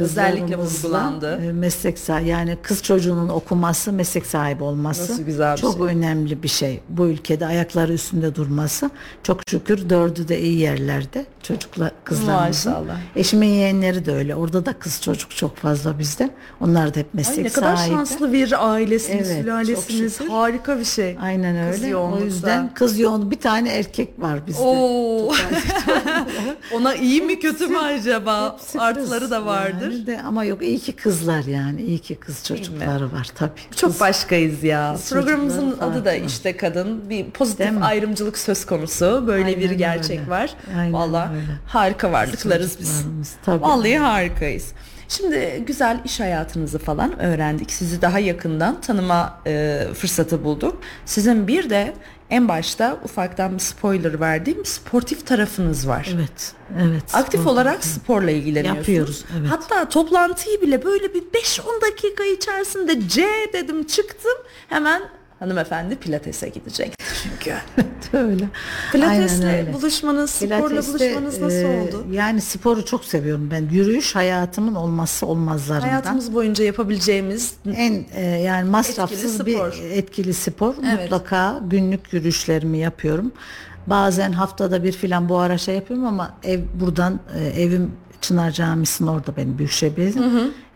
özellikle 0.00 0.56
vurgulandı. 0.56 1.40
e, 1.44 1.52
Meslek 1.52 1.98
sahibi 1.98 2.28
yani 2.28 2.56
kız 2.62 2.82
çocuğunun 2.82 3.28
okuması, 3.28 3.92
meslek 3.92 4.26
sahibi 4.26 4.62
olması 4.64 5.02
Nasıl 5.12 5.22
güzel 5.22 5.56
bir 5.56 5.60
çok 5.60 5.76
şey. 5.76 5.86
önemli 5.86 6.42
bir 6.42 6.48
şey. 6.48 6.80
Bu 6.88 7.06
ülkede 7.06 7.46
ayakları 7.46 7.92
üstünde 7.92 8.34
durması. 8.34 8.90
Çok 9.22 9.40
şükür 9.50 9.90
dördü 9.90 10.28
de 10.28 10.40
iyi 10.40 10.58
yerlerde 10.58 11.26
çocukla 11.42 11.90
kızlarımızın. 12.04 12.72
Maşallah. 12.72 12.96
Eşimin 13.16 13.46
yeğenleri 13.48 14.06
de 14.06 14.12
öyle. 14.12 14.34
Orada 14.34 14.66
da 14.66 14.72
kız 14.72 15.02
çocuk 15.02 15.30
çok 15.36 15.56
fazla 15.56 15.98
bizde. 15.98 16.30
Onlar 16.60 16.94
da 16.94 16.98
hep 17.00 17.14
meslek 17.14 17.38
Ay 17.38 17.44
ne 17.44 17.48
kadar 17.48 17.76
sahibi. 17.76 17.94
şanslı 17.94 18.32
bir 18.32 18.70
ailesiniz, 18.72 19.30
Evet, 19.30 19.42
sülalesiniz. 19.42 20.20
Harika 20.20 20.78
bir 20.78 20.84
şey. 20.84 21.16
Aynen 21.20 21.72
Kız 21.72 21.80
öyle. 21.82 21.90
yoğunlukta. 21.90 22.22
O 22.22 22.24
yüzden 22.26 22.74
kız 22.74 22.98
yoğun 22.98 23.30
bir 23.30 23.40
tane 23.40 23.68
erkek 23.70 24.08
var 24.18 24.46
bizde. 24.46 24.62
Oo. 24.62 25.32
Ona 26.74 26.94
iyi 26.94 27.22
mi 27.22 27.38
kötü 27.40 27.66
mü 27.66 27.78
acaba? 27.78 28.52
Hepsi 28.52 28.80
Artları 28.80 29.20
kız 29.20 29.30
da 29.30 29.46
vardır. 29.46 29.80
yani 29.82 29.83
de, 29.90 30.20
ama 30.22 30.44
yok 30.44 30.62
iyi 30.62 30.78
ki 30.78 30.92
kızlar 30.92 31.44
yani. 31.44 31.82
iyi 31.82 31.98
ki 31.98 32.14
kız 32.14 32.44
çocukları 32.44 33.12
var 33.12 33.28
tabii. 33.34 33.50
Çok 33.76 33.90
Kız- 33.90 34.00
başkayız 34.00 34.64
ya. 34.64 34.92
Kız 34.96 35.10
Programımızın 35.10 35.78
adı 35.80 36.04
da 36.04 36.14
işte 36.14 36.56
kadın. 36.56 37.10
Bir 37.10 37.24
pozitif 37.30 37.70
ayrımcılık 37.82 38.38
söz 38.38 38.66
konusu. 38.66 39.24
Böyle 39.26 39.56
bir 39.58 39.62
Aynen 39.64 39.78
gerçek 39.78 40.18
öyle. 40.20 40.30
var. 40.30 40.54
Aynen 40.78 40.92
Valla 40.92 41.30
öyle. 41.34 41.44
harika 41.66 42.12
varlıklarız 42.12 42.76
biz. 42.80 43.04
Tabii. 43.44 43.62
Vallahi 43.62 43.96
harikayız. 43.98 44.72
Şimdi 45.08 45.64
güzel 45.66 46.00
iş 46.04 46.20
hayatınızı 46.20 46.78
falan 46.78 47.18
öğrendik. 47.20 47.70
Sizi 47.72 48.02
daha 48.02 48.18
yakından 48.18 48.80
tanıma 48.80 49.40
e, 49.46 49.80
fırsatı 49.94 50.44
bulduk. 50.44 50.80
Sizin 51.06 51.48
bir 51.48 51.70
de 51.70 51.94
en 52.30 52.48
başta 52.48 53.00
ufaktan 53.04 53.54
bir 53.54 53.58
spoiler 53.58 54.20
verdiğim 54.20 54.64
sportif 54.64 55.26
tarafınız 55.26 55.88
var. 55.88 56.08
Evet. 56.14 56.52
Evet. 56.82 57.14
Aktif 57.14 57.40
Spor- 57.40 57.50
olarak 57.50 57.84
sporla 57.84 58.30
ilgileniyorsunuz. 58.30 58.88
Yapıyoruz, 58.88 59.24
evet. 59.38 59.50
Hatta 59.50 59.88
toplantıyı 59.88 60.60
bile 60.60 60.84
böyle 60.84 61.14
bir 61.14 61.22
5-10 61.22 61.80
dakika 61.80 62.24
içerisinde 62.24 63.08
C 63.08 63.26
dedim 63.52 63.84
çıktım. 63.86 64.38
Hemen 64.68 65.02
hanımefendi 65.44 65.96
pilatese 65.96 66.48
gidecek 66.48 66.94
çünkü. 67.22 67.54
öyle. 68.12 68.48
Pilatesle 68.92 69.46
Aynen 69.46 69.58
öyle. 69.58 69.72
buluşmanız, 69.72 70.30
sporla 70.30 70.68
Pilates'te, 70.68 70.92
buluşmanız 70.92 71.40
nasıl 71.40 71.56
e, 71.56 71.80
oldu? 71.80 72.06
Yani 72.12 72.40
sporu 72.40 72.84
çok 72.84 73.04
seviyorum 73.04 73.48
ben. 73.50 73.68
Yürüyüş 73.72 74.14
hayatımın 74.14 74.74
olmazsa 74.74 75.26
olmazlarından. 75.26 75.88
Hayatımız 75.88 76.34
boyunca 76.34 76.64
yapabileceğimiz 76.64 77.54
en 77.76 78.04
e, 78.14 78.22
yani 78.24 78.70
masrafsız 78.70 79.40
Etkili 79.40 79.46
bir 79.46 79.54
spor. 79.56 79.72
etkili 79.92 80.34
spor. 80.34 80.74
Evet. 80.88 81.00
Mutlaka 81.00 81.60
günlük 81.70 82.12
yürüyüşlerimi 82.12 82.78
yapıyorum. 82.78 83.32
Bazen 83.86 84.32
haftada 84.32 84.84
bir 84.84 84.92
filan 84.92 85.28
bu 85.28 85.38
ara 85.38 85.58
şey 85.58 85.74
yapıyorum 85.74 86.06
ama 86.06 86.34
ev 86.44 86.60
buradan 86.80 87.20
e, 87.38 87.62
evim 87.62 87.92
Çınar 88.28 88.50
Camisi'nin 88.50 89.08
orada 89.08 89.36
benim 89.36 89.58
Büyükşehir. 89.58 90.14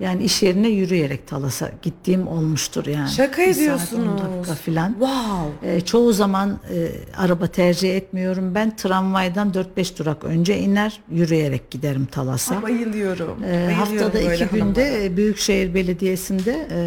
Yani 0.00 0.24
iş 0.24 0.42
yerine 0.42 0.68
yürüyerek 0.68 1.26
Talas'a 1.26 1.70
gittiğim 1.82 2.28
olmuştur 2.28 2.86
yani. 2.86 3.10
Şaka 3.10 3.42
Bir 3.42 3.46
saat, 3.46 3.56
ediyorsunuz. 3.56 4.20
dakika 4.22 4.54
falan. 4.54 4.90
Wow. 4.90 5.70
Ee, 5.76 5.80
çoğu 5.80 6.12
zaman 6.12 6.50
e, 6.74 6.88
araba 7.16 7.46
tercih 7.46 7.96
etmiyorum. 7.96 8.54
Ben 8.54 8.76
tramvaydan 8.76 9.52
4-5 9.76 9.98
durak 9.98 10.24
önce 10.24 10.58
iner 10.58 11.00
yürüyerek 11.10 11.70
giderim 11.70 12.06
Talas'a. 12.06 12.62
Bayılıyorum. 12.62 13.42
Ee, 13.44 13.46
Bayılıyorum 13.46 13.74
haftada 13.74 14.14
böyle 14.14 14.34
iki 14.34 14.44
günde 14.46 14.60
hanımlara. 14.84 15.04
e, 15.04 15.16
Büyükşehir 15.16 15.74
Belediyesi'nde 15.74 16.68
e, 16.72 16.80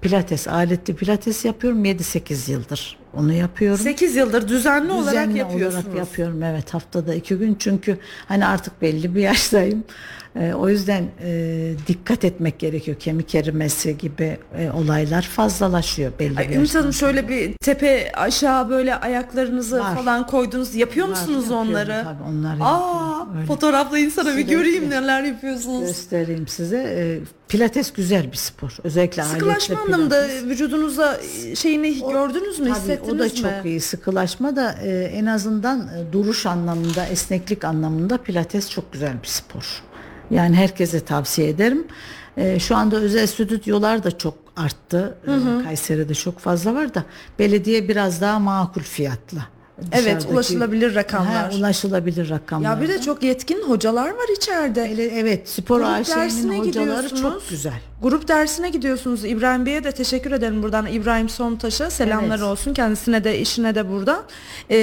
pilates, 0.00 0.48
aletli 0.48 0.94
pilates 0.96 1.44
yapıyorum 1.44 1.84
7-8 1.84 2.50
yıldır. 2.50 2.97
Onu 3.14 3.32
yapıyorum. 3.32 3.78
8 3.84 4.16
yıldır 4.16 4.48
düzenli, 4.48 4.92
olarak 4.92 5.08
Düzenli 5.10 5.38
yapıyorsunuz. 5.38 5.84
olarak 5.86 5.98
yapıyorum 5.98 6.42
evet 6.42 6.74
haftada 6.74 7.14
iki 7.14 7.34
gün 7.36 7.56
çünkü 7.58 7.98
hani 8.28 8.46
artık 8.46 8.82
belli 8.82 9.14
bir 9.14 9.20
yaştayım. 9.20 9.84
Ee, 10.36 10.52
o 10.54 10.68
yüzden 10.68 11.04
e, 11.22 11.72
dikkat 11.86 12.24
etmek 12.24 12.58
gerekiyor. 12.58 12.96
Kemik 13.00 13.34
erimesi 13.34 13.98
gibi 13.98 14.38
e, 14.58 14.70
olaylar 14.70 15.22
fazlalaşıyor 15.22 16.12
belli 16.18 16.38
Ay, 16.38 16.48
bir 16.50 16.56
Ümit 16.56 16.74
Hanım 16.74 16.92
şöyle 16.92 17.28
bir 17.28 17.52
tepe 17.60 18.12
aşağı 18.12 18.68
böyle 18.70 18.94
ayaklarınızı 18.94 19.80
Var. 19.80 19.94
falan 19.94 20.26
koydunuz. 20.26 20.74
Yapıyor 20.74 21.06
Var, 21.06 21.10
musunuz 21.10 21.50
onları? 21.50 22.02
tabii, 22.04 22.22
onları 22.30 22.64
Aa, 22.64 22.72
yapıyorum, 22.72 23.36
öyle. 23.36 23.46
fotoğraflayın 23.46 24.10
sana 24.10 24.36
bir 24.36 24.42
göreyim 24.42 24.90
neler 24.90 25.22
yapıyorsunuz. 25.22 25.86
göstereyim 25.86 26.48
size. 26.48 26.76
Ee, 26.98 27.18
pilates 27.48 27.92
güzel 27.92 28.32
bir 28.32 28.36
spor. 28.36 28.76
Özellikle 28.84 29.22
Sıkılaşma 29.22 29.80
anlamında 29.80 30.26
pilates. 30.26 30.44
vücudunuza 30.44 31.20
şeyini 31.54 32.04
O- 32.04 32.12
gördünüz 32.12 32.58
mü, 32.58 32.68
Tabii, 32.68 32.78
hissettiniz 32.78 33.14
o 33.14 33.18
da 33.18 33.24
mi? 33.24 33.34
çok 33.34 33.50
iyi. 33.64 33.80
Sıkılaşma 33.80 34.56
da 34.56 34.72
e, 34.72 34.90
en 35.14 35.26
azından 35.26 35.80
e, 35.80 36.12
duruş 36.12 36.46
anlamında, 36.46 37.06
esneklik 37.06 37.64
anlamında 37.64 38.18
pilates 38.18 38.70
çok 38.70 38.92
güzel 38.92 39.12
bir 39.22 39.28
spor. 39.28 39.82
Yani 40.30 40.56
herkese 40.56 41.00
tavsiye 41.00 41.48
ederim. 41.48 41.86
E, 42.36 42.58
şu 42.58 42.76
anda 42.76 42.96
özel 42.96 43.26
stüdyolar 43.26 44.04
da 44.04 44.18
çok 44.18 44.34
arttı. 44.56 45.18
E, 45.26 45.64
Kayseri'de 45.64 46.14
çok 46.14 46.38
fazla 46.38 46.74
var 46.74 46.94
da 46.94 47.04
belediye 47.38 47.88
biraz 47.88 48.20
daha 48.20 48.38
makul 48.38 48.80
fiyatla. 48.82 49.46
Evet, 49.92 50.26
ulaşılabilir 50.32 50.94
rakamlar. 50.94 51.52
Ha, 51.52 51.56
ulaşılabilir 51.58 52.30
rakamlar. 52.30 52.70
Ya 52.76 52.80
bir 52.82 52.88
de 52.88 53.00
çok 53.00 53.22
yetkin 53.22 53.62
hocalar 53.68 54.08
var 54.08 54.36
içeride. 54.36 54.84
Ele- 54.84 55.18
evet 55.20 55.48
spor 55.48 55.80
AŞ'nin 55.80 56.58
hocaları 56.58 57.08
çok 57.08 57.48
güzel. 57.50 57.80
Grup 58.02 58.28
dersine 58.28 58.70
gidiyorsunuz. 58.70 59.24
İbrahim 59.24 59.66
Bey'e 59.66 59.84
de 59.84 59.92
teşekkür 59.92 60.32
ederim 60.32 60.62
buradan. 60.62 60.86
İbrahim 60.86 61.28
Sontaş'a 61.28 61.90
selamlar 61.90 62.38
Evet. 62.38 62.46
olsun. 62.48 62.74
Kendisine 62.74 63.24
de 63.24 63.38
işine 63.38 63.74
de 63.74 63.90
buradan. 63.90 64.22
Ee, 64.70 64.76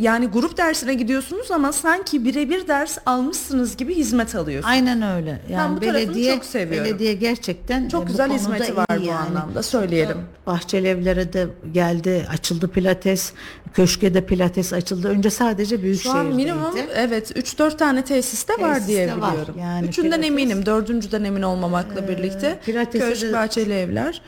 yani 0.00 0.26
grup 0.26 0.56
dersine 0.56 0.94
gidiyorsunuz 0.94 1.50
ama 1.50 1.72
sanki 1.72 2.24
birebir 2.24 2.68
ders 2.68 2.98
almışsınız 3.06 3.76
gibi 3.76 3.94
hizmet 3.94 4.34
alıyorsunuz. 4.34 4.72
Aynen 4.72 5.02
öyle. 5.16 5.40
Yani 5.50 5.76
bu 5.76 5.80
tarafını 5.80 6.04
belediye 6.06 6.34
çok 6.34 6.44
seviyorum. 6.44 6.84
belediye 6.90 7.14
gerçekten 7.14 7.88
Çok 7.88 8.02
e, 8.02 8.04
bu 8.04 8.08
güzel 8.08 8.32
hizmeti 8.32 8.76
var 8.76 8.86
bu 8.90 9.02
yani. 9.04 9.12
anlamda 9.18 9.62
söyleyelim. 9.62 10.16
Bahçeli 10.46 10.88
evlere 10.88 11.32
de 11.32 11.46
geldi, 11.72 12.26
açıldı 12.30 12.68
pilates, 12.68 13.32
köşke 13.74 14.14
de 14.14 14.26
pilates 14.26 14.72
açıldı. 14.72 15.08
Önce 15.08 15.30
sadece 15.30 15.94
Şu 15.94 16.10
an 16.12 16.26
minimum 16.26 16.74
evet 16.94 17.30
3-4 17.36 17.76
tane 17.76 18.04
tesiste 18.04 18.52
var 18.60 18.74
Tesiste 18.74 18.92
diye 18.92 19.20
var. 19.20 19.32
biliyorum. 19.32 19.54
Yani 19.60 19.86
Üçünden 19.86 20.20
pilates- 20.20 20.26
eminim, 20.26 20.66
dördüncüden 20.66 21.24
emin 21.24 21.42
olmamakla 21.42 22.08
birlikte. 22.08 22.49
Pilatesi 22.66 23.08
Köşk, 23.08 23.22
de- 23.22 23.32
bahçeli 23.32 23.72
evler 23.74 24.20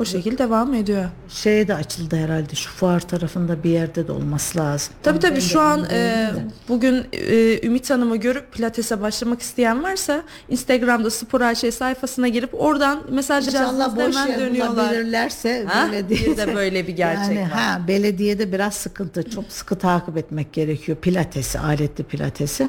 o 0.00 0.04
şekilde 0.04 0.38
devam 0.38 0.74
ediyor. 0.74 1.04
Şeye 1.28 1.68
de 1.68 1.74
açıldı 1.74 2.16
herhalde 2.16 2.54
şu 2.54 2.70
fuar 2.70 3.00
tarafında 3.00 3.64
bir 3.64 3.70
yerde 3.70 4.08
de 4.08 4.12
olması 4.12 4.58
lazım. 4.58 4.94
Tabii 5.02 5.18
tabii 5.18 5.34
ben 5.34 5.40
şu 5.40 5.60
an 5.60 5.86
e, 5.90 6.30
bugün 6.68 7.06
e, 7.12 7.66
Ümit 7.66 7.90
Hanım'ı 7.90 8.16
görüp 8.16 8.52
pilatese 8.52 9.00
başlamak 9.00 9.42
isteyen 9.42 9.82
varsa 9.82 10.22
Instagram'da 10.48 11.10
Spor 11.10 11.40
AŞ 11.40 11.58
sayfasına 11.74 12.28
girip 12.28 12.50
oradan 12.54 13.02
mesaj 13.10 13.54
yazdığınızda 13.54 14.02
hemen 14.02 14.40
dönüyorlar. 14.40 14.76
bulabilirlerse 14.76 15.64
Ha? 15.68 15.88
belediye 15.92 16.36
de 16.36 16.54
böyle 16.54 16.86
bir 16.86 16.96
gerçek 16.96 17.36
yani, 17.36 17.40
var. 17.40 17.60
Ha, 17.60 17.80
belediyede 17.88 18.52
biraz 18.52 18.74
sıkıntı. 18.74 19.30
Çok 19.30 19.44
sıkı 19.48 19.78
takip 19.78 20.16
etmek 20.16 20.52
gerekiyor. 20.52 20.98
Pilatesi, 20.98 21.58
aletli 21.58 22.04
pilatesi. 22.04 22.68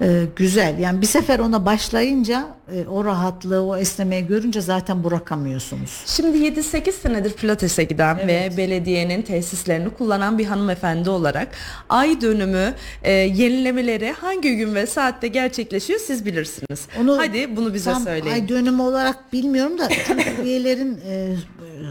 Ee, 0.00 0.24
güzel. 0.36 0.78
Yani 0.78 1.00
bir 1.00 1.06
sefer 1.06 1.38
ona 1.38 1.66
başlayınca 1.66 2.46
e, 2.74 2.86
o 2.88 3.04
rahatlığı, 3.04 3.62
o 3.62 3.76
esnemeyi 3.76 4.26
görünce 4.26 4.60
zaten 4.60 5.04
bırakamıyorsunuz. 5.04 6.02
Şimdi 6.06 6.34
7-8 6.62 6.92
senedir 6.92 7.32
pilatese 7.32 7.84
giden 7.84 8.18
ve 8.28 8.50
belediyenin 8.56 9.22
tesislerini 9.22 9.90
kullanan 9.90 10.38
bir 10.38 10.44
hanımefendi 10.44 11.10
olarak 11.10 11.48
ay 11.88 12.20
dönümü 12.20 12.74
e, 13.02 13.12
yenilemeleri 13.12 14.12
hangi 14.12 14.56
gün 14.56 14.74
ve 14.74 14.86
saatte 14.86 15.28
gerçekleşiyor 15.28 16.00
siz 16.00 16.26
bilirsiniz. 16.26 16.88
Hadi 17.16 17.56
bunu 17.56 17.74
bize 17.74 17.92
tam 17.92 18.02
söyleyin. 18.02 18.34
Ay 18.34 18.48
dönümü 18.48 18.82
olarak 18.82 19.32
bilmiyorum 19.32 19.78
da 19.78 19.88
üyelerin 20.44 21.00
e, 21.08 21.36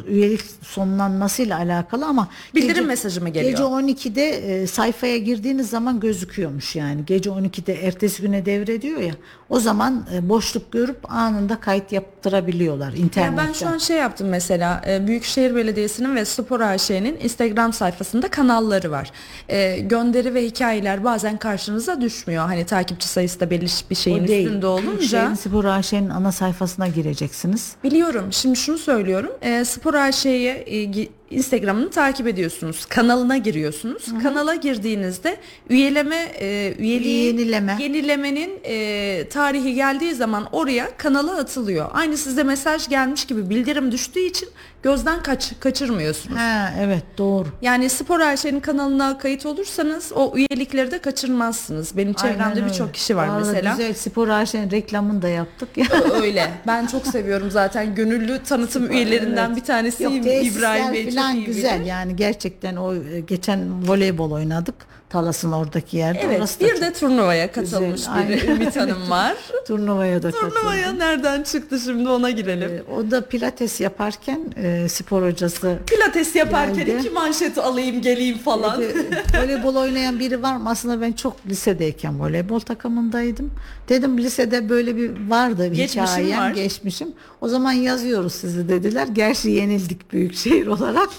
üyelik 0.08 0.42
sonlanmasıyla 0.62 1.58
alakalı 1.58 2.06
ama 2.06 2.28
Bildirim 2.56 2.86
mesajı 2.86 3.22
mı 3.22 3.30
geliyor? 3.30 3.52
Gece 3.52 3.64
12'de 3.64 4.30
e, 4.30 4.68
sayfaya 4.68 5.18
girdiğiniz 5.18 5.70
zaman 5.70 6.00
gözüküyormuş 6.00 6.76
yani. 6.76 7.06
Gece 7.06 7.30
12'de 7.30 7.74
ertesi 7.88 8.22
güne 8.22 8.46
devrediyor 8.46 9.02
ya. 9.02 9.14
O 9.50 9.60
zaman 9.60 10.06
e, 10.14 10.30
boşluk 10.30 10.72
görüp 10.72 11.12
anında 11.12 11.60
kayıt 11.60 11.92
yaptırabiliyorlar 11.92 12.92
Yani 12.92 13.00
internetten. 13.00 13.38
ben 13.48 13.54
şu 13.54 13.68
an 13.68 13.78
şey 13.78 13.98
yaptım 13.98 14.28
mesela 14.30 14.82
e, 14.88 15.08
Büyükşehir 15.08 15.56
Belediyesi'nin 15.56 16.16
ve 16.16 16.26
Spor 16.26 16.60
AŞ'nin 16.60 17.18
Instagram 17.24 17.74
sayfasında 17.74 18.28
kanalları 18.28 18.92
var. 18.92 19.12
E, 19.50 19.80
gönderi 19.80 20.34
ve 20.34 20.46
hikayeler 20.46 21.04
bazen 21.04 21.38
karşınıza 21.38 22.02
düşmüyor. 22.02 22.46
Hani 22.46 22.66
takipçi 22.66 23.08
sayısı 23.08 23.39
da 23.39 23.50
belli 23.50 23.66
bir 23.89 23.96
şeyin 23.96 24.24
üstünde 24.24 24.68
olunca. 24.68 24.92
Büyükşehir'in 24.92 25.34
Spor 25.34 25.66
AŞ'nin 25.66 26.10
ana 26.10 26.32
sayfasına 26.32 26.88
gireceksiniz. 26.88 27.72
Biliyorum. 27.84 28.28
Şimdi 28.32 28.56
şunu 28.56 28.78
söylüyorum. 28.78 29.32
E, 29.42 29.66
Spor 29.82 29.96
AŞ'ye 29.96 31.10
Instagram'ını 31.32 31.90
takip 31.90 32.28
ediyorsunuz. 32.28 32.86
Kanalına 32.86 33.38
giriyorsunuz. 33.38 34.06
Kanala 34.24 34.56
girdiğinizde 34.56 35.38
üyeleme 35.70 36.16
e, 36.40 36.74
üyeliği 36.80 37.26
Yenileme. 37.26 37.78
yenilemenin 37.80 38.60
e, 38.64 39.28
tarihi 39.30 39.74
geldiği 39.76 40.16
zaman 40.16 40.48
oraya 40.52 40.98
kanala 40.98 41.38
atılıyor. 41.38 41.90
Aynı 41.94 42.18
size 42.18 42.44
mesaj 42.44 42.88
gelmiş 42.90 43.26
gibi 43.26 43.50
bildirim 43.50 43.92
düştüğü 43.92 44.20
için 44.20 44.50
gözden 44.84 45.24
kaç 45.24 45.60
kaçırmıyorsunuz. 45.60 46.38
Ha 46.38 46.74
evet 46.80 47.04
doğru. 47.18 47.48
Yani 47.62 47.90
Spor 47.90 48.20
Ayşe'nin 48.20 48.60
kanalına 48.60 49.18
kayıt 49.18 49.46
olursanız 49.46 50.12
o 50.16 50.34
üyelikleri 50.36 50.92
de 50.92 51.00
kaçırmazsınız. 51.00 51.98
Benim 51.98 52.14
çevremde 52.14 52.66
birçok 52.66 52.94
kişi 52.94 53.16
var 53.16 53.28
Vallahi 53.28 53.46
mesela. 53.48 53.72
Güzel 53.72 53.94
Spor 53.94 54.28
AŞ'nin 54.28 54.72
reklamını 54.72 55.22
da 55.22 55.28
yaptık 55.30 55.78
ya. 55.78 55.86
Öyle. 56.22 56.52
Ben 56.68 56.88
çok 56.88 57.08
seviyorum 57.08 57.52
zaten. 57.52 57.96
Gönüllü 57.96 58.44
tanıtım 58.44 58.92
üyelerinden 58.92 59.48
Evet. 59.48 59.58
bir 59.58 59.64
tanesiyim. 59.64 60.16
Yok 60.16 60.46
İbrahim 60.46 60.94
Bey 60.94 61.08
iyi 61.34 61.46
güzel 61.46 61.86
yani 61.86 62.16
gerçekten 62.16 62.76
o 62.76 62.96
e, 62.96 63.20
geçen 63.20 63.88
voleybol 63.88 64.32
oynadık 64.32 64.76
Talas'ın 65.12 65.51
oradaki 65.51 65.97
yerde. 65.97 66.20
Evet 66.24 66.39
Orası 66.39 66.59
bir 66.59 66.82
de 66.82 66.93
turnuvaya 66.93 67.51
katılmış 67.51 67.91
güzel, 67.95 68.30
bir 68.30 68.41
aynen. 68.41 68.55
Ümit 68.55 68.76
Hanım 68.76 69.09
var. 69.09 69.36
turnuvaya 69.68 70.24
da 70.24 70.32
katıldım. 70.32 70.49
Turnuvaya 70.55 70.91
nereden 70.91 71.43
çıktı 71.43 71.80
şimdi 71.80 72.09
ona 72.09 72.30
girelim. 72.30 72.72
Ee, 72.72 72.93
O 72.93 73.12
da 73.12 73.22
pilates 73.28 73.82
yaparken 73.82 74.39
e, 74.57 74.89
spor 74.89 75.24
hocası 75.32 75.78
Pilates 75.88 76.36
yaparken 76.36 76.86
Geldi. 76.86 76.97
iki 76.99 77.09
manşeti 77.09 77.62
alayım 77.62 78.01
geleyim 78.01 78.38
falan. 78.38 78.82
dedi, 78.82 79.07
voleybol 79.43 79.76
oynayan 79.76 80.20
biri 80.20 80.41
var 80.43 80.55
mı? 80.55 80.70
Aslında 80.70 81.01
ben 81.01 81.12
çok 81.12 81.36
lisedeyken 81.47 82.20
voleybol 82.20 82.59
takımındaydım. 82.59 83.51
Dedim 83.89 84.18
lisede 84.18 84.70
böyle 84.70 84.95
bir 84.97 85.30
vardı 85.30 85.72
bir 85.72 85.76
Geçmişim 85.76 86.03
hikayem, 86.03 86.39
var. 86.39 86.51
geçmişim. 86.51 87.07
O 87.41 87.47
zaman 87.47 87.72
yazıyoruz 87.72 88.34
sizi 88.34 88.70
dediler. 88.70 89.07
Gerçi 89.07 89.49
yenildik 89.49 90.12
büyükşehir 90.14 90.68
olarak. 90.68 91.09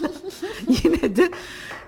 Yine 0.85 1.17
de 1.17 1.31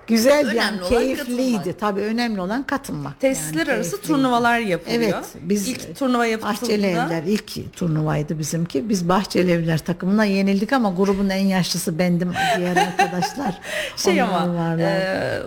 güzel 0.07 0.45
Önemli 0.45 0.57
yani 0.57 0.81
keyifliydi. 0.89 1.53
katılmak. 1.57 1.79
Tabii 1.79 2.01
önemli 2.01 2.41
olan 2.41 2.63
katılmak. 2.63 3.19
Tesisler 3.21 3.59
Yani 3.67 3.71
arası 3.71 3.89
keyifliydi. 3.91 4.07
turnuvalar 4.13 4.59
yapılıyor. 4.59 5.01
Evet, 5.01 5.15
biz 5.41 5.67
ilk 5.67 5.95
turnuva 5.99 6.25
yapıldığında 6.25 6.53
Evler 6.75 7.23
ilk 7.23 7.73
turnuvaydı 7.75 8.39
bizimki. 8.39 8.89
Biz 8.89 9.09
Bahçeli 9.09 9.51
Evler 9.51 9.77
takımına 9.77 10.25
yenildik 10.25 10.73
ama 10.73 10.89
grubun 10.89 11.29
en 11.29 11.45
yaşlısı 11.45 11.99
bendim. 11.99 12.31
Diğer 12.57 12.75
arkadaşlar 12.87 13.59
şey 13.97 14.23
onlar 14.23 14.33
ama 14.43 14.55
varlar. 14.55 14.79
e, 14.79 15.41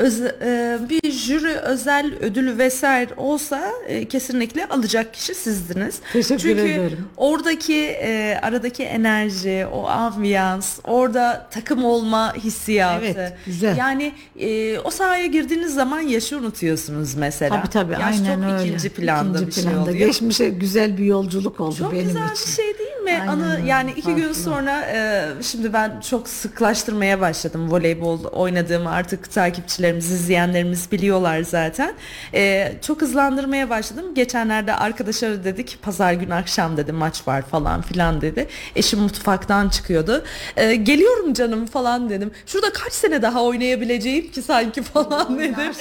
öz- 0.00 0.20
e, 0.42 0.78
bir 0.88 1.10
jüri 1.12 1.52
özel 1.52 2.12
ödülü 2.20 2.58
vesaire 2.58 3.10
olsa 3.16 3.70
e, 3.86 4.04
kesinlikle 4.08 4.66
alacak 4.66 5.14
kişi 5.14 5.34
sizdiniz. 5.34 5.98
Teşekkür 6.12 6.38
Çünkü 6.42 6.60
ederim. 6.60 7.06
oradaki 7.16 7.76
e, 7.86 8.38
aradaki 8.42 8.82
enerji, 8.82 9.66
o 9.72 9.86
ambiyans, 9.86 10.78
orada 10.84 11.48
takım 11.50 11.84
olma 11.84 12.34
hissiyatı. 12.34 13.04
Evet, 13.06 13.32
güzel. 13.46 13.76
Yani 13.76 14.12
e, 14.38 14.78
o 14.78 14.90
sahaya 14.90 15.26
girdiğiniz 15.26 15.74
zaman 15.74 16.00
yaşı 16.00 16.38
unutuyorsunuz 16.38 17.14
mesela. 17.14 17.56
Tabii 17.60 17.70
tabii 17.70 17.92
Yaş 17.92 18.02
aynen 18.20 18.42
çok 18.42 18.52
öyle. 18.52 18.66
ikinci 18.68 18.88
planda 18.88 19.38
İkinci 19.38 19.46
bir 19.46 19.52
şey 19.52 19.64
planda. 19.64 19.80
oluyor. 19.82 19.96
Geçmişe 20.06 20.48
güzel 20.48 20.98
bir 20.98 21.04
yolculuk 21.04 21.60
oldu 21.60 21.76
Çok 21.78 21.92
benim 21.92 22.06
güzel 22.06 22.24
için. 22.32 22.46
bir 22.46 22.52
şey 22.52 22.78
değil 22.78 22.96
mi? 22.96 22.99
Yine 23.00 23.20
Aynen 23.20 23.32
anı 23.32 23.56
öyle, 23.56 23.66
yani 23.66 23.90
iki 23.90 24.14
gün 24.14 24.22
farklı. 24.22 24.42
sonra 24.42 24.80
e, 24.80 25.28
şimdi 25.42 25.72
ben 25.72 26.00
çok 26.00 26.28
sıklaştırmaya 26.28 27.20
başladım 27.20 27.70
voleybol 27.72 28.24
oynadığımı 28.24 28.90
artık 28.90 29.32
takipçilerimiz 29.32 30.10
izleyenlerimiz 30.10 30.92
biliyorlar 30.92 31.42
zaten. 31.42 31.94
E, 32.34 32.72
çok 32.86 33.02
hızlandırmaya 33.02 33.70
başladım. 33.70 34.14
Geçenlerde 34.14 34.74
arkadaşlara 34.74 35.44
dedik 35.44 35.78
pazar 35.82 36.12
günü 36.12 36.34
akşam 36.34 36.76
dedi 36.76 36.92
maç 36.92 37.28
var 37.28 37.42
falan 37.42 37.82
filan 37.82 38.20
dedi. 38.20 38.48
Eşim 38.76 38.98
mutfaktan 39.00 39.68
çıkıyordu. 39.68 40.24
E, 40.56 40.74
geliyorum 40.74 41.32
canım 41.34 41.66
falan 41.66 42.10
dedim. 42.10 42.30
Şurada 42.46 42.72
kaç 42.72 42.92
sene 42.92 43.22
daha 43.22 43.44
oynayabileceğim 43.44 44.30
ki 44.30 44.42
sanki 44.42 44.82
falan 44.82 45.38
dedim. 45.38 45.72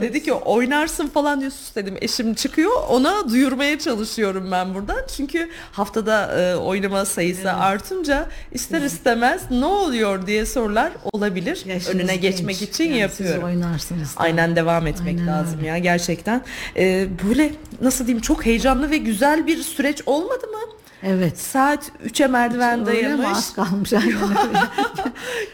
Dedi 0.00 0.22
ki 0.22 0.32
oynarsın 0.32 1.06
falan 1.08 1.40
diye 1.40 1.50
sus 1.50 1.74
dedim. 1.74 1.96
Eşim 2.00 2.34
çıkıyor 2.34 2.72
ona 2.88 3.30
duyurmaya 3.30 3.78
çalışıyorum 3.78 4.48
ben 4.52 4.74
buradan. 4.74 5.00
Çünkü 5.16 5.50
haftada 5.72 6.40
e, 6.40 6.54
oynama 6.68 7.04
sayısı 7.04 7.52
artınca 7.52 8.26
ister 8.52 8.82
istemez 8.82 9.42
ne 9.50 9.64
oluyor 9.64 10.26
diye 10.26 10.46
sorular 10.46 10.92
olabilir. 11.12 11.62
Yaşınız 11.66 11.94
Önüne 11.94 12.16
genç. 12.16 12.36
geçmek 12.36 12.62
için 12.62 12.84
Yani 12.84 12.98
yapıyorum. 12.98 13.36
Siz 13.36 13.44
oynarsınız. 13.44 14.08
da. 14.16 14.20
Aynen 14.20 14.56
devam 14.56 14.86
etmek 14.86 15.18
Aynen 15.18 15.26
lazım 15.26 15.58
öyle. 15.58 15.68
ya 15.68 15.78
gerçekten. 15.78 16.42
E, 16.76 17.06
böyle 17.28 17.52
nasıl 17.80 18.06
diyeyim 18.06 18.22
çok 18.22 18.46
heyecanlı 18.46 18.90
ve 18.90 18.96
güzel 18.96 19.46
bir 19.46 19.62
süreç 19.62 20.02
olmadı 20.06 20.46
mı? 20.46 20.58
Evet. 21.02 21.38
Saat 21.38 21.92
3'e 22.06 22.26
merdiven 22.26 22.88
Öyle 22.88 23.02
mi? 23.02 23.04
dayamış. 23.18 23.26
Az 23.38 23.54
kalmış. 23.54 23.92
Aynen 23.92 24.12
öyle. 24.48 24.58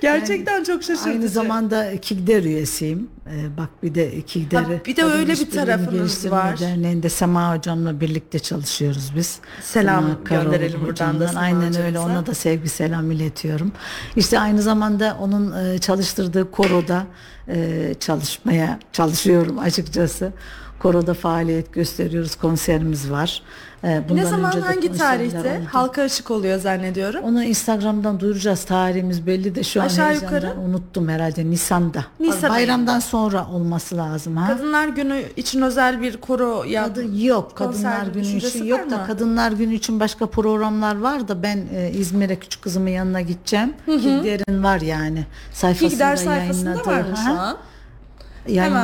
Gerçekten 0.01 0.65
çok 0.65 0.83
şaşırtıcı. 0.83 1.11
Aynı 1.11 1.29
zamanda 1.29 2.01
KİGDER 2.01 2.45
üyesiyim. 2.45 3.09
Ee, 3.27 3.57
bak 3.57 3.69
bir 3.83 3.95
de 3.95 4.21
KİGDER'i 4.23 4.81
bir 4.87 4.97
de 4.97 5.05
öyle 5.05 5.33
bir 5.33 5.51
tarafınız 5.51 6.31
var. 6.31 6.61
Derneği'nde 6.61 7.09
Sema 7.09 7.57
hocamla 7.57 8.01
birlikte 8.01 8.39
çalışıyoruz 8.39 9.13
biz. 9.17 9.39
Selam 9.63 10.05
Sema 10.05 10.43
gönderelim 10.43 10.81
buradan 10.87 11.21
da 11.21 11.29
Sema 11.29 11.41
Aynen 11.41 11.57
hocamıza. 11.57 11.83
öyle 11.83 11.99
ona 11.99 12.27
da 12.27 12.35
sevgi 12.35 12.69
selam 12.69 13.11
iletiyorum. 13.11 13.73
İşte 14.17 14.39
aynı 14.39 14.63
zamanda 14.63 15.17
onun 15.21 15.65
e, 15.75 15.79
çalıştırdığı 15.79 16.51
koroda 16.51 17.07
e, 17.49 17.95
çalışmaya 18.01 18.79
çalışıyorum 18.93 19.59
açıkçası. 19.59 20.33
Koroda 20.79 21.15
faaliyet 21.15 21.73
gösteriyoruz. 21.73 22.35
Konserimiz 22.37 23.11
var. 23.11 23.43
E, 23.85 23.91
ne 23.91 24.09
bundan 24.09 24.25
zaman 24.25 24.51
önce 24.51 24.63
de 24.63 24.67
hangi 24.67 24.93
tarihte? 24.93 25.61
Halka 25.73 26.03
açık 26.03 26.31
oluyor 26.31 26.59
zannediyorum. 26.59 27.25
Onu 27.25 27.45
Instagram'dan 27.45 28.21
duyuracağız. 28.21 28.65
Tarihimiz 28.65 29.27
belli 29.27 29.55
de 29.55 29.63
şu 29.63 29.83
an 29.83 29.87
Aşağı 29.87 30.15
yukarı? 30.15 30.53
unuttum 30.69 31.09
herhalde 31.09 31.51
Nisan'da. 31.51 32.05
Nisan 32.21 32.51
Bayramdan 32.51 33.01
sonra 33.01 33.47
olması 33.47 33.97
lazım 33.97 34.37
ha. 34.37 34.47
Kadınlar 34.49 34.89
Günü 34.89 35.23
için 35.37 35.63
özel 35.63 36.03
bir 36.03 36.17
koro 36.17 36.65
yap. 36.65 36.87
Kadın 36.87 37.19
yok. 37.19 37.57
Kadınlar 37.57 38.07
günü 38.07 38.27
için 38.27 38.65
yok 38.65 38.91
da 38.91 38.97
mı? 38.97 39.07
Kadınlar 39.07 39.53
günü 39.53 39.75
için 39.75 40.01
başka 40.01 40.27
programlar 40.27 41.01
var 41.01 41.29
da 41.29 41.43
ben 41.43 41.67
e, 41.75 41.91
İzmir'e 41.91 42.37
küçük 42.37 42.63
kızımın 42.63 42.91
yanına 42.91 43.21
gideceğim. 43.21 43.75
Kigder'in 43.87 44.65
var 44.65 44.81
yani. 44.81 45.27
Sayfasında 45.53 45.89
Kigder 45.91 46.17
sayfasında 46.17 46.87
var 46.87 47.01
mı 47.01 47.17
şu 47.25 47.31
an? 47.31 47.57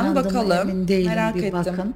Mı 0.09 0.15
bakalım. 0.15 0.71
Emin 0.71 0.89
değilim 0.89 1.09
Merak 1.09 1.35
bir 1.35 1.43
ettim. 1.43 1.59
bakın. 1.59 1.95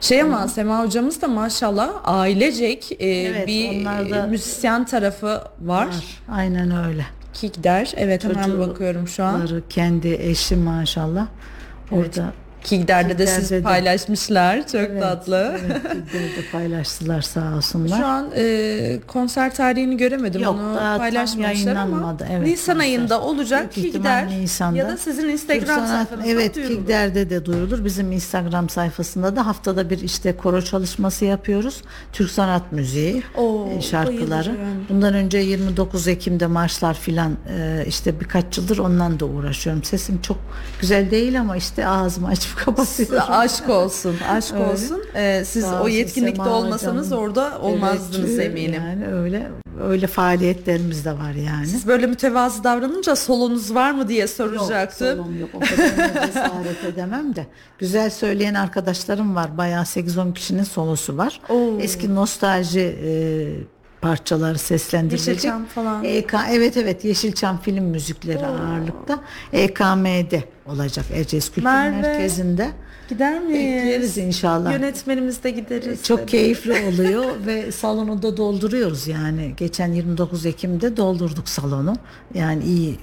Şey 0.00 0.22
ama 0.22 0.48
Sema 0.48 0.82
hocamız 0.82 1.22
da 1.22 1.28
maşallah 1.28 1.90
ailecek 2.04 2.92
e, 2.98 3.06
Evet, 3.08 3.46
bir 3.46 3.80
onlar 3.86 4.10
da- 4.10 4.26
e, 4.26 4.26
müzisyen 4.26 4.84
tarafı 4.84 5.42
var. 5.60 5.88
Aynen 6.30 6.86
öyle. 6.86 7.06
Kigder. 7.32 7.92
Evet 7.96 8.24
hemen 8.24 8.34
Çocukları, 8.44 8.68
bakıyorum 8.70 9.08
şu 9.08 9.24
an. 9.24 9.48
Kendi 9.70 10.08
eşi 10.08 10.56
maşallah. 10.56 11.26
Orada 11.92 12.32
Kigder'de 12.66 13.18
de 13.18 13.26
siz 13.26 13.62
paylaşmışlar. 13.62 14.66
Çok 14.66 14.74
Evet, 14.80 15.02
tatlı. 15.02 15.56
Evet, 15.66 15.82
Kigder'de 15.82 16.50
paylaştılar 16.52 17.22
sağ 17.22 17.54
olsunlar. 17.56 17.98
Şu 17.98 18.06
an 18.06 18.30
e, 18.36 18.98
konser 19.06 19.54
tarihini 19.54 19.96
göremedim. 19.96 20.42
Yok, 20.42 20.54
Onu 20.54 20.74
daha 20.76 20.98
paylaşmamışlar 20.98 21.76
ama. 21.76 22.16
Evet, 22.30 22.46
Nisan 22.46 22.74
konser. 22.74 22.88
ayında 22.88 23.20
olacak 23.20 23.76
Büyük 23.76 23.92
Kigder 23.92 24.28
Nisan'da. 24.30 24.78
ya 24.78 24.88
da 24.88 24.96
sizin 24.96 25.28
Instagram 25.28 25.86
sayfanızda 25.86 26.28
Evet 26.30 26.54
duyurulur. 26.56 26.76
Kigder'de 26.76 27.30
de 27.30 27.44
duyurulur. 27.44 27.84
Bizim 27.84 28.12
Instagram 28.12 28.68
sayfasında 28.68 29.36
da 29.36 29.46
haftada 29.46 29.90
bir 29.90 29.98
işte 30.00 30.36
koro 30.36 30.62
çalışması 30.62 31.24
yapıyoruz. 31.24 31.82
Türk 32.12 32.30
sanat 32.30 32.72
müziği 32.72 33.22
Oo, 33.36 33.68
e, 33.78 33.80
şarkıları. 33.82 34.30
bayılırım. 34.30 34.56
Bundan 34.88 35.14
önce 35.14 35.38
29 35.38 36.08
Ekim'de 36.08 36.46
marşlar 36.46 36.94
filan 36.94 37.32
e, 37.58 37.84
işte 37.88 38.20
birkaç 38.20 38.58
yıldır 38.58 38.78
ondan 38.78 39.20
da 39.20 39.24
uğraşıyorum. 39.24 39.84
Sesim 39.84 40.22
çok 40.22 40.38
güzel 40.80 41.10
değil 41.10 41.40
ama 41.40 41.56
işte 41.56 41.86
ağzımı 41.88 42.28
açıp 42.28 42.55
kapatıyorum. 42.64 43.22
Aşk 43.28 43.68
olsun, 43.68 44.16
aşk 44.30 44.54
Öyle. 44.54 44.64
olsun. 44.64 45.02
Ee, 45.14 45.42
siz 45.46 45.64
Sağ 45.64 45.82
o 45.82 45.88
yetkinlikte 45.88 46.42
Sema 46.42 46.56
olmasanız 46.56 47.06
hocam. 47.06 47.18
orada 47.18 47.58
olmazdınız 47.60 48.38
Evet, 48.38 48.46
eminim. 48.50 48.82
Yani 48.86 49.06
öyle 49.14 49.50
öyle 49.82 50.06
faaliyetlerimiz 50.06 51.04
de 51.04 51.12
var 51.12 51.32
yani. 51.32 51.66
Siz 51.66 51.86
böyle 51.86 52.06
mütevazı 52.06 52.64
davranınca 52.64 53.16
solonuz 53.16 53.74
var 53.74 53.90
mı 53.90 54.08
diye 54.08 54.20
Yok, 54.20 54.30
soracaktım. 54.30 55.16
solum 55.18 55.40
yok. 55.40 55.50
O 55.54 55.60
kadar 55.60 56.26
cesaret 56.26 56.84
edemem 56.92 57.36
de. 57.36 57.46
Güzel 57.78 58.10
söyleyen 58.10 58.54
arkadaşlarım 58.54 59.34
var. 59.34 59.58
Bayağı 59.58 59.82
8-10 59.84 60.34
kişinin 60.34 60.64
solosu 60.64 61.16
var. 61.16 61.40
Oo. 61.48 61.78
Eski 61.80 62.14
nostalji 62.14 62.80
e, 62.80 63.10
parçaları 64.06 64.58
seslendirilecek. 64.58 65.34
Yeşilçam 65.34 65.64
falan. 65.64 66.04
EK, 66.04 66.34
evet 66.50 66.76
evet 66.76 67.04
Yeşilçam 67.04 67.60
film 67.60 67.84
müzikleri 67.84 68.46
ağırlıkta. 68.46 69.20
EKM'de 69.52 70.44
olacak 70.66 71.06
Erciyes 71.14 71.48
Kültür 71.48 71.62
Merve. 71.62 72.00
Merkezi'nde. 72.00 72.70
Gider 73.08 73.40
miyiz? 73.42 73.84
Bekleriz 73.84 74.18
inşallah. 74.18 74.72
Yönetmenimiz 74.72 75.42
de 75.42 75.50
gideriz. 75.50 76.02
Çok 76.02 76.18
dedi. 76.18 76.26
keyifli 76.26 76.72
oluyor 76.88 77.24
ve 77.46 77.72
salonu 77.72 78.22
da 78.22 78.36
dolduruyoruz 78.36 79.06
yani. 79.08 79.54
Geçen 79.56 79.92
29 79.92 80.46
Ekim'de 80.46 80.96
doldurduk 80.96 81.48
salonu. 81.48 81.96
Yani 82.34 82.64
iyi 82.64 82.98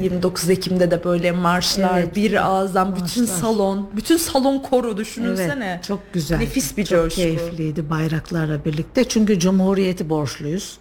e, 0.00 0.02
29 0.02 0.50
Ekim'de 0.50 0.90
de 0.90 1.04
böyle 1.04 1.32
marşlar, 1.32 1.98
Evet, 1.98 2.16
bir 2.16 2.46
ağızdan 2.46 2.96
bütün 2.96 3.22
marşlar. 3.22 3.40
salon, 3.40 3.90
bütün 3.96 4.16
salon 4.16 4.58
koru 4.58 4.96
düşünürsene. 4.96 5.70
Evet, 5.74 5.84
çok 5.84 6.00
güzel. 6.12 6.38
Nefis 6.38 6.76
bir 6.76 6.84
çok 6.84 6.98
coşku. 7.04 7.20
keyifliydi 7.20 7.90
bayraklarla 7.90 8.64
birlikte. 8.64 9.04
Çünkü 9.04 9.38
Cumhuriyeti 9.38 10.10
borçluyuz. 10.10 10.78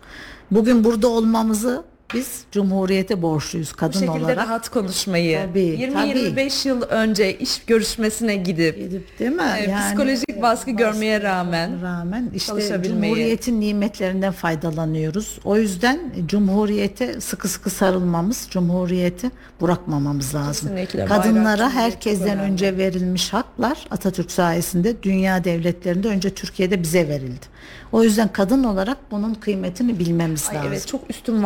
Bugün 0.52 0.84
burada 0.84 1.08
olmamızı 1.08 1.84
biz 2.14 2.44
Cumhuriyete 2.52 3.22
borçluyuz 3.22 3.72
Bu 3.74 3.78
kadın 3.78 4.00
şekilde 4.00 4.12
olarak. 4.24 4.38
rahat 4.38 4.70
konuşmayı. 4.70 5.40
Tabii, 5.50 5.60
20-25 5.60 6.68
yıl 6.68 6.82
önce 6.82 7.38
iş 7.38 7.66
görüşmesine 7.66 8.36
gidip 8.36 8.78
Gidip 8.78 9.20
değil 9.20 9.32
mi? 9.32 9.44
e, 9.60 9.76
psikolojik 9.76 10.42
baskı 10.42 10.72
görmeye 10.72 11.22
rağmen 11.22 11.82
rağmen 11.82 12.30
işte. 12.36 12.82
Cumhuriyetin 12.84 13.62
nimetlerinden 13.62 14.32
faydalanıyoruz. 14.34 15.40
O 15.44 15.58
yüzden 15.58 16.00
Cumhuriyete 16.26 17.22
sıkı 17.22 17.48
sıkı 17.48 17.70
sarılmamız, 17.70 18.48
Cumhuriyeti 18.50 19.32
bırakmamamız 19.62 20.36
lazım. 20.36 20.70
Kesinlikle. 20.70 21.00
Bayrak, 21.00 21.24
Kadınlara 21.24 21.58
çok 21.66 21.74
herkesten 21.74 22.40
önce 22.40 22.78
verilmiş 22.78 23.34
haklar 23.34 23.88
Atatürk 23.92 24.32
sayesinde 24.32 25.04
dünya 25.04 25.44
devletlerinde 25.44 26.08
önce 26.08 26.30
Türkiye'de 26.30 26.82
bize 26.84 27.08
verildi. 27.08 27.46
O 27.92 28.04
yüzden 28.04 28.28
kadın 28.34 28.64
olarak 28.64 28.98
bunun 29.12 29.34
kıymetini 29.34 30.00
bilmemiz 30.00 30.48
Ay 30.50 30.56
lazım. 30.56 30.70
evet 30.72 30.88
çok 30.88 31.10
üstün 31.10 31.44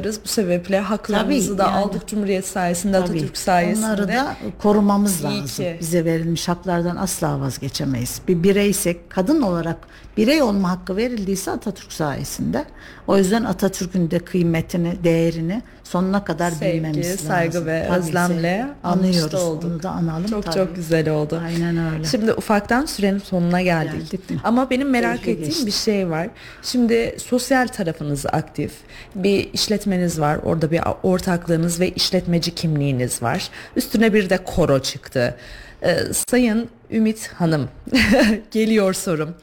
varlıklarız 0.00 0.20
bu 0.24 0.28
sebeple 0.28 0.80
haklarımızı 0.80 1.48
Tabii, 1.48 1.58
da 1.58 1.62
yani. 1.62 1.76
aldık 1.76 2.08
Cumhuriyet 2.08 2.46
sayesinde 2.46 2.92
Tabii. 3.00 3.10
Atatürk 3.18 3.38
sayesinde. 3.38 3.86
Onları 3.86 4.08
da 4.08 4.36
korumamız 4.58 5.20
İyi 5.20 5.24
lazım. 5.24 5.46
ki. 5.46 5.76
Bize 5.80 6.04
verilmiş 6.04 6.48
haklardan 6.48 6.96
asla 6.96 7.40
vazgeçemeyiz. 7.40 8.20
Bir 8.28 8.42
bireysek, 8.42 9.10
kadın 9.10 9.42
olarak 9.42 9.76
birey 10.16 10.42
olma 10.42 10.70
hakkı 10.70 10.96
verildiyse 10.96 11.50
Atatürk 11.50 11.92
sayesinde. 11.92 12.64
O 13.06 13.16
yüzden 13.18 13.44
Atatürk'ün 13.44 14.10
de 14.10 14.18
kıymetini, 14.18 15.04
değerini 15.04 15.62
sonuna 15.84 16.24
kadar 16.24 16.50
Sevgi, 16.50 16.74
bilmemiz 16.76 17.10
lazım. 17.10 17.26
saygı 17.26 17.66
ve 17.66 17.84
Tabii, 17.88 17.98
özlemle 17.98 18.66
anıyoruz. 18.84 19.34
olduk. 19.34 19.70
Onu 19.70 19.82
da 19.82 19.90
analım 19.90 20.26
çok 20.26 20.44
tabii. 20.44 20.54
çok 20.54 20.76
güzel 20.76 21.08
oldu. 21.10 21.42
Aynen 21.46 21.92
öyle. 21.94 22.04
Şimdi 22.04 22.32
ufaktan 22.32 22.86
sürenin 22.86 23.18
sonuna 23.18 23.62
geldik. 23.62 23.92
Geldik 24.10 24.30
mi? 24.30 24.36
Ama 24.44 24.70
benim 24.70 24.90
merak 24.90 25.22
Keyifli 25.24 25.30
ettiğim 25.42 25.48
geçti. 25.48 25.66
bir 25.66 25.92
şey 25.92 26.10
var. 26.10 26.28
Şimdi 26.62 27.16
sosyal 27.24 27.66
tarafınız 27.68 28.26
aktif. 28.26 28.72
Bir 29.14 29.50
işletmeniz 29.90 30.20
var. 30.20 30.38
Orada 30.44 30.70
bir 30.70 30.80
ortaklığınız 31.02 31.80
ve 31.80 31.90
işletmeci 31.90 32.54
kimliğiniz 32.54 33.22
var. 33.22 33.50
Üstüne 33.76 34.14
bir 34.14 34.30
de 34.30 34.38
koro 34.44 34.78
çıktı. 34.78 35.36
Ee, 35.82 35.96
Sayın 36.28 36.68
Ümit 36.90 37.28
Hanım 37.28 37.68
geliyor 38.50 38.94
sorum. 38.94 39.34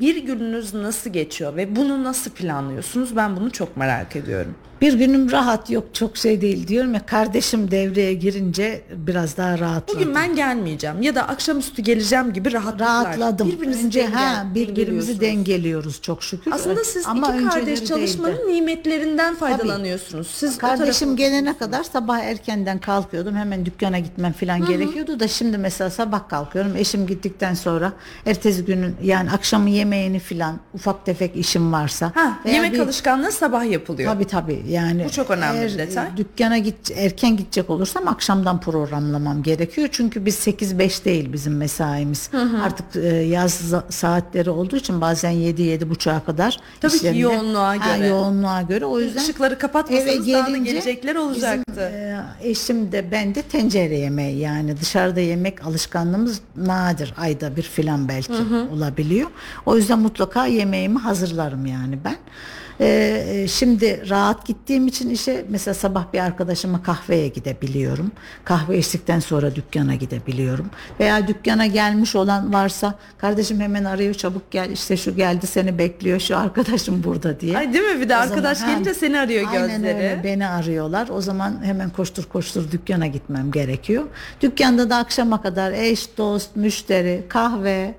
Bir 0.00 0.16
gününüz 0.16 0.74
nasıl 0.74 1.10
geçiyor 1.10 1.56
ve 1.56 1.76
bunu 1.76 2.04
nasıl 2.04 2.30
planlıyorsunuz? 2.30 3.16
Ben 3.16 3.36
bunu 3.36 3.50
çok 3.50 3.76
merak 3.76 4.16
ediyorum. 4.16 4.54
Bir 4.82 4.92
günüm 4.94 5.30
rahat 5.32 5.70
yok 5.70 5.84
çok 5.92 6.16
şey 6.16 6.40
değil 6.40 6.68
diyorum 6.68 6.94
ya 6.94 7.06
kardeşim 7.06 7.70
devreye 7.70 8.14
girince 8.14 8.82
biraz 8.96 9.36
daha 9.36 9.58
rahatladım. 9.58 10.00
Bugün 10.00 10.14
ben 10.14 10.36
gelmeyeceğim 10.36 11.02
ya 11.02 11.14
da 11.14 11.28
akşamüstü 11.28 11.82
geleceğim 11.82 12.32
gibi 12.32 12.52
rahatlıklar. 12.52 12.88
rahatladım. 13.18 13.50
Birbirinizi 13.50 13.86
Önce 13.86 14.00
denge- 14.04 14.10
ha 14.12 14.46
birbirimizi 14.54 15.20
dengeliyoruz 15.20 16.02
çok 16.02 16.22
şükür. 16.22 16.52
Aslında 16.52 16.84
siz 16.84 17.06
Ama 17.06 17.34
iki 17.36 17.44
kardeş 17.48 17.84
çalışmanın 17.84 18.36
değildi. 18.38 18.52
nimetlerinden 18.54 19.34
faydalanıyorsunuz. 19.34 20.26
Siz 20.26 20.54
o 20.56 20.58
Kardeşim 20.58 21.16
gelene 21.16 21.56
kadar 21.58 21.82
sabah 21.84 22.18
erkenden 22.18 22.78
kalkıyordum. 22.78 23.36
Hemen 23.36 23.66
dükkana 23.66 23.98
gitmem 23.98 24.32
falan 24.32 24.64
gerekiyordu 24.66 25.20
da 25.20 25.28
şimdi 25.28 25.58
mesela 25.58 25.90
sabah 25.90 26.28
kalkıyorum. 26.28 26.76
Eşim 26.76 27.06
gittikten 27.06 27.54
sonra 27.54 27.92
ertesi 28.26 28.64
günün 28.64 28.96
yani 29.02 29.30
akşamı 29.30 29.70
yemeğini 29.70 30.18
falan 30.18 30.60
ufak 30.74 31.06
tefek 31.06 31.36
işim 31.36 31.72
varsa. 31.72 32.12
Ha, 32.14 32.38
yemek 32.52 32.72
bir- 32.72 32.78
alışkanlığı 32.78 33.32
sabah 33.32 33.70
yapılıyor. 33.70 34.14
Tabii 34.14 34.24
tabii 34.26 34.62
yani. 34.72 35.04
Bu 35.04 35.10
çok 35.10 35.30
önemli 35.30 35.56
bir 35.60 35.78
eğer, 35.78 35.78
detay. 35.78 36.06
e, 36.06 36.16
Dükkana 36.16 36.58
git 36.58 36.90
erken 36.96 37.36
gidecek 37.36 37.70
olursam 37.70 38.08
akşamdan 38.08 38.60
programlamam 38.60 39.42
gerekiyor. 39.42 39.88
Çünkü 39.92 40.26
biz 40.26 40.34
8-5 40.46 41.04
değil 41.04 41.32
bizim 41.32 41.56
mesaimiz. 41.56 42.30
Artık 42.64 42.96
e, 42.96 43.08
yaz 43.08 43.60
saatleri 43.90 44.50
olduğu 44.50 44.76
için 44.76 45.00
bazen 45.00 45.32
7-7.30'a 45.32 46.24
kadar. 46.24 46.60
Tabii 46.80 46.92
ki 46.92 46.96
işlerinde- 46.98 47.18
yoğunluğa 47.18 47.68
Ha, 47.68 47.96
göre. 47.96 48.06
yoğunluğa 48.06 48.62
göre. 48.62 48.84
O 48.86 49.00
yüzden 49.00 49.20
Işıkları 49.22 49.58
kapatmasanız 49.58 50.28
eve 50.28 50.32
daha 50.32 50.52
da 50.52 50.56
gelecekler 50.56 51.14
olacaktı. 51.14 51.62
Bizim, 51.68 51.82
e, 51.82 52.22
eşim 52.42 52.92
de 52.92 53.10
ben 53.10 53.34
de 53.34 53.42
tencere 53.42 53.96
yemeği 53.98 54.38
yani 54.38 54.80
dışarıda 54.80 55.20
yemek 55.20 55.66
alışkanlığımız 55.66 56.40
nadir. 56.56 57.14
Ayda 57.18 57.56
bir 57.56 57.62
filan 57.62 58.08
belki 58.08 58.32
olabiliyor. 58.72 59.28
O 59.66 59.76
yüzden 59.76 59.98
mutlaka 59.98 60.46
yemeğimi 60.46 60.98
hazırlarım 60.98 61.66
yani 61.66 61.98
ben. 62.04 62.16
E, 62.80 62.86
e, 63.28 63.48
şimdi 63.48 64.10
rahat 64.10 64.46
gittiğim 64.46 64.86
için 64.86 65.10
işe 65.10 65.44
mesela 65.48 65.74
sabah 65.74 66.12
bir 66.12 66.18
arkadaşıma 66.18 66.82
kahveye 66.82 67.28
gidebiliyorum. 67.28 68.12
Kahve 68.44 68.78
içtikten 68.78 69.20
sonra 69.20 69.54
dükkana 69.54 69.94
gidebiliyorum. 69.94 70.70
Veya 71.00 71.28
dükkana 71.28 71.66
gelmiş 71.66 72.16
olan 72.16 72.52
varsa 72.52 72.94
kardeşim 73.18 73.60
hemen 73.60 73.84
arıyor 73.84 74.14
çabuk 74.14 74.50
gel 74.50 74.70
işte 74.70 74.96
şu 74.96 75.16
geldi 75.16 75.46
seni 75.46 75.78
bekliyor 75.78 76.20
şu 76.20 76.36
arkadaşım 76.38 77.04
burada 77.04 77.40
diye. 77.40 77.58
Ay 77.58 77.72
değil 77.72 77.84
mi? 77.94 78.00
Bir 78.00 78.08
de 78.08 78.16
O 78.16 78.20
arkadaş 78.20 78.58
zaman- 78.58 78.74
gelince 78.74 78.94
seni 78.94 79.18
arıyor 79.18 79.48
Aynen 79.48 79.68
gözleri. 79.82 79.96
öyle 79.96 80.20
beni 80.24 80.46
arıyorlar. 80.46 81.08
O 81.08 81.20
zaman 81.20 81.64
hemen 81.64 81.90
koştur 81.90 82.24
koştur 82.24 82.70
dükkana 82.70 83.06
gitmem 83.06 83.50
gerekiyor. 83.52 84.04
Dükkanda 84.40 84.90
da 84.90 84.96
akşama 84.96 85.42
kadar 85.42 85.72
eş, 85.72 86.18
dost, 86.18 86.56
müşteri, 86.56 87.24
kahve, 87.28 87.94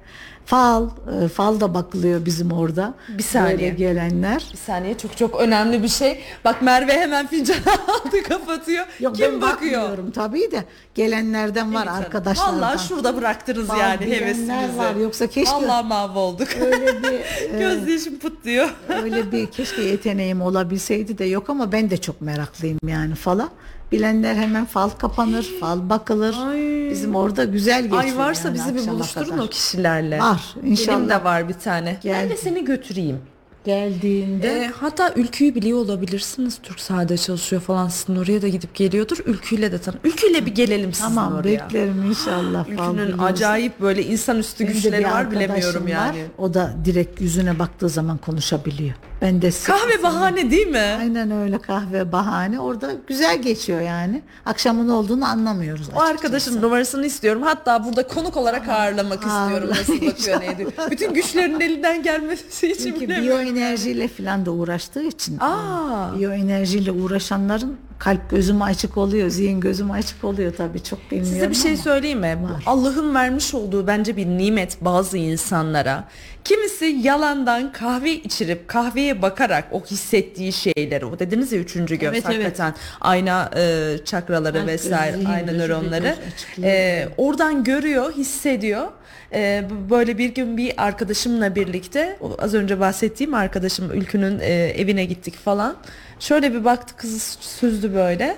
fal, 0.46 0.90
e, 1.24 1.28
fal 1.28 1.60
da 1.60 1.74
bakılıyor 1.74 2.26
bizim 2.26 2.52
orada. 2.52 2.94
Bir 3.10 3.24
saniye. 3.24 3.58
Böyle 3.58 3.70
gelenler. 3.70 4.46
Bir 4.54 4.58
saniye 4.58 4.98
çok 4.98 5.18
çok 5.18 5.40
önemli 5.42 5.84
bir 5.84 5.88
şey. 5.88 6.20
Bak 6.46 6.62
Merve 6.62 6.94
hemen 6.94 7.28
fincanı 7.28 7.60
aldı 7.88 8.24
kapatıyor. 8.24 8.86
Yok 9.00 9.16
Kim 9.16 9.26
ben 9.26 9.42
bakıyor? 9.42 9.82
bakmıyorum 9.82 10.12
tabii 10.12 10.52
de 10.52 10.64
gelenlerden 10.96 11.74
var 11.74 11.88
Evet 11.92 12.06
arkadaşlardan. 12.06 12.56
Vallahi 12.62 12.88
şurada 12.88 13.18
bıraktınız 13.18 13.68
Fal 13.68 13.80
yani 13.80 14.00
bilenler 14.02 14.22
hevesinizi. 14.22 14.78
var. 14.78 14.96
Yoksa 14.96 15.26
keşke- 15.28 15.52
Vallahi 15.56 15.88
mahvolduk. 15.88 16.48
Öyle 16.62 17.04
bir 17.04 17.14
e, 17.56 17.60
Göz 17.60 17.88
yaşım 17.88 18.14
diyor. 18.44 18.70
Öyle 19.04 19.32
bir 19.32 19.52
keşke 19.52 19.82
yeteneğim 19.82 20.42
olabilseydi 20.42 21.18
de 21.18 21.26
yok 21.26 21.50
ama 21.50 21.72
ben 21.72 21.90
de 21.90 21.98
çok 21.98 22.22
meraklıyım 22.22 22.78
yani 22.88 23.16
fala. 23.16 23.50
Bilenler 23.94 24.36
hemen 24.36 24.66
fal 24.66 24.90
kapanır, 24.90 25.48
fal 25.60 25.90
bakılır. 25.90 26.36
Ay. 26.50 26.90
Bizim 26.92 27.16
orada 27.16 27.44
güzel 27.44 27.82
geçiyor. 27.84 28.02
Ay 28.04 28.18
varsa 28.18 28.48
yani 28.48 28.56
bizi 28.56 28.76
bir 28.76 28.88
buluşturun 28.92 29.30
kadar. 29.30 29.44
o 29.44 29.48
kişilerle. 29.48 30.20
Var, 30.20 30.56
inşallah. 30.64 30.98
Benim 30.98 31.10
de 31.10 31.24
var 31.24 31.50
bir 31.50 31.54
tane. 31.54 32.00
Gel. 32.04 32.24
Ben 32.24 32.30
de 32.30 32.38
seni 32.38 32.66
götüreyim. 32.66 33.18
Geldiğinde 33.66 34.48
Ee, 34.48 34.72
hatta 34.80 35.14
Ülkü'yü 35.16 35.56
biliyor 35.56 35.78
olabilirsiniz. 35.80 36.60
Türk 36.64 36.80
sahada 36.80 37.18
çalışıyor 37.18 37.62
falan. 37.62 37.88
Sizin 37.88 38.16
oraya 38.16 38.42
da 38.42 38.48
gidip 38.48 38.76
geliyordur. 38.76 39.18
Ülkü'yle 39.26 39.72
de 39.72 39.78
tan. 39.78 39.96
Ülkü'yle 40.04 40.46
bir 40.46 40.56
gelelim 40.56 40.94
sizin 40.94 41.08
tamam 41.08 41.34
oraya. 41.36 41.60
beklerim 41.60 42.06
inşallah. 42.10 42.70
Ülkünün 42.70 43.18
acayip 43.18 43.82
böyle 43.82 44.04
insanüstü 44.06 44.64
güçleri 44.64 45.04
var 45.06 45.32
bilemiyorum 45.32 45.84
var. 45.84 45.90
yani. 45.90 46.26
O 46.38 46.54
da 46.54 46.74
direkt 46.86 47.22
yüzüne 47.22 47.60
baktığı 47.60 47.90
zaman 47.90 48.18
konuşabiliyor. 48.18 48.94
Ben 49.24 49.42
de 49.42 49.52
sık- 49.52 49.68
Kahve 49.68 50.04
bahane 50.04 50.52
değil 50.52 50.68
mi? 50.68 50.98
Aynen 51.00 51.32
öyle 51.32 51.58
kahve 51.58 52.12
bahane. 52.12 52.60
Orada 52.60 52.92
güzel 53.08 53.42
geçiyor 53.42 53.82
yani. 53.82 54.22
Akşamın 54.46 54.90
olduğunu 54.90 55.26
anlamıyoruz. 55.26 55.82
O 55.82 55.92
açıkçası. 55.92 56.12
arkadaşın 56.12 56.62
numarasını 56.62 57.06
istiyorum. 57.06 57.42
Hatta 57.42 57.86
burada 57.86 58.08
konuk 58.08 58.38
olarak 58.38 58.70
ağırlamak 58.70 59.24
istiyorum. 59.24 59.70
Nasıl 59.70 59.94
bakıyor 59.94 60.14
inşallah. 60.18 60.40
neydi. 60.40 60.68
Bütün 60.92 61.14
güçlerin 61.14 61.60
elinden 61.60 62.04
gelmesi 62.04 62.68
için 62.72 62.84
Çünkü 62.94 63.08
biyoenerjiyle 63.10 64.08
falan 64.08 64.46
da 64.46 64.52
uğraştığı 64.52 65.04
için. 65.04 65.38
Aa. 65.40 66.18
Biyoenerjiyle 66.20 66.92
uğraşanların 66.92 67.78
kalp 68.00 68.30
gözüm 68.30 68.62
açık 68.62 68.98
oluyor, 68.98 69.30
zihin 69.30 69.60
gözüm 69.60 69.92
açık 69.92 70.24
oluyor 70.24 70.54
tabii 70.58 70.84
çok 70.84 71.00
bilmiyorum 71.12 71.34
Size 71.34 71.50
bir 71.50 71.56
şey 71.56 71.78
söyleyeyim 71.78 72.20
mi? 72.20 72.38
Allah'ın 72.66 73.16
vermiş 73.16 73.54
olduğu 73.54 73.88
bence 73.88 74.18
bir 74.18 74.26
nimet 74.26 74.78
bazı 74.82 75.18
insanlara. 75.18 76.04
Kimisi 76.44 76.86
yalandan 76.86 77.72
kahve 77.72 78.12
içirip 78.12 78.68
kahveye 78.68 79.22
bakarak 79.22 79.66
o 79.72 79.86
hissettiği 79.86 80.54
şeyleri, 80.54 81.06
o 81.06 81.20
dediniz 81.20 81.52
ya 81.52 81.60
üçüncü 81.60 81.96
göz 81.96 82.14
Evet, 82.14 82.24
evet. 82.26 82.36
hakikaten 82.36 82.74
ayna 83.02 83.52
e, 83.56 83.96
çakraları 84.06 84.54
gözü, 84.54 84.68
vesaire, 84.68 85.18
zihin 85.18 85.26
ayna 85.26 85.52
nöronları 85.52 86.16
e, 86.64 87.08
oradan 87.18 87.64
görüyor, 87.64 88.14
hissediyor. 88.14 88.88
E, 89.34 89.64
böyle 89.90 90.18
bir 90.18 90.34
gün 90.34 90.58
bir 90.58 90.74
arkadaşımla 90.78 91.56
birlikte, 91.56 92.18
az 92.40 92.54
önce 92.54 92.80
bahsettiğim 92.80 93.34
arkadaşım 93.34 93.92
Ülkü'nün 93.92 94.40
e, 94.40 94.54
evine 94.54 95.06
gittik 95.06 95.36
falan. 95.36 95.76
Şöyle 96.20 96.54
bir 96.54 96.66
baktı 96.66 96.96
kızı 96.98 97.20
süzdü 97.42 97.94
böyle. 97.94 98.38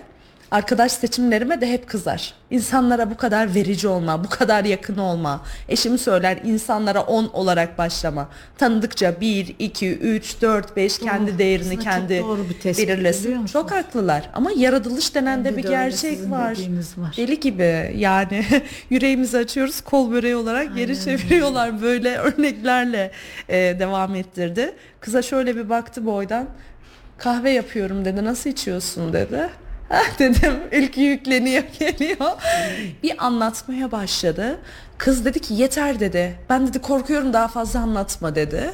Arkadaş 0.52 0.92
seçimlerime 0.92 1.62
de 1.62 1.72
hep 1.72 1.88
kızar. 1.88 2.34
İnsanlara 2.50 3.10
bu 3.12 3.18
kadar 3.18 3.56
verici 3.56 3.88
olma, 3.88 4.24
bu 4.24 4.30
kadar 4.30 4.66
yakın 4.66 4.98
olma. 4.98 5.42
Eşim 5.70 5.98
söyler 5.98 6.38
insanlara 6.44 7.02
10 7.02 7.28
olarak 7.28 7.78
başlama. 7.78 8.30
Tanıdıkça 8.58 9.22
1, 9.22 9.56
2, 9.60 9.98
3, 9.98 10.42
4, 10.42 10.76
5 10.76 11.00
kendi 11.00 11.38
değerini 11.38 11.68
aslında 11.68 11.76
çok 11.76 11.84
kendi 11.84 12.20
doğru 12.20 12.50
bir 12.50 12.60
tespit, 12.60 12.88
belirlesin. 12.88 13.46
Çok 13.46 13.72
haklılar. 13.72 14.30
Ama 14.34 14.52
yaratılış 14.56 15.16
denen 15.16 15.40
de 15.40 15.46
Bende 15.46 15.58
bir 15.58 15.64
de 15.64 15.68
gerçek 15.68 16.32
var. 16.32 16.58
var. 16.98 17.14
Deli 17.18 17.40
gibi 17.40 17.94
yani 17.98 18.46
yüreğimizi 18.90 19.38
açıyoruz 19.38 19.82
kol 19.82 20.12
böreği 20.12 20.36
olarak 20.36 20.76
geri 20.76 21.00
çeviriyorlar 21.04 21.82
böyle 21.82 22.18
örneklerle 22.18 23.12
e, 23.50 23.56
devam 23.80 24.16
ettirdi. 24.16 24.74
Kıza 25.00 25.22
şöyle 25.22 25.56
bir 25.56 25.70
baktı 25.70 26.06
boydan 26.06 26.48
kahve 27.18 27.52
yapıyorum 27.52 28.06
dedi 28.06 28.26
nasıl 28.26 28.50
içiyorsun 28.50 29.14
dedi. 29.14 29.50
Ah 29.90 30.20
dedim 30.20 30.54
ülke 30.72 31.02
yükleniyor 31.02 31.64
geliyor. 31.80 32.32
Bir 33.04 33.26
anlatmaya 33.26 33.92
başladı. 33.92 34.60
Kız 34.98 35.26
dedi 35.26 35.40
ki 35.40 35.54
yeter 35.54 36.00
dedi. 36.00 36.36
Ben 36.50 36.68
dedi 36.68 36.82
korkuyorum 36.82 37.34
daha 37.34 37.48
fazla 37.48 37.80
anlatma 37.80 38.36
dedi. 38.36 38.72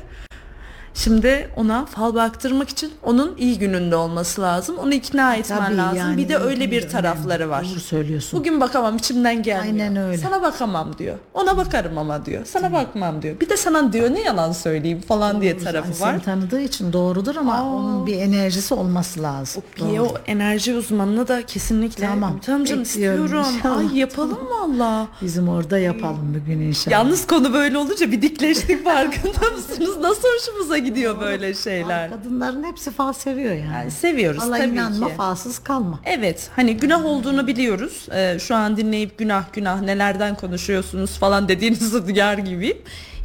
Şimdi 0.94 1.50
ona 1.56 1.86
fal 1.86 2.16
baktırmak 2.16 2.70
için 2.70 2.92
onun 3.04 3.36
iyi 3.38 3.60
gününde 3.60 3.96
olması 3.96 4.42
lazım. 4.42 4.78
Onu 4.78 4.94
ikna 4.94 5.36
etmen 5.36 5.60
Tabii 5.66 5.78
lazım. 5.78 5.98
yani 5.98 6.18
bir 6.18 6.30
de 6.30 6.38
öyle 6.38 6.72
bir 6.72 6.90
tarafları 6.90 7.50
var. 7.50 7.68
Doğru 7.72 7.80
söylüyorsun. 7.80 8.40
Bugün 8.40 8.62
bakamam 8.62 8.98
içimden 8.98 9.44
gelmiyor. 9.44 9.64
Aynen 9.88 9.96
öyle. 9.96 10.18
Sana 10.18 10.42
bakamam 10.42 10.98
diyor. 10.98 11.16
Ona 11.34 11.58
bakarım 11.58 11.98
ama 11.98 12.26
diyor. 12.26 12.46
Sana 12.46 12.74
bakmam 12.74 13.22
diyor. 13.22 13.40
Bir 13.40 13.50
de 13.50 13.58
sana 13.58 13.94
diyor 13.94 14.10
ne 14.14 14.22
yalan 14.22 14.52
söyleyeyim 14.52 15.02
falan 15.08 15.42
diye 15.42 15.58
tarafı 15.58 16.04
var. 16.04 16.12
Seni 16.14 16.22
tanıdığı 16.22 16.62
için 16.62 16.94
doğrudur 16.94 17.36
ama 17.36 17.54
Aa. 17.56 17.64
onun 17.66 18.08
bir 18.08 18.16
enerjisi 18.18 18.74
olması 18.74 19.22
lazım. 19.24 19.64
Bir 19.78 20.00
o 20.00 20.14
enerji 20.28 20.76
uzmanına 20.76 21.28
da 21.28 21.46
kesinlikle 21.46 22.08
Tamam, 22.08 22.40
tamam 22.46 22.64
canım 22.66 22.84
bekliyorum 22.84 23.26
istiyorum. 23.26 23.46
inşallah. 23.58 23.78
Ay 23.78 23.98
yapalım 24.00 24.40
valla. 24.50 25.08
Bizim 25.22 25.50
orada 25.50 25.78
yapalım 25.80 26.36
bugün 26.42 26.60
inşallah. 26.60 26.92
Yalnız 26.92 27.28
konu 27.28 27.54
böyle 27.54 27.78
olunca 27.78 28.12
bir 28.12 28.22
dikleştik 28.22 28.84
farkında 28.84 29.50
mısınız? 29.56 29.98
Nasıl 30.02 30.28
hoşumuza 30.38 30.81
gidiyor 30.86 31.20
böyle 31.22 31.54
şeyler? 31.54 32.10
Kadınların 32.10 32.64
hepsi 32.64 32.92
fal 32.92 33.14
seviyor 33.14 33.52
yani. 33.54 33.72
Yani 33.74 33.92
seviyoruz 33.92 34.44
Allah 34.44 34.58
tabii 34.58 34.68
inanma 34.74 35.08
ki. 35.08 35.14
falsız 35.14 35.60
kalma. 35.60 36.00
Evet 36.06 36.50
hani 36.56 36.78
günah 36.78 37.06
olduğunu 37.06 37.48
biliyoruz. 37.48 38.08
Ee, 38.14 38.38
şu 38.40 38.56
an 38.56 38.78
dinleyip 38.78 39.18
günah 39.18 39.54
günah 39.54 39.82
nelerden 39.82 40.36
konuşuyorsunuz 40.36 41.18
falan 41.20 41.48
dediğinizi 41.48 42.08
duyar 42.08 42.38
gibiyim. 42.38 42.78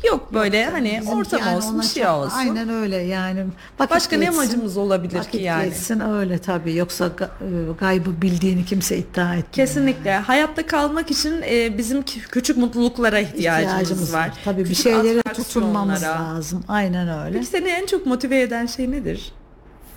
Yok 0.05 0.35
böyle 0.35 0.65
hani 0.67 0.99
Bizimki 1.01 1.17
ortam 1.19 1.41
yani 1.41 1.57
olsun 1.57 1.75
ona 1.75 1.83
bir 1.83 1.87
şey 1.87 2.03
çok- 2.03 2.13
olsun. 2.13 2.37
Aynen 2.39 2.69
öyle 2.69 2.97
yani. 2.97 3.45
Vakit 3.79 3.91
Başka 3.91 4.17
ne 4.17 4.25
geçsin, 4.25 4.39
amacımız 4.41 4.77
olabilir 4.77 5.19
vakit 5.19 5.31
ki 5.31 5.39
yani? 5.39 5.65
geçsin 5.69 6.01
öyle 6.01 6.39
tabii. 6.39 6.75
Yoksa 6.75 7.07
ga- 7.07 7.25
e, 7.25 7.73
gaybı 7.81 8.23
bildiğini 8.23 8.65
kimse 8.65 8.99
iddia 8.99 9.25
etmiyor. 9.35 9.53
Kesinlikle. 9.53 10.17
Hayatta 10.17 10.67
kalmak 10.67 11.11
için 11.11 11.43
e, 11.51 11.79
bizim 11.79 12.03
ki- 12.03 12.21
küçük 12.21 12.57
mutluluklara 12.57 13.19
ihtiyacımız, 13.19 14.13
var. 14.15 14.31
Tabii 14.45 14.61
bir 14.61 14.69
Küçük 14.69 14.83
şeylere 14.85 15.21
atraksiyonlara. 15.21 15.45
tutunmamız 15.45 16.03
lazım. 16.03 16.65
Aynen 16.69 17.09
öyle. 17.27 17.33
Peki 17.39 17.47
seni 17.47 17.69
en 17.69 17.87
çok 17.87 18.07
motive 18.07 18.41
eden 18.41 18.67
şey 18.67 18.91
nedir? 18.91 19.33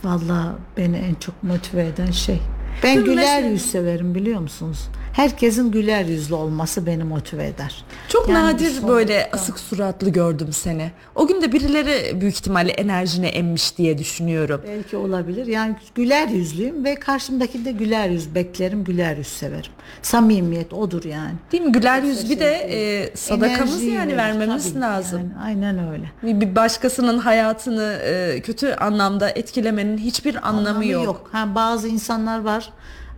Vallahi 0.03 0.47
beni 0.77 0.97
en 0.97 1.15
çok 1.15 1.43
motive 1.43 1.85
eden 1.87 2.11
şey. 2.11 2.39
Ben 2.83 2.95
Değil 2.95 2.97
mi? 2.97 3.03
güler 3.11 3.23
Mesela- 3.35 3.47
yüz 3.47 3.71
severim 3.71 4.15
biliyor 4.15 4.39
musunuz? 4.41 4.79
Herkesin 5.19 5.71
güler 5.71 6.05
yüzlü 6.05 6.35
olması 6.35 6.85
beni 6.85 7.03
motive 7.03 7.47
eder. 7.47 7.85
Çok 8.09 8.29
Yani 8.29 8.45
nadir 8.45 8.87
böyle 8.87 9.29
asık 9.33 9.59
suratlı 9.59 10.09
gördüm 10.09 10.53
seni. 10.53 10.91
O 11.15 11.27
gün 11.27 11.41
de 11.41 11.51
birileri 11.51 12.21
büyük 12.21 12.35
ihtimalle 12.35 12.71
enerjine 12.71 13.27
emmiş 13.27 13.77
diye 13.77 13.97
düşünüyorum. 13.97 14.61
Belki 14.67 14.97
olabilir. 14.97 15.47
Yani 15.47 15.75
güler 15.95 16.27
yüzlüyüm 16.27 16.83
ve 16.83 16.95
karşımdaki 16.95 17.65
de 17.65 17.71
güler 17.71 18.09
yüz 18.09 18.35
beklerim, 18.35 18.83
güler 18.83 19.17
yüz 19.17 19.27
severim. 19.27 19.71
Samimiyet 20.01 20.73
odur 20.73 21.03
yani. 21.03 21.35
Değil 21.51 21.63
mi? 21.63 21.71
Güler 21.71 22.03
yüz 22.03 22.29
bir 22.29 22.39
de 22.39 22.51
e, 22.51 23.15
sadakamız 23.15 23.71
Enerjiyi 23.73 23.93
yani 23.93 24.07
verir, 24.07 24.17
vermemiz 24.17 24.75
lazım. 24.75 25.19
yani. 25.19 25.43
aynen 25.45 25.89
öyle. 25.89 26.11
Bir 26.23 26.55
başkasının 26.55 27.17
hayatını 27.17 27.99
e, 28.03 28.41
kötü 28.41 28.73
anlamda 28.73 29.29
etkilemenin 29.29 29.97
hiçbir 29.97 30.47
anlamı, 30.49 30.85
yok. 30.85 31.29
Ha, 31.31 31.55
bazı 31.55 31.87
insanlar 31.87 32.39
var 32.39 32.71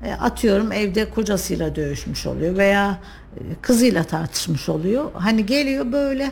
atıyorum 0.10 0.72
evde 0.72 1.10
kocasıyla 1.10 1.76
dövüşmüş 1.76 2.26
oluyor 2.26 2.58
veya 2.58 3.00
e, 3.38 3.40
kızıyla 3.62 4.04
tartışmış 4.04 4.70
oluyor. 4.70 5.12
Hani 5.14 5.46
geliyor 5.46 5.92
böyle 5.92 6.32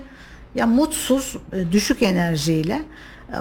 ya 0.55 0.67
mutsuz, 0.67 1.36
e, 1.53 1.72
düşük 1.72 2.03
enerjiyle. 2.03 2.82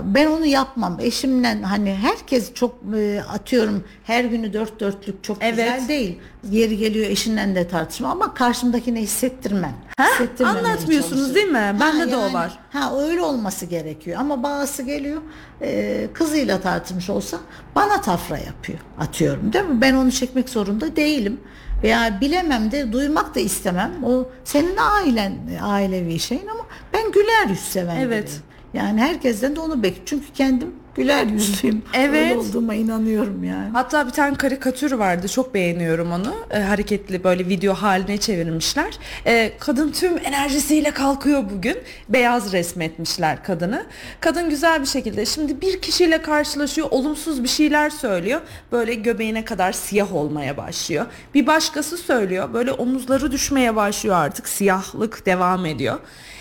Ben 0.05 0.27
onu 0.27 0.47
yapmam. 0.47 0.99
Eşimle 1.01 1.63
hani 1.63 1.95
herkes 1.95 2.55
çok 2.55 2.75
e, 2.97 3.23
atıyorum 3.29 3.85
her 4.05 4.25
günü 4.25 4.53
dört 4.53 4.81
dörtlük 4.81 5.25
çok 5.25 5.37
Evet. 5.41 5.51
güzel 5.57 5.89
değil. 5.89 6.19
Yeri 6.51 6.77
geliyor 6.77 7.07
eşinle 7.07 7.55
de 7.55 7.69
tartışma 7.69 8.09
ama 8.11 8.35
karşımdakine 8.35 9.01
hissettirmem. 9.01 9.75
Hissettirmemeye 10.01 10.65
Anlatmıyorsunuz 10.67 11.35
değil 11.35 11.49
mi? 11.49 11.77
Bende 11.81 12.11
de 12.11 12.17
o 12.17 12.33
var. 12.33 12.59
Ha 12.73 12.99
öyle 13.01 13.23
olması 13.23 13.67
gerekiyor 13.67 14.21
ama 14.21 14.43
bazısı 14.43 14.83
geliyor 14.83 15.23
e, 15.63 16.07
kızıyla 16.15 16.61
tartışmış 16.61 17.11
olsa 17.11 17.39
bana 17.75 18.01
tafra 18.01 18.39
yapıyor 18.39 18.79
atıyorum 19.01 19.53
değil 19.53 19.65
mi? 19.65 19.81
Ben 19.81 19.95
onu 19.95 20.13
çekmek 20.13 20.49
zorunda 20.49 20.97
değilim 20.97 21.41
veya 21.83 22.21
bilemem 22.21 22.73
de 22.73 22.93
duymak 22.93 23.35
da 23.35 23.41
istemem. 23.41 23.93
O 24.05 24.29
senin 24.45 24.77
ailen 24.77 25.33
ailevi 25.63 26.19
şeyin 26.19 26.47
ama 26.47 26.67
ben 26.93 27.13
güler 27.13 27.47
yüz 27.49 27.61
seven 27.61 27.97
Evet. 27.97 28.25
biriyim. 28.25 28.43
Yani 28.75 29.01
herkesten 29.01 29.57
de 29.57 29.61
onu 29.61 29.83
bekliyorum. 29.83 30.07
Çünkü 30.07 30.33
kendim 30.33 30.75
güler 30.99 31.27
yüzlüyüm. 31.27 31.83
Evet. 31.95 32.31
Öyle 32.31 32.39
olduğuma 32.39 32.75
inanıyorum 32.75 33.45
yani. 33.45 33.71
Hatta 33.73 34.07
bir 34.07 34.13
tane 34.13 34.37
karikatür 34.37 34.93
vardı 34.93 35.29
çok 35.29 35.55
beğeniyorum 35.55 36.13
onu. 36.13 36.35
E, 36.51 36.59
hareketli 36.59 37.25
böyle 37.25 37.49
video 37.49 37.75
haline 37.75 38.19
çevirmişler. 38.19 38.99
E, 39.27 39.53
kadın 39.59 39.93
tüm 39.93 40.19
enerjisiyle 40.19 40.91
kalkıyor 40.91 41.45
bugün. 41.57 41.79
Beyaz 42.09 42.53
resmetmişler 42.53 43.45
kadını. 43.45 43.87
Kadın 44.21 44.51
güzel 44.51 44.81
bir 44.81 44.87
şekilde 44.87 45.27
şimdi 45.27 45.61
bir 45.61 45.81
kişiyle 45.81 46.23
karşılaşıyor 46.23 46.89
olumsuz 46.91 47.43
bir 47.43 47.49
şeyler 47.49 47.91
söylüyor. 47.91 48.41
Böyle 48.73 48.95
göbeğine 48.95 49.45
kadar 49.45 49.73
siyah 49.73 50.15
olmaya 50.15 50.57
başlıyor. 50.57 51.07
Bir 51.35 51.47
başkası 51.47 51.97
söylüyor 51.97 52.53
böyle 52.53 52.73
omuzları 52.73 53.33
düşmeye 53.33 53.77
başlıyor 53.77 54.17
artık 54.17 54.49
siyahlık 54.49 55.27
devam 55.27 55.67
ediyor. 55.67 55.99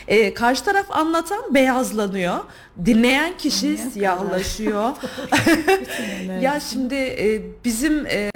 E, 0.07 0.33
karşı 0.33 0.63
taraf 0.63 0.85
anlatan 0.89 1.53
beyazlanıyor 1.53 2.37
dinleyen 2.85 3.37
kişi 3.37 3.77
siyahlaşıyor 3.77 4.91
ya 6.41 6.59
şimdi 6.59 6.95
e, 6.95 7.41
bizim 7.65 8.05
e, 8.05 8.31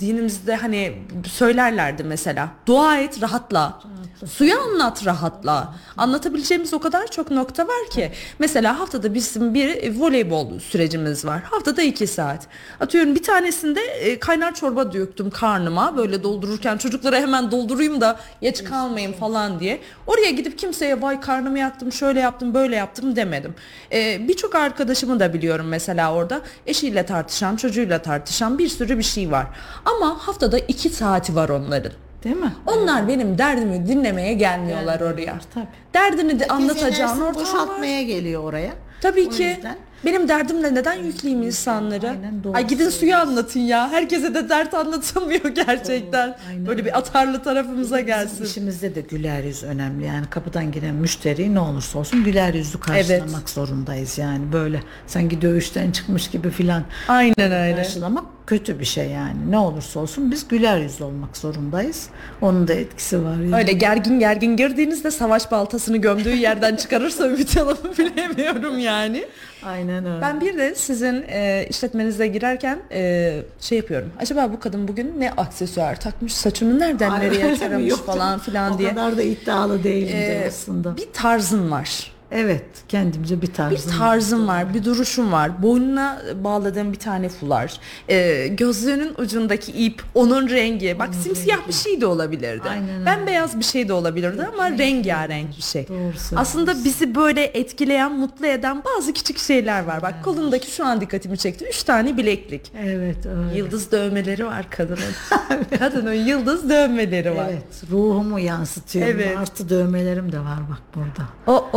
dinimizde 0.00 0.56
hani 0.56 0.92
söylerlerdi 1.26 2.04
mesela 2.04 2.48
dua 2.66 2.98
et 2.98 3.22
rahatla. 3.22 3.80
Suyu 4.26 4.60
anlat 4.60 5.06
rahatla. 5.06 5.74
Anlatabileceğimiz 5.96 6.74
o 6.74 6.78
kadar 6.78 7.06
çok 7.06 7.30
nokta 7.30 7.68
var 7.68 7.90
ki. 7.90 8.12
Mesela 8.38 8.80
haftada 8.80 9.14
bizim 9.14 9.54
bir 9.54 10.00
voleybol 10.00 10.58
sürecimiz 10.58 11.24
var. 11.24 11.42
Haftada 11.42 11.82
iki 11.82 12.06
saat. 12.06 12.46
Atıyorum 12.80 13.14
bir 13.14 13.22
tanesinde 13.22 13.80
e, 13.80 14.18
kaynar 14.18 14.54
çorba 14.54 14.92
döktüm 14.92 15.30
karnıma. 15.30 15.96
Böyle 15.96 16.22
doldururken 16.22 16.78
çocuklara 16.78 17.16
hemen 17.16 17.50
doldurayım 17.50 18.00
da 18.00 18.20
geç 18.40 18.64
kalmayayım 18.64 19.12
falan 19.12 19.60
diye. 19.60 19.80
Oraya 20.06 20.30
gidip 20.30 20.58
kimseye 20.58 21.02
vay 21.02 21.20
karnımı 21.20 21.58
yaktım 21.58 21.92
şöyle 21.92 22.20
yaptım 22.20 22.54
böyle 22.54 22.76
yaptım 22.76 23.16
demedim. 23.16 23.54
E, 23.92 24.28
Birçok 24.28 24.54
arkadaşımı 24.54 25.20
da 25.20 25.32
biliyorum 25.34 25.66
mesela 25.68 26.14
orada. 26.14 26.40
Eşiyle 26.66 27.06
tartışan 27.06 27.56
çocuğuyla 27.56 28.02
tartışan 28.02 28.58
bir 28.58 28.68
sürü 28.68 28.98
bir 28.98 29.02
şey 29.02 29.30
var. 29.30 29.46
Ama 29.84 30.18
haftada 30.28 30.58
iki 30.58 30.88
saati 30.90 31.34
var 31.34 31.48
onların. 31.48 31.92
Değil 32.24 32.36
mi? 32.36 32.52
Onlar 32.66 33.08
benim 33.08 33.38
derdimi 33.38 33.86
dinlemeye 33.88 34.32
gelmiyorlar 34.34 35.00
oraya. 35.00 35.36
Tabii. 35.54 35.66
Derdini 35.94 36.40
de 36.40 36.46
anlatacağın 36.46 37.10
ortam 37.20 37.26
var. 37.26 37.34
boşaltmaya 37.34 38.02
geliyor 38.02 38.44
oraya. 38.44 38.72
Tabii 39.00 39.26
O 39.26 39.30
ki. 39.30 39.42
yüzden- 39.42 39.76
Benim 40.04 40.28
derdimle 40.28 40.74
neden 40.74 40.94
yükleyeyim 40.94 41.42
insanları? 41.42 42.08
Aynen, 42.10 42.44
doğru 42.44 42.56
Ay 42.56 42.66
gidin 42.66 42.88
suyu 42.90 43.16
anlatın 43.16 43.60
ya. 43.60 43.88
Herkese 43.92 44.34
de 44.34 44.48
dert 44.48 44.74
anlatamıyor 44.74 45.48
gerçekten. 45.66 46.36
aynen 46.48 46.66
Böyle 46.66 46.84
bir 46.84 46.98
atarlı 46.98 47.42
tarafımıza 47.42 48.00
gelsin. 48.00 48.44
İşimizde 48.44 48.94
de 48.94 49.00
güler 49.00 49.44
yüz 49.44 49.62
önemli. 49.62 50.04
Yani 50.06 50.26
kapıdan 50.30 50.72
giren 50.72 50.94
müşteri 50.94 51.54
ne 51.54 51.60
olursa 51.60 51.98
olsun 51.98 52.24
güler 52.24 52.54
yüzlü 52.54 52.80
karşılamak 52.80 53.28
Evet. 53.38 53.50
zorundayız. 53.50 54.18
Yani 54.18 54.52
böyle 54.52 54.80
sanki 55.06 55.42
dövüşten 55.42 55.90
çıkmış 55.90 56.28
gibi 56.30 56.50
filan 56.50 56.82
Aynen 57.08 57.52
öyle. 57.52 57.76
karşılamak 57.76 58.24
kötü 58.46 58.80
bir 58.80 58.84
şey 58.84 59.08
yani. 59.10 59.50
Ne 59.50 59.58
olursa 59.58 60.00
olsun 60.00 60.30
biz 60.30 60.48
güler 60.48 60.78
yüzlü 60.78 61.04
olmak 61.04 61.36
zorundayız. 61.36 62.08
Onun 62.40 62.68
da 62.68 62.72
etkisi 62.74 63.24
var. 63.24 63.36
Yani. 63.36 63.56
Öyle 63.56 63.72
gergin 63.72 64.18
gergin 64.18 64.56
girdiğinizde 64.56 65.10
savaş 65.10 65.50
baltasını 65.50 65.96
gömdüğü 65.96 66.34
yerden 66.36 66.76
çıkarırsa 66.76 67.26
Ümit 67.26 67.56
Hanım'ı 67.56 67.96
bilemiyorum 67.98 68.78
yani. 68.78 69.24
Aynen 69.64 70.06
öyle. 70.06 70.20
Ben 70.20 70.40
bir 70.40 70.58
de 70.58 70.74
sizin 70.74 71.24
e, 71.28 71.66
işletmenize 71.70 72.26
girerken 72.26 72.78
e, 72.92 73.42
şey 73.60 73.78
yapıyorum. 73.78 74.12
Acaba 74.20 74.52
bu 74.52 74.60
kadın 74.60 74.88
bugün 74.88 75.14
ne 75.20 75.30
aksesuar 75.30 76.00
takmış, 76.00 76.34
saçını 76.34 76.78
nereden 76.80 77.10
Ay, 77.10 77.20
nereye 77.20 77.54
taramış 77.58 77.94
falan 77.94 78.38
filan 78.38 78.74
o 78.74 78.78
diye. 78.78 78.88
kadar 78.90 79.16
da 79.16 79.22
iddialı 79.22 79.84
değilim 79.84 80.08
de 80.12 80.44
E, 80.44 80.48
aslında. 80.48 80.96
bir 80.96 81.08
tarzın 81.12 81.70
var. 81.70 82.13
Evet, 82.36 82.64
kendimce 82.88 83.42
bir 83.42 83.46
Bir 83.46 83.52
tarzım. 83.98 84.48
var, 84.48 84.74
bir 84.74 84.84
duruşun 84.84 85.32
var. 85.32 85.62
Boynuna 85.62 86.22
bağladığın 86.44 86.92
bir 86.92 86.98
tane 86.98 87.28
fular. 87.28 87.72
Ee, 88.08 88.46
gözlüğünün 88.48 89.14
ucundaki 89.18 89.72
ip, 89.72 90.02
onun 90.14 90.48
rengi. 90.48 90.98
Bak 90.98 91.14
simsiyah 91.14 91.68
bir 91.68 91.72
şey 91.72 92.00
de 92.00 92.06
olabilirdi. 92.06 92.68
Aynen 92.70 92.94
öyle. 92.94 93.06
Bembeyaz 93.06 93.58
bir 93.58 93.64
şey 93.64 93.88
de 93.88 93.92
olabilirdi 93.92 94.46
ama 94.54 94.70
rengarenk 94.70 95.56
bir 95.56 95.62
şey. 95.62 95.88
Doğru. 95.88 96.12
Aslında 96.36 96.84
bizi 96.84 97.14
böyle 97.14 97.44
etkileyen, 97.44 98.12
mutlu 98.12 98.46
eden 98.46 98.82
bazı 98.84 99.12
küçük 99.12 99.38
şeyler 99.38 99.84
var. 99.84 100.02
Bak 100.02 100.14
kolundaki 100.24 100.70
şu 100.70 100.86
an 100.86 101.00
dikkatimi 101.00 101.38
çekti. 101.38 101.64
Üç 101.68 101.82
tane 101.82 102.16
bileklik. 102.16 102.72
Evet, 102.84 103.26
öyle. 103.26 103.58
Yıldız 103.58 103.92
dövmeleri 103.92 104.46
var 104.46 104.66
kadının. 104.70 104.98
kadının 105.78 106.14
yıldız 106.14 106.70
dövmeleri 106.70 107.36
var. 107.36 107.48
Evet, 107.50 107.90
ruhumu 107.90 108.40
yansıtıyor. 108.40 109.06
Evet. 109.08 109.36
Artı 109.38 109.68
dövmelerim 109.68 110.32
de 110.32 110.38
var 110.40 110.58
bak 110.70 110.82
burada. 110.94 111.28
O, 111.46 111.68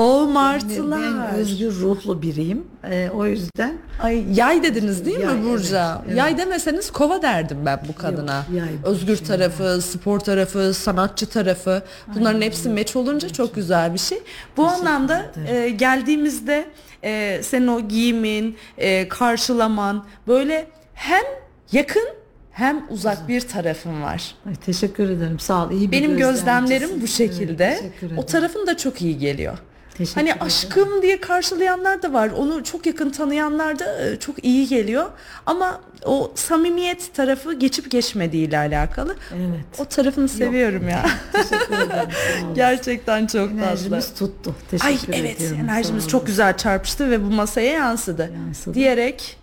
o 0.48 0.92
Ben 0.92 1.36
özgür 1.36 1.72
ruhlu 1.76 2.22
biriyim. 2.22 2.66
Ee, 2.84 3.10
o 3.14 3.26
yüzden 3.26 3.78
Ay 4.02 4.24
yay 4.34 4.64
dediniz 4.64 5.06
değil 5.06 5.20
Yay, 5.20 5.36
mi 5.36 5.46
Burca? 5.46 5.96
evet, 5.96 6.06
evet. 6.08 6.18
Yay 6.18 6.38
demeseniz 6.38 6.92
kova 6.92 7.22
derdim 7.22 7.58
ben 7.66 7.80
bu 7.88 7.96
kadına. 7.96 8.36
Yok, 8.38 8.58
yay 8.58 8.70
Özgür 8.84 9.18
şey 9.18 9.28
tarafı, 9.28 9.82
spor 9.82 10.20
tarafı, 10.20 10.74
sanatçı 10.74 11.26
tarafı. 11.26 11.84
Bunların 12.16 12.42
hepsi 12.42 12.70
meç 12.70 12.96
olunca 12.96 13.30
çok 13.30 13.56
güzel 13.56 13.94
bir 13.94 14.00
şey. 14.00 14.20
Bu 14.58 14.68
anlamda 14.68 15.26
e, 15.48 15.70
geldiğimizde 15.70 16.66
e, 17.04 17.42
senin 17.44 17.68
o 17.68 17.82
giyimin, 17.82 18.58
e, 18.78 19.08
karşılaman 19.10 20.06
böyle 20.28 20.68
hem 20.94 21.24
yakın 21.72 22.08
hem 22.52 22.86
uzak 22.90 23.28
bir 23.28 23.42
tarafın 23.42 24.02
var. 24.02 24.36
Ay, 24.48 24.56
teşekkür 24.56 25.10
ederim. 25.10 25.40
Sağ 25.40 25.66
ol. 25.66 25.72
İyi 25.72 25.92
bir 25.92 25.98
Benim 25.98 26.18
gözlemlerim 26.18 27.02
bu 27.02 27.08
şekilde. 27.08 27.66
Evet, 27.66 27.94
teşekkür 28.00 28.18
o 28.18 28.26
tarafın 28.26 28.68
da 28.68 28.78
çok 28.78 29.02
iyi 29.02 29.18
geliyor. 29.18 29.58
Teşekkür 29.98 30.22
Hani 30.22 30.30
ederim. 30.30 30.44
aşkım 30.46 31.02
diye 31.02 31.22
karşılayanlar 31.22 32.02
da 32.02 32.14
var. 32.14 32.30
Onu 32.38 32.64
çok 32.64 32.86
yakın 32.86 33.10
tanıyanlar 33.10 33.80
da 33.80 34.02
e, 34.08 34.20
çok 34.20 34.44
iyi 34.44 34.68
geliyor. 34.68 35.06
Ama 35.46 35.82
o 36.06 36.32
samimiyet 36.36 37.14
tarafı 37.14 37.54
geçip 37.54 37.92
geçmediğiyle 37.92 38.58
alakalı. 38.58 39.16
Evet. 39.36 39.66
O 39.80 39.86
tarafını 39.86 40.30
seviyorum 40.30 40.90
ya. 40.90 41.06
Teşekkür 41.34 41.74
ederim. 41.76 42.10
Gerçekten 42.56 43.28
çok 43.28 43.50
tatlı. 43.50 43.62
Enerjimiz 43.62 44.14
tuttu. 44.14 44.56
Teşekkür 44.72 45.14
Ay 45.14 45.20
evet 45.22 45.36
ediyorum. 45.38 45.60
enerjimiz 45.64 46.04
Sağ 46.04 46.10
çok 46.10 46.26
güzel 46.26 46.58
çarpıştı 46.58 47.10
ve 47.12 47.24
bu 47.24 47.30
masaya 47.32 47.72
yansıdı. 47.72 48.32
Yansıdı. 48.46 48.74
Diyerek 48.74 49.38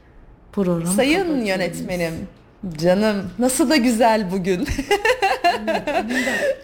Programı 0.52 0.94
sayın 0.94 1.44
yönetmenim 1.44 2.14
canım 2.80 3.30
nasıl 3.38 3.70
da 3.70 3.76
güzel 3.76 4.30
bugün. 4.30 4.68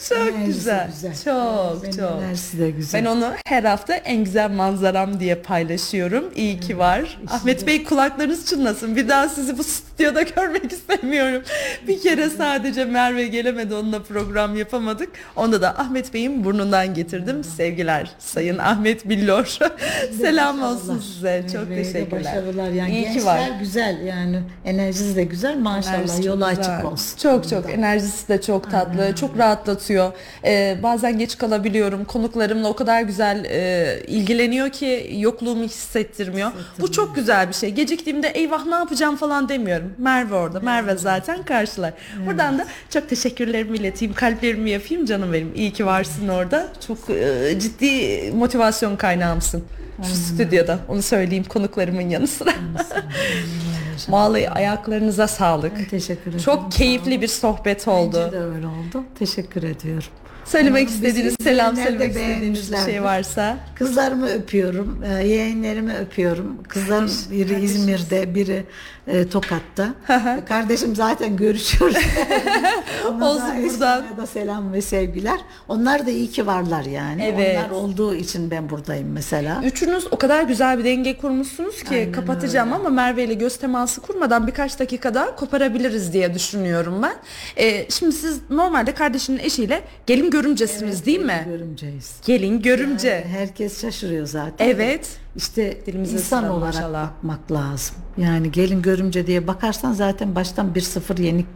Çok 0.09 0.18
Enerjisi 0.18 0.44
güzel. 0.46 0.90
Çok 1.24 1.82
Benim 1.82 1.96
çok. 1.96 2.22
Enerjisi 2.22 2.59
de 2.59 2.70
güzel. 2.70 3.01
Ben 3.01 3.07
onu 3.11 3.32
her 3.46 3.62
hafta 3.64 3.94
en 3.94 4.24
güzel 4.24 4.51
manzaram 4.51 5.20
diye 5.20 5.34
paylaşıyorum. 5.34 6.24
İyi 6.36 6.61
ki 6.61 6.78
var. 6.78 7.18
Ahmet 7.30 7.66
Bey 7.66 7.84
kulaklarınız 7.84 8.46
çınlasın. 8.46 8.96
Bir 8.96 9.09
daha 9.09 9.28
sizi 9.28 9.59
bu 9.59 9.64
stüdyoda 9.64 10.22
görmek 10.36 10.72
istemiyorum. 10.72 11.42
Bir 11.88 12.01
kere 12.01 12.30
sadece 12.30 12.84
Merve 12.84 13.26
gelemedi 13.26 13.74
onunla 13.74 14.03
program 14.03 14.57
yapamadık. 14.57 15.09
Onda 15.36 15.62
da 15.62 15.78
Ahmet 15.78 16.14
Bey'in 16.14 16.44
burnundan 16.44 16.94
getirdim. 16.94 17.44
Sevgiler 17.44 18.11
Sayın 18.18 18.59
Ahmet 18.59 19.09
Billor. 19.09 19.59
Selam 20.20 20.62
olsun 20.62 20.98
size. 21.14 21.44
Çok 21.53 21.68
Merve'ye 21.68 21.84
de 21.84 21.92
teşekkürler. 21.92 22.24
Başarılar 22.24 22.70
yani 22.70 22.92
İyi 22.98 23.12
ki 23.18 23.24
var. 23.26 23.40
güzel 23.61 24.07
yani 24.07 24.42
enerjisi 24.64 25.16
de 25.16 25.24
güzel 25.24 25.57
maşallah 25.93 26.05
Enerjisi 26.09 26.28
yolu 26.28 26.41
çok 26.41 26.49
açık 26.49 26.64
güzel. 26.64 26.84
olsun. 26.84 27.18
Çok 27.18 27.49
çok 27.49 27.70
enerjisi 27.70 28.28
de 28.28 28.41
çok 28.41 28.70
tatlı, 28.70 29.14
çok 29.14 29.38
rahatlatıyor. 29.38 30.12
Ee, 30.45 30.78
bazen 30.82 31.18
geç 31.18 31.38
kalabiliyorum. 31.38 32.05
Konuklarımla 32.05 32.68
o 32.68 32.74
kadar 32.76 33.03
güzel 33.03 33.45
e, 33.45 34.03
ilgileniyor 34.07 34.70
ki 34.70 35.11
yokluğumu 35.18 35.64
hissettirmiyor. 35.64 36.51
Bu 36.80 36.93
çok 36.93 37.14
güzel 37.16 37.49
bir 37.49 37.55
şey. 37.55 37.70
Geciktiğimde 37.70 38.28
eyvah 38.28 38.66
ne 38.66 38.74
yapacağım 38.74 39.16
falan 39.16 39.49
demiyorum. 39.49 39.93
Merve 39.99 40.34
orada. 40.34 40.61
Merve 40.61 40.97
zaten 40.97 41.43
karşılar. 41.43 41.93
Buradan 42.26 42.59
da 42.59 42.66
çok 42.91 43.09
teşekkürlerimi 43.09 43.76
ileteyim, 43.76 44.14
kalplerimi 44.14 44.70
yapayım 44.70 45.07
canım 45.07 45.32
benim. 45.32 45.53
İyi 45.55 45.72
ki 45.72 45.86
varsın 45.86 46.28
orada. 46.28 46.66
Çok 46.86 46.99
e, 47.11 47.59
ciddi 47.61 48.32
motivasyon 48.32 48.97
kaynağımsın. 48.97 49.64
Şu 50.09 50.14
stüdyoda 50.14 50.78
onu 50.88 51.03
söyleyeyim 51.03 51.45
konuklarımın 51.49 52.11
yanı 52.11 52.26
sıra. 52.26 52.51
Vallahi 54.09 54.51
ayaklarınıza 54.51 55.28
sağlık. 55.28 55.72
Ben 55.81 55.89
teşekkür 55.89 56.31
ederim. 56.31 56.45
Çok 56.45 56.72
keyifli 56.72 57.22
bir 57.22 57.28
sohbet 57.28 57.89
oldu. 57.89 58.16
Bence 58.26 58.33
de 58.33 58.41
öyle 58.41 58.66
oldu. 58.66 59.05
Teşekkür 59.18 59.62
ediyorum. 59.62 60.09
Söylemek 60.45 60.89
Umarım 60.89 60.95
istediğiniz 60.95 61.37
selam 61.43 61.76
söylemek 61.76 62.11
istediğiniz 62.11 62.72
bir 62.72 62.76
şey 62.76 63.03
varsa. 63.03 63.59
Kızlarımı 63.74 64.28
öpüyorum, 64.28 65.03
e, 65.05 65.26
yeğenlerimi 65.26 65.95
öpüyorum. 65.95 66.62
Kızlarım 66.62 67.11
biri 67.31 67.61
İzmir'de, 67.61 68.35
biri 68.35 68.64
e, 69.13 69.29
Tokat'ta. 69.29 69.95
E, 70.09 70.45
Kardeşim 70.45 70.97
zaten 70.97 71.37
görüşüyoruz. 71.37 71.97
Ona 73.09 73.31
Olsun 73.31 73.49
da, 73.49 73.63
buradan. 73.71 74.05
Da 74.17 74.27
selam 74.27 74.73
ve 74.73 74.83
sevgiler. 74.83 75.41
Onlar 75.69 76.07
da 76.07 76.11
iyi 76.11 76.31
ki 76.31 76.47
varlar 76.47 76.85
yani. 76.85 77.23
Evet. 77.35 77.59
Onlar 77.59 77.71
olduğu 77.71 78.15
için 78.15 78.51
ben 78.51 78.71
buradayım 78.71 79.13
mesela. 79.13 79.63
Üçünüz 79.65 80.07
o 80.11 80.17
kadar 80.17 80.43
güzel 80.43 80.79
bir 80.79 80.85
denge 80.85 81.17
kurmuşsunuz 81.17 81.83
ki 81.83 81.95
Aynen 81.95 82.13
kapatacağım 82.13 82.73
ama 82.73 82.89
Merve 82.89 83.25
ile 83.25 83.35
göz 83.35 83.57
teması 83.57 84.01
kurmadan 84.01 84.47
birkaç 84.47 84.79
dakika 84.79 85.15
daha 85.15 85.37
koparabiliriz 85.37 86.13
diye 86.13 86.35
düşünüyorum 86.35 87.03
ben. 87.03 87.15
Ee, 87.57 87.91
şimdi 87.91 88.13
siz 88.13 88.41
normalde 88.51 88.93
kardeşinin 88.95 89.39
eşiyle 89.39 89.83
gelin 90.07 90.31
görümcesiniz 90.31 91.07
değil 91.07 91.21
mi? 91.21 91.47
Görümceyiz. 91.49 92.21
Gelin 92.27 92.63
görümce. 92.63 93.09
Yani 93.09 93.25
herkes 93.39 93.81
şaşırıyor 93.81 94.27
zaten. 94.27 94.69
Evet. 94.69 95.09
İşte 95.37 95.87
Dilimize 95.87 96.12
insan 96.12 96.49
olarak 96.49 96.74
maşallah. 96.74 97.11
bakmak 97.11 97.53
lazım. 97.53 97.97
Yani 98.18 98.53
gelin 98.53 98.83
görümce 98.83 99.26
diye 99.26 99.47
bakarsan 99.47 99.93
zaten 99.93 100.35
baştan 100.35 100.74
bir 100.74 100.81
sıfır 100.81 101.18
yenik 101.18 101.47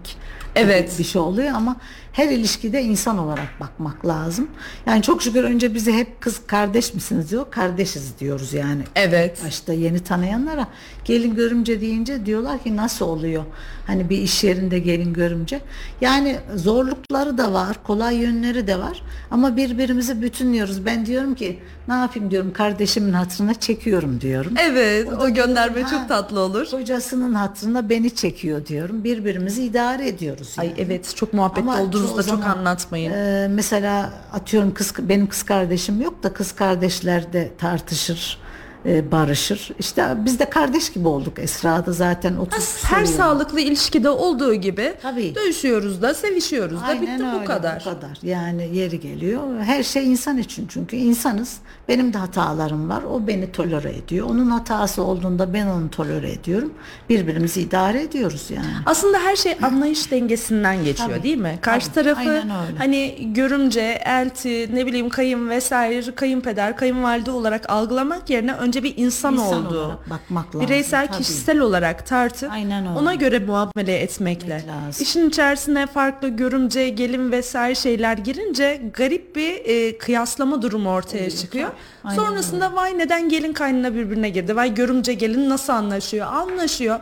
Evet. 0.57 0.99
bir 0.99 1.05
şey 1.05 1.21
oluyor 1.21 1.53
ama 1.55 1.77
her 2.13 2.29
ilişkide 2.29 2.83
insan 2.83 3.19
olarak 3.19 3.61
bakmak 3.61 4.07
lazım. 4.07 4.49
Yani 4.87 5.03
çok 5.03 5.23
şükür 5.23 5.45
önce 5.45 5.75
bize 5.75 5.93
hep 5.93 6.21
kız 6.21 6.41
kardeş 6.47 6.95
misiniz 6.95 7.31
diyor. 7.31 7.47
Kardeşiz 7.51 8.19
diyoruz 8.21 8.53
yani. 8.53 8.83
Evet. 8.97 9.43
Başta 9.47 9.73
yeni 9.73 10.01
tanıyanlara 10.01 10.67
gelin 11.05 11.35
görümce 11.35 11.81
deyince 11.81 12.27
diyorlar 12.27 12.63
ki 12.63 12.77
nasıl 12.77 13.07
oluyor? 13.07 13.45
Hani 13.87 14.11
bir 14.11 14.19
iş 14.19 14.45
yerinde 14.45 14.79
gelin 14.79 15.13
görümce. 15.13 15.61
Yani 16.01 16.37
zorlukları 16.55 17.39
da 17.39 17.53
var, 17.53 17.77
kolay 17.85 18.17
yönleri 18.17 18.67
de 18.67 18.79
var. 18.79 19.03
Ama 19.31 19.57
birbirimizi 19.57 20.23
bütünlüyoruz. 20.23 20.87
Ben 20.87 21.07
diyorum 21.07 21.35
ki 21.35 21.59
ne 21.89 21.95
yapayım 21.95 22.31
diyorum 22.31 22.53
kardeşimin 22.53 23.13
hatırına 23.13 23.55
çekiyorum 23.55 24.21
diyorum. 24.21 24.55
Evet. 24.61 25.09
O 25.13 25.17
O, 25.25 25.35
gönderme 25.35 25.75
diyorum, 25.75 25.91
çok 25.99 26.09
tatlı 26.09 26.41
olur. 26.41 26.71
Kocasının 26.71 27.35
hatırına 27.35 27.91
beni 27.91 28.15
çekiyor 28.15 28.67
diyorum. 28.67 29.05
Birbirimizi 29.05 29.65
idare 29.65 30.09
ediyoruz. 30.09 30.44
Ay 30.59 30.67
yani. 30.67 30.81
evet 30.81 31.17
çok 31.17 31.33
muhabbetli 31.33 31.63
Ama 31.71 31.83
olduğunuzda 31.83 32.23
çok 32.23 32.41
zaman, 32.41 32.59
anlatmayın. 32.59 33.13
e, 33.13 33.49
mesela 33.51 34.13
atıyorum 34.33 34.75
kız 34.75 34.93
benim 34.99 35.27
kız 35.29 35.43
kardeşim 35.43 36.01
yok 36.03 36.23
da 36.23 36.33
kız 36.33 36.53
kardeşler 36.53 37.33
de 37.33 37.53
tartışır, 37.59 38.39
e, 38.87 39.13
barışır. 39.13 39.71
İşte 39.79 40.05
biz 40.25 40.39
de 40.39 40.51
kardeş 40.51 40.93
gibi 40.93 41.09
olduk 41.09 41.39
Esra'da 41.39 41.93
zaten 41.93 42.37
30 42.37 42.85
Her 42.85 43.01
yıl. 43.01 43.07
sağlıklı 43.07 43.61
ilişkide 43.61 44.09
olduğu 44.11 44.55
gibi 44.55 44.95
Tabii. 45.03 45.35
dövüşüyoruz 45.35 46.03
da 46.03 46.15
sevişiyoruz 46.15 46.81
da 46.81 46.85
Aynen 46.87 47.03
bitti 47.03 47.25
bu 47.33 47.37
öyle, 47.37 47.45
kadar. 47.45 47.81
Bu 47.81 47.85
kadar. 47.85 48.19
Yani 48.23 48.77
yeri 48.77 49.01
geliyor. 49.01 49.43
Her 49.61 49.83
şey 49.83 50.13
insan 50.13 50.39
için 50.39 50.67
çünkü 50.69 50.97
insanız. 50.97 51.57
Benim 51.89 52.13
de 52.13 52.19
hatalarım 52.19 52.89
var. 52.89 53.03
O 53.03 53.27
beni 53.27 53.53
tolere 53.53 53.91
ediyor. 53.97 54.27
Onun 54.31 54.51
hatası 54.51 55.03
olduğunda 55.03 55.55
ben 55.55 55.67
onu 55.67 55.91
tolere 55.91 56.33
ediyorum. 56.33 56.73
Birbirimizi 57.09 57.61
idare 57.61 58.03
ediyoruz 58.03 58.47
yani. 58.51 58.67
Aslında 58.87 59.19
her 59.19 59.37
şey 59.37 59.57
anlayış 59.63 60.11
dengesinden 60.11 60.85
geçiyor 60.85 61.09
Tabii. 61.11 61.23
değil 61.23 61.37
mi? 61.37 61.59
Karşı 61.61 61.93
Tabii. 61.93 62.05
tarafı 62.05 62.43
hani 62.79 63.17
görümce, 63.35 64.03
elti, 64.05 64.71
ne 64.75 64.87
bileyim 64.87 65.09
kayın 65.09 65.51
vesaire, 65.51 66.15
kayınpeder, 66.15 66.77
kayınvalide 66.77 67.31
olarak 67.31 67.71
algılamak 67.71 68.31
yerine 68.31 68.53
önce 68.55 68.74
bir 68.83 68.95
insan, 68.97 69.33
İnsan 69.35 69.67
olduğu, 69.67 70.01
bakmak 70.11 70.47
lazım. 70.47 70.61
bireysel, 70.61 71.07
Tabii. 71.07 71.17
kişisel 71.19 71.59
olarak 71.59 72.07
tartıp 72.07 72.53
Aynen 72.53 72.87
öyle. 72.87 72.99
ona 72.99 73.15
göre 73.15 73.39
muamele 73.39 73.97
etmekle. 73.99 74.55
Etmek 74.55 74.69
lazım. 74.69 75.03
İşin 75.03 75.29
içerisine 75.29 75.87
farklı 75.87 76.29
görümce, 76.29 76.89
gelin 76.89 77.33
vesaire 77.33 77.75
şeyler 77.75 78.19
girince 78.19 78.83
garip 78.95 79.37
bir 79.37 79.55
e, 79.65 79.99
kıyaslama 79.99 80.63
durumu 80.63 80.91
ortaya 80.91 81.31
çıkıyor. 81.31 81.71
Aynen 82.05 82.17
Sonrasında 82.23 82.75
vay 82.77 82.99
neden 82.99 83.29
gelin 83.29 83.53
kaynına 83.53 83.95
birbirine 83.95 84.29
girdi? 84.29 84.57
Vay 84.57 84.75
görümce 84.75 85.15
gelin 85.15 85.49
nasıl 85.51 85.73
anlaşıyor? 85.73 86.27
Anlaşıyor. 86.27 87.01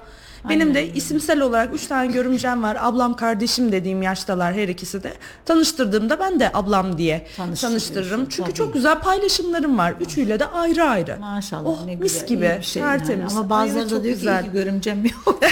Benim 0.48 0.74
de 0.74 0.92
isimsel 0.92 1.40
olarak 1.40 1.74
üç 1.74 1.86
tane 1.86 2.12
görümcem 2.12 2.62
var. 2.62 2.76
Ablam 2.80 3.16
kardeşim 3.16 3.72
dediğim 3.72 4.02
yaştalar 4.02 4.54
her 4.54 4.68
ikisi 4.68 5.02
de. 5.02 5.12
Tanıştırdığımda 5.44 6.20
ben 6.20 6.40
de 6.40 6.50
ablam 6.54 6.98
diye 6.98 7.26
tanıştırırım. 7.60 8.28
Çünkü 8.28 8.42
tabii. 8.48 8.54
çok 8.54 8.74
güzel 8.74 8.98
paylaşımlarım 9.00 9.78
var. 9.78 9.94
Üçüyle 10.00 10.38
de 10.40 10.46
ayrı 10.46 10.84
ayrı. 10.84 11.16
Maşallah 11.20 11.66
Oh 11.66 11.86
ne 11.86 11.96
mis 11.96 12.12
güzel, 12.12 12.26
gibi. 12.28 12.58
şey 12.62 12.82
yani. 12.82 12.98
tertemiz. 12.98 13.36
Ama 13.36 13.50
bazıları 13.50 13.84
da 13.84 13.88
çok 13.90 14.02
diyor 14.04 14.14
güzel. 14.14 14.44
ki 14.44 14.50
görümcem 14.52 15.04
yok. 15.04 15.40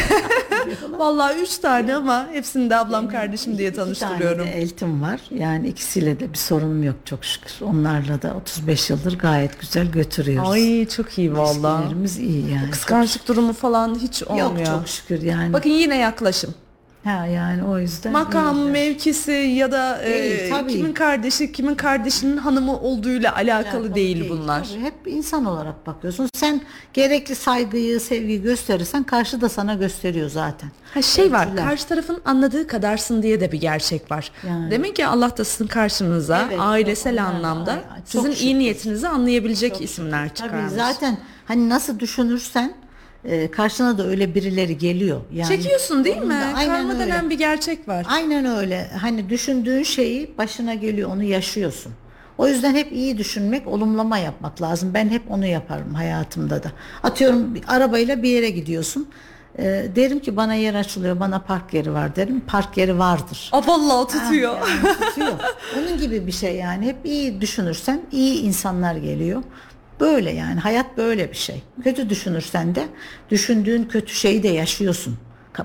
Vallahi 0.98 1.40
üç 1.40 1.58
tane 1.58 1.94
ama 1.96 2.26
hepsini 2.32 2.70
de 2.70 2.76
ablam 2.76 3.08
kardeşim 3.08 3.58
diye 3.58 3.68
İki 3.68 3.76
tane 3.76 3.94
tanıştırıyorum. 3.94 4.46
de 4.46 4.50
eltim 4.50 5.02
var. 5.02 5.20
Yani 5.30 5.68
ikisiyle 5.68 6.20
de 6.20 6.32
bir 6.32 6.38
sorunum 6.38 6.82
yok 6.82 6.96
çok 7.04 7.24
şükür. 7.24 7.52
Onlarla 7.66 8.22
da 8.22 8.34
35 8.34 8.90
yıldır 8.90 9.18
gayet 9.18 9.60
güzel 9.60 9.86
götürüyoruz. 9.86 10.50
Ay 10.50 10.88
çok 10.88 11.18
iyi 11.18 11.36
vallahi. 11.36 11.80
İlişkilerimiz 11.82 12.18
iyi 12.18 12.50
yani. 12.50 12.70
Kıskançlık 12.70 13.28
durumu 13.28 13.52
falan 13.52 13.94
hiç 13.94 14.22
Yok 14.22 14.30
olmuyor. 14.30 14.66
Çok 14.80 14.88
şükür 14.88 15.22
yani. 15.22 15.52
Bakın 15.52 15.70
yine 15.70 15.96
yaklaşım. 15.96 16.54
ha 17.04 17.26
yani 17.26 17.64
o 17.64 17.78
yüzden. 17.78 18.12
Makam, 18.12 18.56
iyiler. 18.58 18.70
mevkisi 18.72 19.32
ya 19.32 19.72
da 19.72 20.02
e, 20.02 20.10
Değil, 20.22 20.50
tabii. 20.50 20.72
kimin 20.72 20.92
kardeşi, 20.92 21.52
kimin 21.52 21.74
kardeşinin 21.74 22.36
hanımı 22.36 22.80
olduğuyla 22.80 23.34
alakalı 23.34 23.60
Alakalı 23.60 23.94
değil, 23.94 24.30
bunlar. 24.30 24.64
Tabii, 24.64 24.80
hep 24.82 24.94
insan 25.06 25.44
olarak 25.44 25.86
bakıyorsun. 25.86 26.28
Sen 26.34 26.60
gerekli 26.94 27.34
saygıyı, 27.34 28.00
sevgiyi 28.00 28.42
gösterirsen 28.42 29.02
karşı 29.02 29.40
da 29.40 29.48
sana 29.48 29.74
gösteriyor 29.74 30.30
zaten. 30.30 30.70
Ha 30.94 31.02
şey 31.02 31.32
var, 31.32 31.46
Ölçüler. 31.46 31.64
karşı 31.64 31.86
tarafın 31.88 32.20
anladığı 32.24 32.66
kadarsın 32.66 33.22
diye 33.22 33.40
de 33.40 33.52
bir 33.52 33.60
gerçek 33.60 34.10
var. 34.10 34.30
Yani. 34.48 34.70
Demek 34.70 34.96
ki 34.96 35.06
Allah 35.06 35.36
da 35.36 35.44
sizin 35.44 35.66
karşınıza 35.66 36.44
Evet, 36.48 36.60
ailesel 36.60 37.16
da 37.16 37.22
anlamda 37.22 37.74
çok 38.12 38.22
sizin 38.22 38.30
iyi 38.30 38.36
şükür. 38.36 38.58
niyetinizi 38.58 39.08
anlayabilecek 39.08 39.80
isimler 39.80 40.34
çıkarmış. 40.34 40.60
Tabii 40.70 40.78
zaten 40.80 41.18
hani 41.44 41.68
nasıl 41.68 41.98
düşünürsen 41.98 42.74
e, 43.24 43.50
karşına 43.50 43.98
da 43.98 44.06
öyle 44.06 44.34
birileri 44.34 44.78
geliyor. 44.78 45.20
Yani 45.32 45.48
Çekiyorsun 45.48 46.04
değil 46.04 46.22
mi? 46.22 46.40
Karma 46.54 46.92
öyle. 46.92 46.98
denen 46.98 47.30
bir 47.30 47.38
gerçek 47.38 47.88
var. 47.88 48.06
Aynen 48.08 48.44
öyle. 48.44 48.90
Hani 49.00 49.30
düşündüğün 49.30 49.82
şeyi 49.82 50.38
başına 50.38 50.74
geliyor, 50.74 51.10
onu 51.10 51.22
yaşıyorsun. 51.22 51.92
O 52.38 52.48
yüzden 52.48 52.74
hep 52.74 52.92
iyi 52.92 53.18
düşünmek, 53.18 53.66
olumlama 53.66 54.18
yapmak 54.18 54.62
lazım. 54.62 54.90
Ben 54.94 55.08
hep 55.08 55.30
onu 55.30 55.46
yaparım 55.46 55.94
hayatımda 55.94 56.62
da. 56.62 56.72
Atıyorum 57.02 57.54
bir 57.54 57.62
arabayla 57.68 58.22
bir 58.22 58.28
yere 58.28 58.50
gidiyorsun. 58.50 59.08
Ee, 59.58 59.86
derim 59.96 60.18
ki 60.20 60.36
bana 60.36 60.54
yer 60.54 60.74
açılıyor, 60.74 61.20
bana 61.20 61.38
park 61.40 61.74
yeri 61.74 61.92
var 61.92 62.16
derim. 62.16 62.40
Park 62.46 62.76
yeri 62.76 62.98
vardır. 62.98 63.50
Aa, 63.52 63.66
vallahi 63.66 64.08
tutuyor. 64.12 64.56
Yani 64.58 64.96
tutuyor. 64.98 65.32
Onun 65.78 65.98
gibi 65.98 66.26
bir 66.26 66.32
şey 66.32 66.56
yani. 66.56 66.86
Hep 66.86 66.96
iyi 67.04 67.40
düşünürsen 67.40 68.00
iyi 68.12 68.40
insanlar 68.42 68.94
geliyor. 68.94 69.42
Böyle 70.00 70.30
yani 70.30 70.60
hayat 70.60 70.96
böyle 70.96 71.30
bir 71.30 71.36
şey. 71.36 71.62
Kötü 71.84 72.10
düşünürsen 72.10 72.74
de 72.74 72.86
düşündüğün 73.30 73.84
kötü 73.84 74.14
şeyi 74.14 74.42
de 74.42 74.48
yaşıyorsun. 74.48 75.18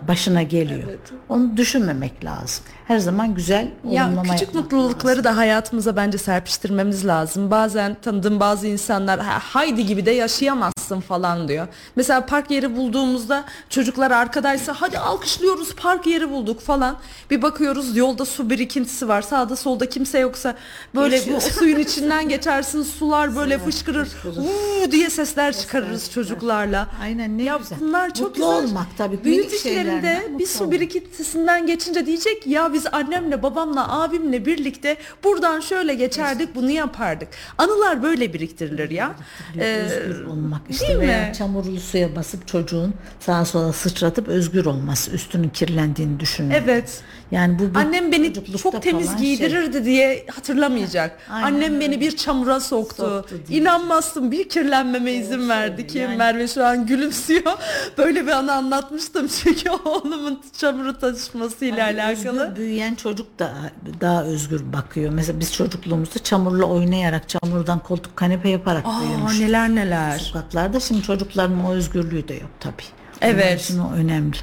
başına 0.07 0.43
geliyor. 0.43 0.83
Onu 1.29 1.57
düşünmemek 1.57 2.25
lazım. 2.25 2.65
Her 2.87 2.99
zaman 2.99 3.35
güzel 3.35 3.67
Ya 3.89 4.05
olumlama 4.05 4.21
küçük 4.33 4.41
yapmak 4.47 4.63
mutlulukları 4.63 5.09
lazım. 5.17 5.23
da 5.23 5.37
hayatımıza 5.37 5.95
bence 5.95 6.17
serpiştirmemiz 6.17 7.05
lazım. 7.07 7.51
Bazen 7.51 7.95
tanıdığım 8.01 8.39
bazı 8.39 8.67
insanlar 8.67 9.19
"Ha, 9.19 9.39
haydi 9.41 9.85
gibi 9.85 10.05
de 10.05 10.11
yaşayamazsın 10.11 10.99
falan 11.01 11.47
diyor. 11.47 11.67
Mesela 11.95 12.25
park 12.25 12.51
yeri 12.51 12.75
bulduğumuzda 12.75 13.43
çocuklar 13.69 14.11
arkadaysa 14.11 14.73
hadi 14.77 14.99
alkışlıyoruz 14.99 15.75
park 15.75 16.07
yeri 16.07 16.29
bulduk 16.29 16.61
falan. 16.61 16.97
Bir 17.31 17.41
bakıyoruz 17.41 17.97
yolda 17.97 18.25
su 18.25 18.49
birikintisi 18.49 19.07
var. 19.07 19.21
Sağda 19.21 19.55
solda 19.55 19.89
kimse 19.89 20.19
yoksa 20.19 20.55
böyle 20.95 21.21
o 21.37 21.39
suyun 21.39 21.79
içinden 21.79 22.29
geçersin 22.29 22.83
sular 22.83 23.35
böyle 23.35 23.57
fışkırır. 23.59 24.07
Uuu 24.37 24.91
diye 24.91 25.09
sesler 25.09 25.57
çıkarırız 25.57 26.11
çocuklarla. 26.11 26.87
Aynen 27.01 27.37
ne 27.37 27.43
Ya 27.43 27.57
güzel. 27.57 27.77
bunlar 27.81 28.13
çok 28.13 28.27
Mutlu 28.27 28.33
güzel. 28.53 28.63
olmak 28.69 28.87
tabii. 28.97 29.15
minik 29.15 29.25
Büyüdüklerinde 29.25 29.61
şeylerden 30.01 30.23
bir 30.27 30.31
mutlu 30.31 30.47
su 30.47 30.59
olmak. 30.63 30.71
birikintisinden 30.71 31.67
geçince 31.67 32.05
diyecek 32.05 32.47
ya 32.47 32.73
biz 32.75 32.85
annemle 32.91 33.43
babamla 33.43 34.01
abimle 34.01 34.45
birlikte 34.45 34.97
buradan 35.23 35.59
şöyle 35.59 35.93
geçerdik 35.95 36.55
bunu 36.55 36.71
yapardık. 36.71 37.27
Anılar 37.57 38.03
böyle 38.03 38.33
biriktirilir 38.33 38.89
ya. 38.89 39.15
Ee, 39.59 39.75
özgür 39.75 40.25
olmak 40.25 40.61
işte 40.69 40.87
değil 40.87 40.99
veya 40.99 41.27
mi? 41.27 41.33
çamurlu 41.37 41.79
suya 41.79 42.15
basıp 42.15 42.47
çocuğun 42.47 42.93
sağa 43.19 43.45
sola 43.45 43.73
sıçratıp 43.73 44.27
özgür 44.27 44.65
olması, 44.65 45.11
üstünün 45.11 45.49
kirlendiğini 45.49 46.19
düşünmek. 46.19 46.61
evet. 46.65 47.03
Yani 47.31 47.59
bu 47.59 47.69
bir 47.75 47.79
Annem 47.79 48.11
beni 48.11 48.33
çok 48.57 48.81
temiz 48.81 49.07
şey. 49.09 49.17
giydirirdi 49.17 49.85
diye 49.85 50.25
hatırlamayacak. 50.35 51.19
Aynen 51.29 51.45
Annem 51.47 51.79
beni 51.79 51.99
bir 52.01 52.17
çamura 52.17 52.59
soktu. 52.59 52.95
Soktu. 53.03 53.35
İnanmazsın 53.49 54.31
bir 54.31 54.49
kirlenmeme 54.49 55.11
izin 55.11 55.49
verdi 55.49 55.87
ki 55.87 55.97
Yani- 55.97 56.15
Merve 56.17 56.47
şu 56.47 56.65
an 56.65 56.85
gülümsüyor. 56.85 57.51
Böyle 57.97 58.27
bir 58.27 58.31
anı 58.31 58.53
anlatmıştım 58.53 59.27
çünkü 59.43 59.69
oğlumun 59.69 60.41
çamuru 60.57 60.99
taşımasıyla 60.99 61.87
Hani 61.87 62.01
alakalı. 62.03 62.43
özgür 62.43 62.55
büyüyen 62.55 62.95
çocuk 62.95 63.39
da 63.39 63.53
daha 64.01 64.23
özgür 64.23 64.73
bakıyor. 64.73 65.11
Mesela 65.13 65.39
biz 65.39 65.53
çocukluğumuzda 65.53 66.19
çamurla 66.23 66.65
oynayarak, 66.65 67.29
çamurdan 67.29 67.79
koltuk 67.79 68.15
kanepe 68.15 68.49
yaparak 68.49 68.85
Aa 68.85 69.01
büyümüştük. 69.01 69.41
neler 69.47 69.69
neler. 69.69 70.19
Sokaklarda 70.19 70.79
şimdi 70.79 71.01
çocukların 71.03 71.65
o 71.65 71.71
özgürlüğü 71.73 72.27
de 72.27 72.33
yok 72.33 72.49
tabii. 72.59 72.83
Evet. 73.21 73.45
Onlar 73.45 73.55
için 73.57 73.79
o 73.79 73.91
önemli. 73.93 74.37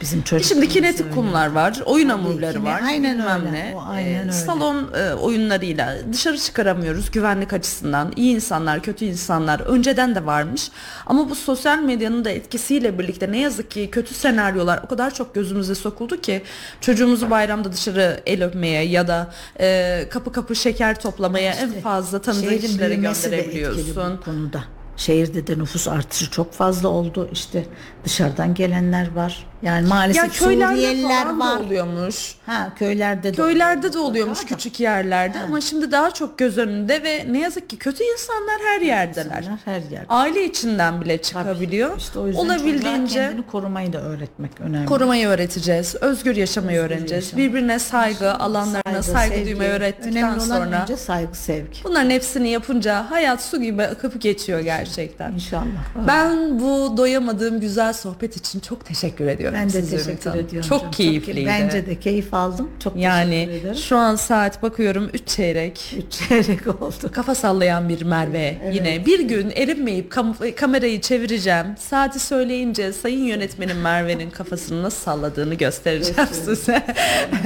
Bizim 0.00 0.22
çocukluğumuzda 0.22 0.54
Şimdi 0.54 0.68
kinetik 0.68 1.06
öyle. 1.06 1.14
kumlar 1.14 1.52
var, 1.52 1.82
oyun 1.86 2.08
hamurları 2.08 2.64
var. 2.64 2.80
aynen 2.84 3.20
öyle, 3.20 3.52
ne. 3.52 3.72
o 3.76 3.82
aynen 3.88 4.20
öyle. 4.20 4.32
Salon 4.32 4.90
e, 4.94 5.14
oyunlarıyla 5.14 5.96
dışarı 6.12 6.38
çıkaramıyoruz 6.38 7.10
güvenlik 7.10 7.52
açısından. 7.52 8.12
İyi 8.16 8.34
insanlar, 8.34 8.82
kötü 8.82 9.04
insanlar 9.04 9.60
önceden 9.60 10.14
de 10.14 10.26
varmış. 10.26 10.70
Ama 11.06 11.30
bu 11.30 11.34
sosyal 11.34 11.78
medyanın 11.78 12.24
da 12.24 12.30
etkisiyle 12.30 12.98
birlikte 12.98 13.32
ne 13.32 13.38
yazık 13.38 13.70
ki 13.70 13.88
kötü 13.92 14.14
senaryolar 14.14 14.80
o 14.84 14.88
kadar 14.88 15.14
çok 15.14 15.34
gözümüze 15.34 15.74
sokuldu 15.74 16.20
ki 16.20 16.42
çocuğumuzu 16.80 17.30
bayramda 17.30 17.72
dışarı 17.72 18.20
el 18.26 18.44
öpmeye 18.44 18.82
ya 18.82 19.08
da 19.08 19.30
e, 19.60 20.06
kapı 20.10 20.32
kapı 20.32 20.56
şeker 20.56 21.00
toplamaya 21.00 21.52
en 21.52 21.72
fazla 21.72 22.20
tanıdığı 22.20 22.58
kişilere 22.58 22.94
gönderebiliyorsun. 22.94 24.18
bu 24.20 24.24
konuda. 24.24 24.64
Şehirde 24.96 25.46
de 25.46 25.58
nüfus 25.58 25.88
artışı 25.88 26.30
çok 26.30 26.52
fazla 26.52 26.88
oldu. 26.88 27.28
İşte 27.32 27.66
dışarıdan 28.04 28.54
gelenler 28.54 29.14
var. 29.14 29.46
Yani 29.62 29.82
Ya 29.82 29.88
maalesef 29.94 30.38
köylerde 30.38 30.74
Suriyeliler 30.74 31.36
var. 31.38 31.56
oluyormuş. 31.60 32.34
Ha 32.46 32.72
köylerde 32.78 33.32
de 33.32 33.36
Köylerde 33.36 33.92
de 33.92 33.98
oluyormuş 33.98 34.42
da. 34.42 34.46
küçük 34.46 34.80
yerlerde 34.80 35.38
ama 35.40 35.60
şimdi 35.60 35.92
daha 35.92 36.10
çok 36.10 36.38
göz 36.38 36.58
önünde 36.58 37.02
ve 37.02 37.24
ne 37.30 37.38
yazık 37.40 37.70
ki 37.70 37.76
kötü 37.78 38.04
insanlar 38.04 38.56
her 38.66 38.80
yerdeler. 38.80 39.38
İnsanlar 39.38 39.60
her 39.64 39.80
yerde. 39.90 40.06
Aile 40.08 40.44
içinden 40.44 41.00
bile 41.00 41.22
çıkabiliyor. 41.22 41.98
İşte 41.98 42.18
o 42.18 42.26
yüzden 42.26 42.40
Olabildiğince 42.40 43.14
kendini 43.20 43.46
korumayı 43.46 43.92
da 43.92 44.00
öğretmek 44.02 44.60
önemli. 44.60 44.86
korumayı 44.86 45.28
öğreteceğiz. 45.28 45.94
Özgür 46.00 46.36
yaşamayı 46.36 46.78
öğreneceğiz. 46.80 47.24
yaşamak. 47.24 47.46
Birbirine 47.46 47.78
saygı, 47.78 48.34
alanlarına 48.34 49.02
saygı, 49.02 49.34
sevgi. 49.34 49.46
duymayı 49.46 49.70
öğrettikten 49.70 50.12
Önemli 50.12 50.34
olan 50.36 50.38
sonra 50.66 50.82
önce 50.82 50.96
saygı, 50.96 51.34
sevgi. 51.34 51.84
bunların 51.84 52.10
hepsini 52.10 52.48
yapınca 52.48 53.10
hayat 53.10 53.42
su 53.42 53.62
gibi 53.62 53.82
akıp 53.82 54.20
geçiyor 54.22 54.60
gerçekten. 54.60 55.32
İnşallah. 55.32 55.64
Ben 56.08 56.60
bu 56.60 56.94
doyamadığım 56.96 57.60
güzel 57.60 57.92
sohbet 57.92 58.36
için 58.36 58.60
çok 58.60 58.84
teşekkür 58.86 59.26
ediyorum. 59.26 59.45
Ben 59.54 59.66
de 59.66 59.70
size 59.70 59.96
teşekkür 59.96 60.30
Ümit 60.30 60.46
ediyorum. 60.48 60.68
Çok 60.68 60.80
canım. 60.80 60.92
keyifliydi. 60.92 61.46
Bence 61.46 61.86
de 61.86 62.00
keyif 62.00 62.34
aldım. 62.34 62.70
Çok 62.84 62.92
teşekkür 62.94 63.10
Yani 63.10 63.34
ederim. 63.42 63.74
şu 63.74 63.96
an 63.96 64.16
saat 64.16 64.62
bakıyorum 64.62 65.10
3 65.12 65.28
çeyrek. 65.28 65.94
Üç 65.98 66.12
çeyrek 66.28 66.66
oldu. 66.82 67.12
Kafa 67.12 67.34
sallayan 67.34 67.88
bir 67.88 68.02
Merve 68.02 68.58
yine. 68.72 69.06
Bir 69.06 69.20
gün 69.20 69.50
erinmeyip 69.56 70.12
kam- 70.12 70.54
kamerayı 70.54 71.00
çevireceğim. 71.00 71.66
Saati 71.78 72.18
söyleyince 72.20 72.92
sayın 72.92 73.24
yönetmenin 73.24 73.76
Merve'nin 73.76 74.30
kafasını 74.30 74.82
nasıl 74.82 74.98
salladığını 75.04 75.54
göstereceğim 75.54 76.28
size. 76.32 76.82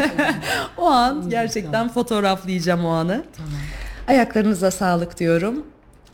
o 0.77 0.87
an 0.87 1.31
gerçekten 1.31 1.89
fotoğraflayacağım 1.89 2.85
o 2.85 2.89
anı. 2.89 3.25
Ayaklarınıza 4.09 4.71
sağlık 4.71 5.19
diyorum. 5.19 5.67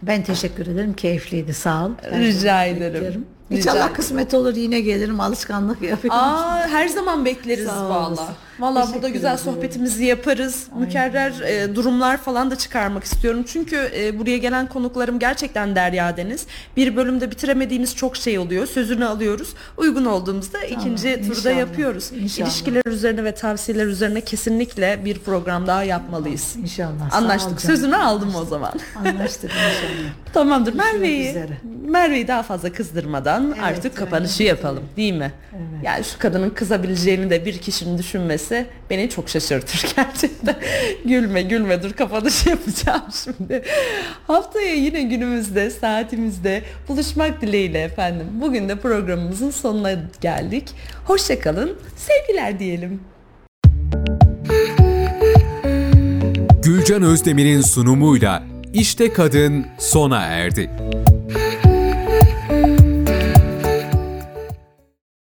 Ben 0.02 0.22
teşekkür 0.24 0.66
ederim. 0.66 0.92
Keyifliydi. 0.94 1.54
Sağ 1.54 1.86
ol. 1.86 1.90
Her 2.10 2.20
Rica 2.20 2.64
ederim. 2.64 2.94
beklerim. 2.94 3.26
Rica 3.52 3.58
İnşallah 3.60 3.76
ederim. 3.84 3.94
kısmet 3.96 4.34
olur 4.34 4.54
yine 4.56 4.80
gelirim. 4.80 5.20
Alışkanlık 5.20 5.82
yapıyorum. 5.82 6.20
Aa 6.20 6.68
her 6.68 6.88
zaman 6.88 7.24
bekleriz 7.24 7.66
Sağ 7.68 7.88
valla. 7.90 8.28
Valla 8.58 8.88
burada 8.94 9.08
güzel 9.08 9.34
ediyorum. 9.34 9.54
sohbetimizi 9.54 10.04
yaparız. 10.04 10.66
Mükerrer 10.78 11.40
e, 11.40 11.74
durumlar 11.74 12.16
falan 12.16 12.50
da 12.50 12.56
çıkarmak 12.56 13.04
istiyorum. 13.04 13.44
Çünkü 13.46 13.90
e, 13.98 14.18
buraya 14.18 14.38
gelen 14.38 14.68
konuklarım 14.68 15.18
gerçekten 15.18 15.76
derya 15.76 16.16
deniz. 16.16 16.46
Bir 16.76 16.96
bölümde 16.96 17.30
bitiremediğimiz 17.30 17.96
çok 17.96 18.16
şey 18.16 18.38
oluyor. 18.38 18.66
Sözünü 18.66 19.04
alıyoruz. 19.04 19.54
Uygun 19.76 20.04
olduğumuzda 20.04 20.62
ikinci 20.64 21.14
turda 21.22 21.26
inşallah, 21.34 21.56
yapıyoruz. 21.58 22.12
inşallah. 22.12 22.48
İlişkiler 22.48 22.82
üzerine 22.86 23.24
ve 23.24 23.34
tavsiyeler 23.34 23.86
üzerine 23.86 24.20
kesinlikle 24.20 25.04
bir 25.04 25.18
program 25.18 25.66
daha 25.66 25.82
yapmalıyız. 25.82 26.56
İnşallah. 26.56 27.12
Anlaştık. 27.14 27.60
Sözünü 27.60 27.96
aldım 27.96 28.34
o 28.34 28.44
zaman. 28.44 28.72
Anlaştık 28.96 29.50
inşallah. 29.50 30.10
Tamamdır. 30.34 30.74
Merve'yi. 30.74 31.36
Merve'yi 31.86 32.28
daha 32.28 32.42
fazla 32.42 32.72
kızdırmadan 32.72 33.35
Evet, 33.46 33.62
artık 33.62 33.84
evet. 33.84 33.94
kapanışı 33.94 34.42
yapalım, 34.42 34.82
değil 34.96 35.12
mi? 35.12 35.32
Yani 35.82 36.04
şu 36.04 36.18
kadının 36.18 36.50
kızabileceğini 36.50 37.30
de 37.30 37.44
bir 37.44 37.58
kişinin 37.58 37.98
düşünmesi 37.98 38.66
beni 38.90 39.10
çok 39.10 39.28
şaşırtır 39.28 39.86
gerçekten. 39.96 40.56
gülme 41.04 41.42
gülme 41.42 41.82
dur 41.82 41.92
kapanışı 41.92 42.48
yapacağım 42.50 43.02
şimdi. 43.24 43.62
Haftaya 44.26 44.74
yine 44.74 45.02
günümüzde, 45.02 45.70
saatimizde 45.70 46.62
buluşmak 46.88 47.40
dileğiyle 47.42 47.82
efendim. 47.82 48.26
Bugün 48.32 48.68
de 48.68 48.76
programımızın 48.76 49.50
sonuna 49.50 49.92
geldik. 50.20 50.64
Hoşçakalın, 51.04 51.78
sevgiler 51.96 52.58
diyelim. 52.58 53.00
Gülcan 56.62 57.02
Özdemir'in 57.02 57.60
sunumuyla 57.60 58.42
İşte 58.72 59.12
Kadın 59.12 59.66
sona 59.78 60.22
erdi. 60.22 60.70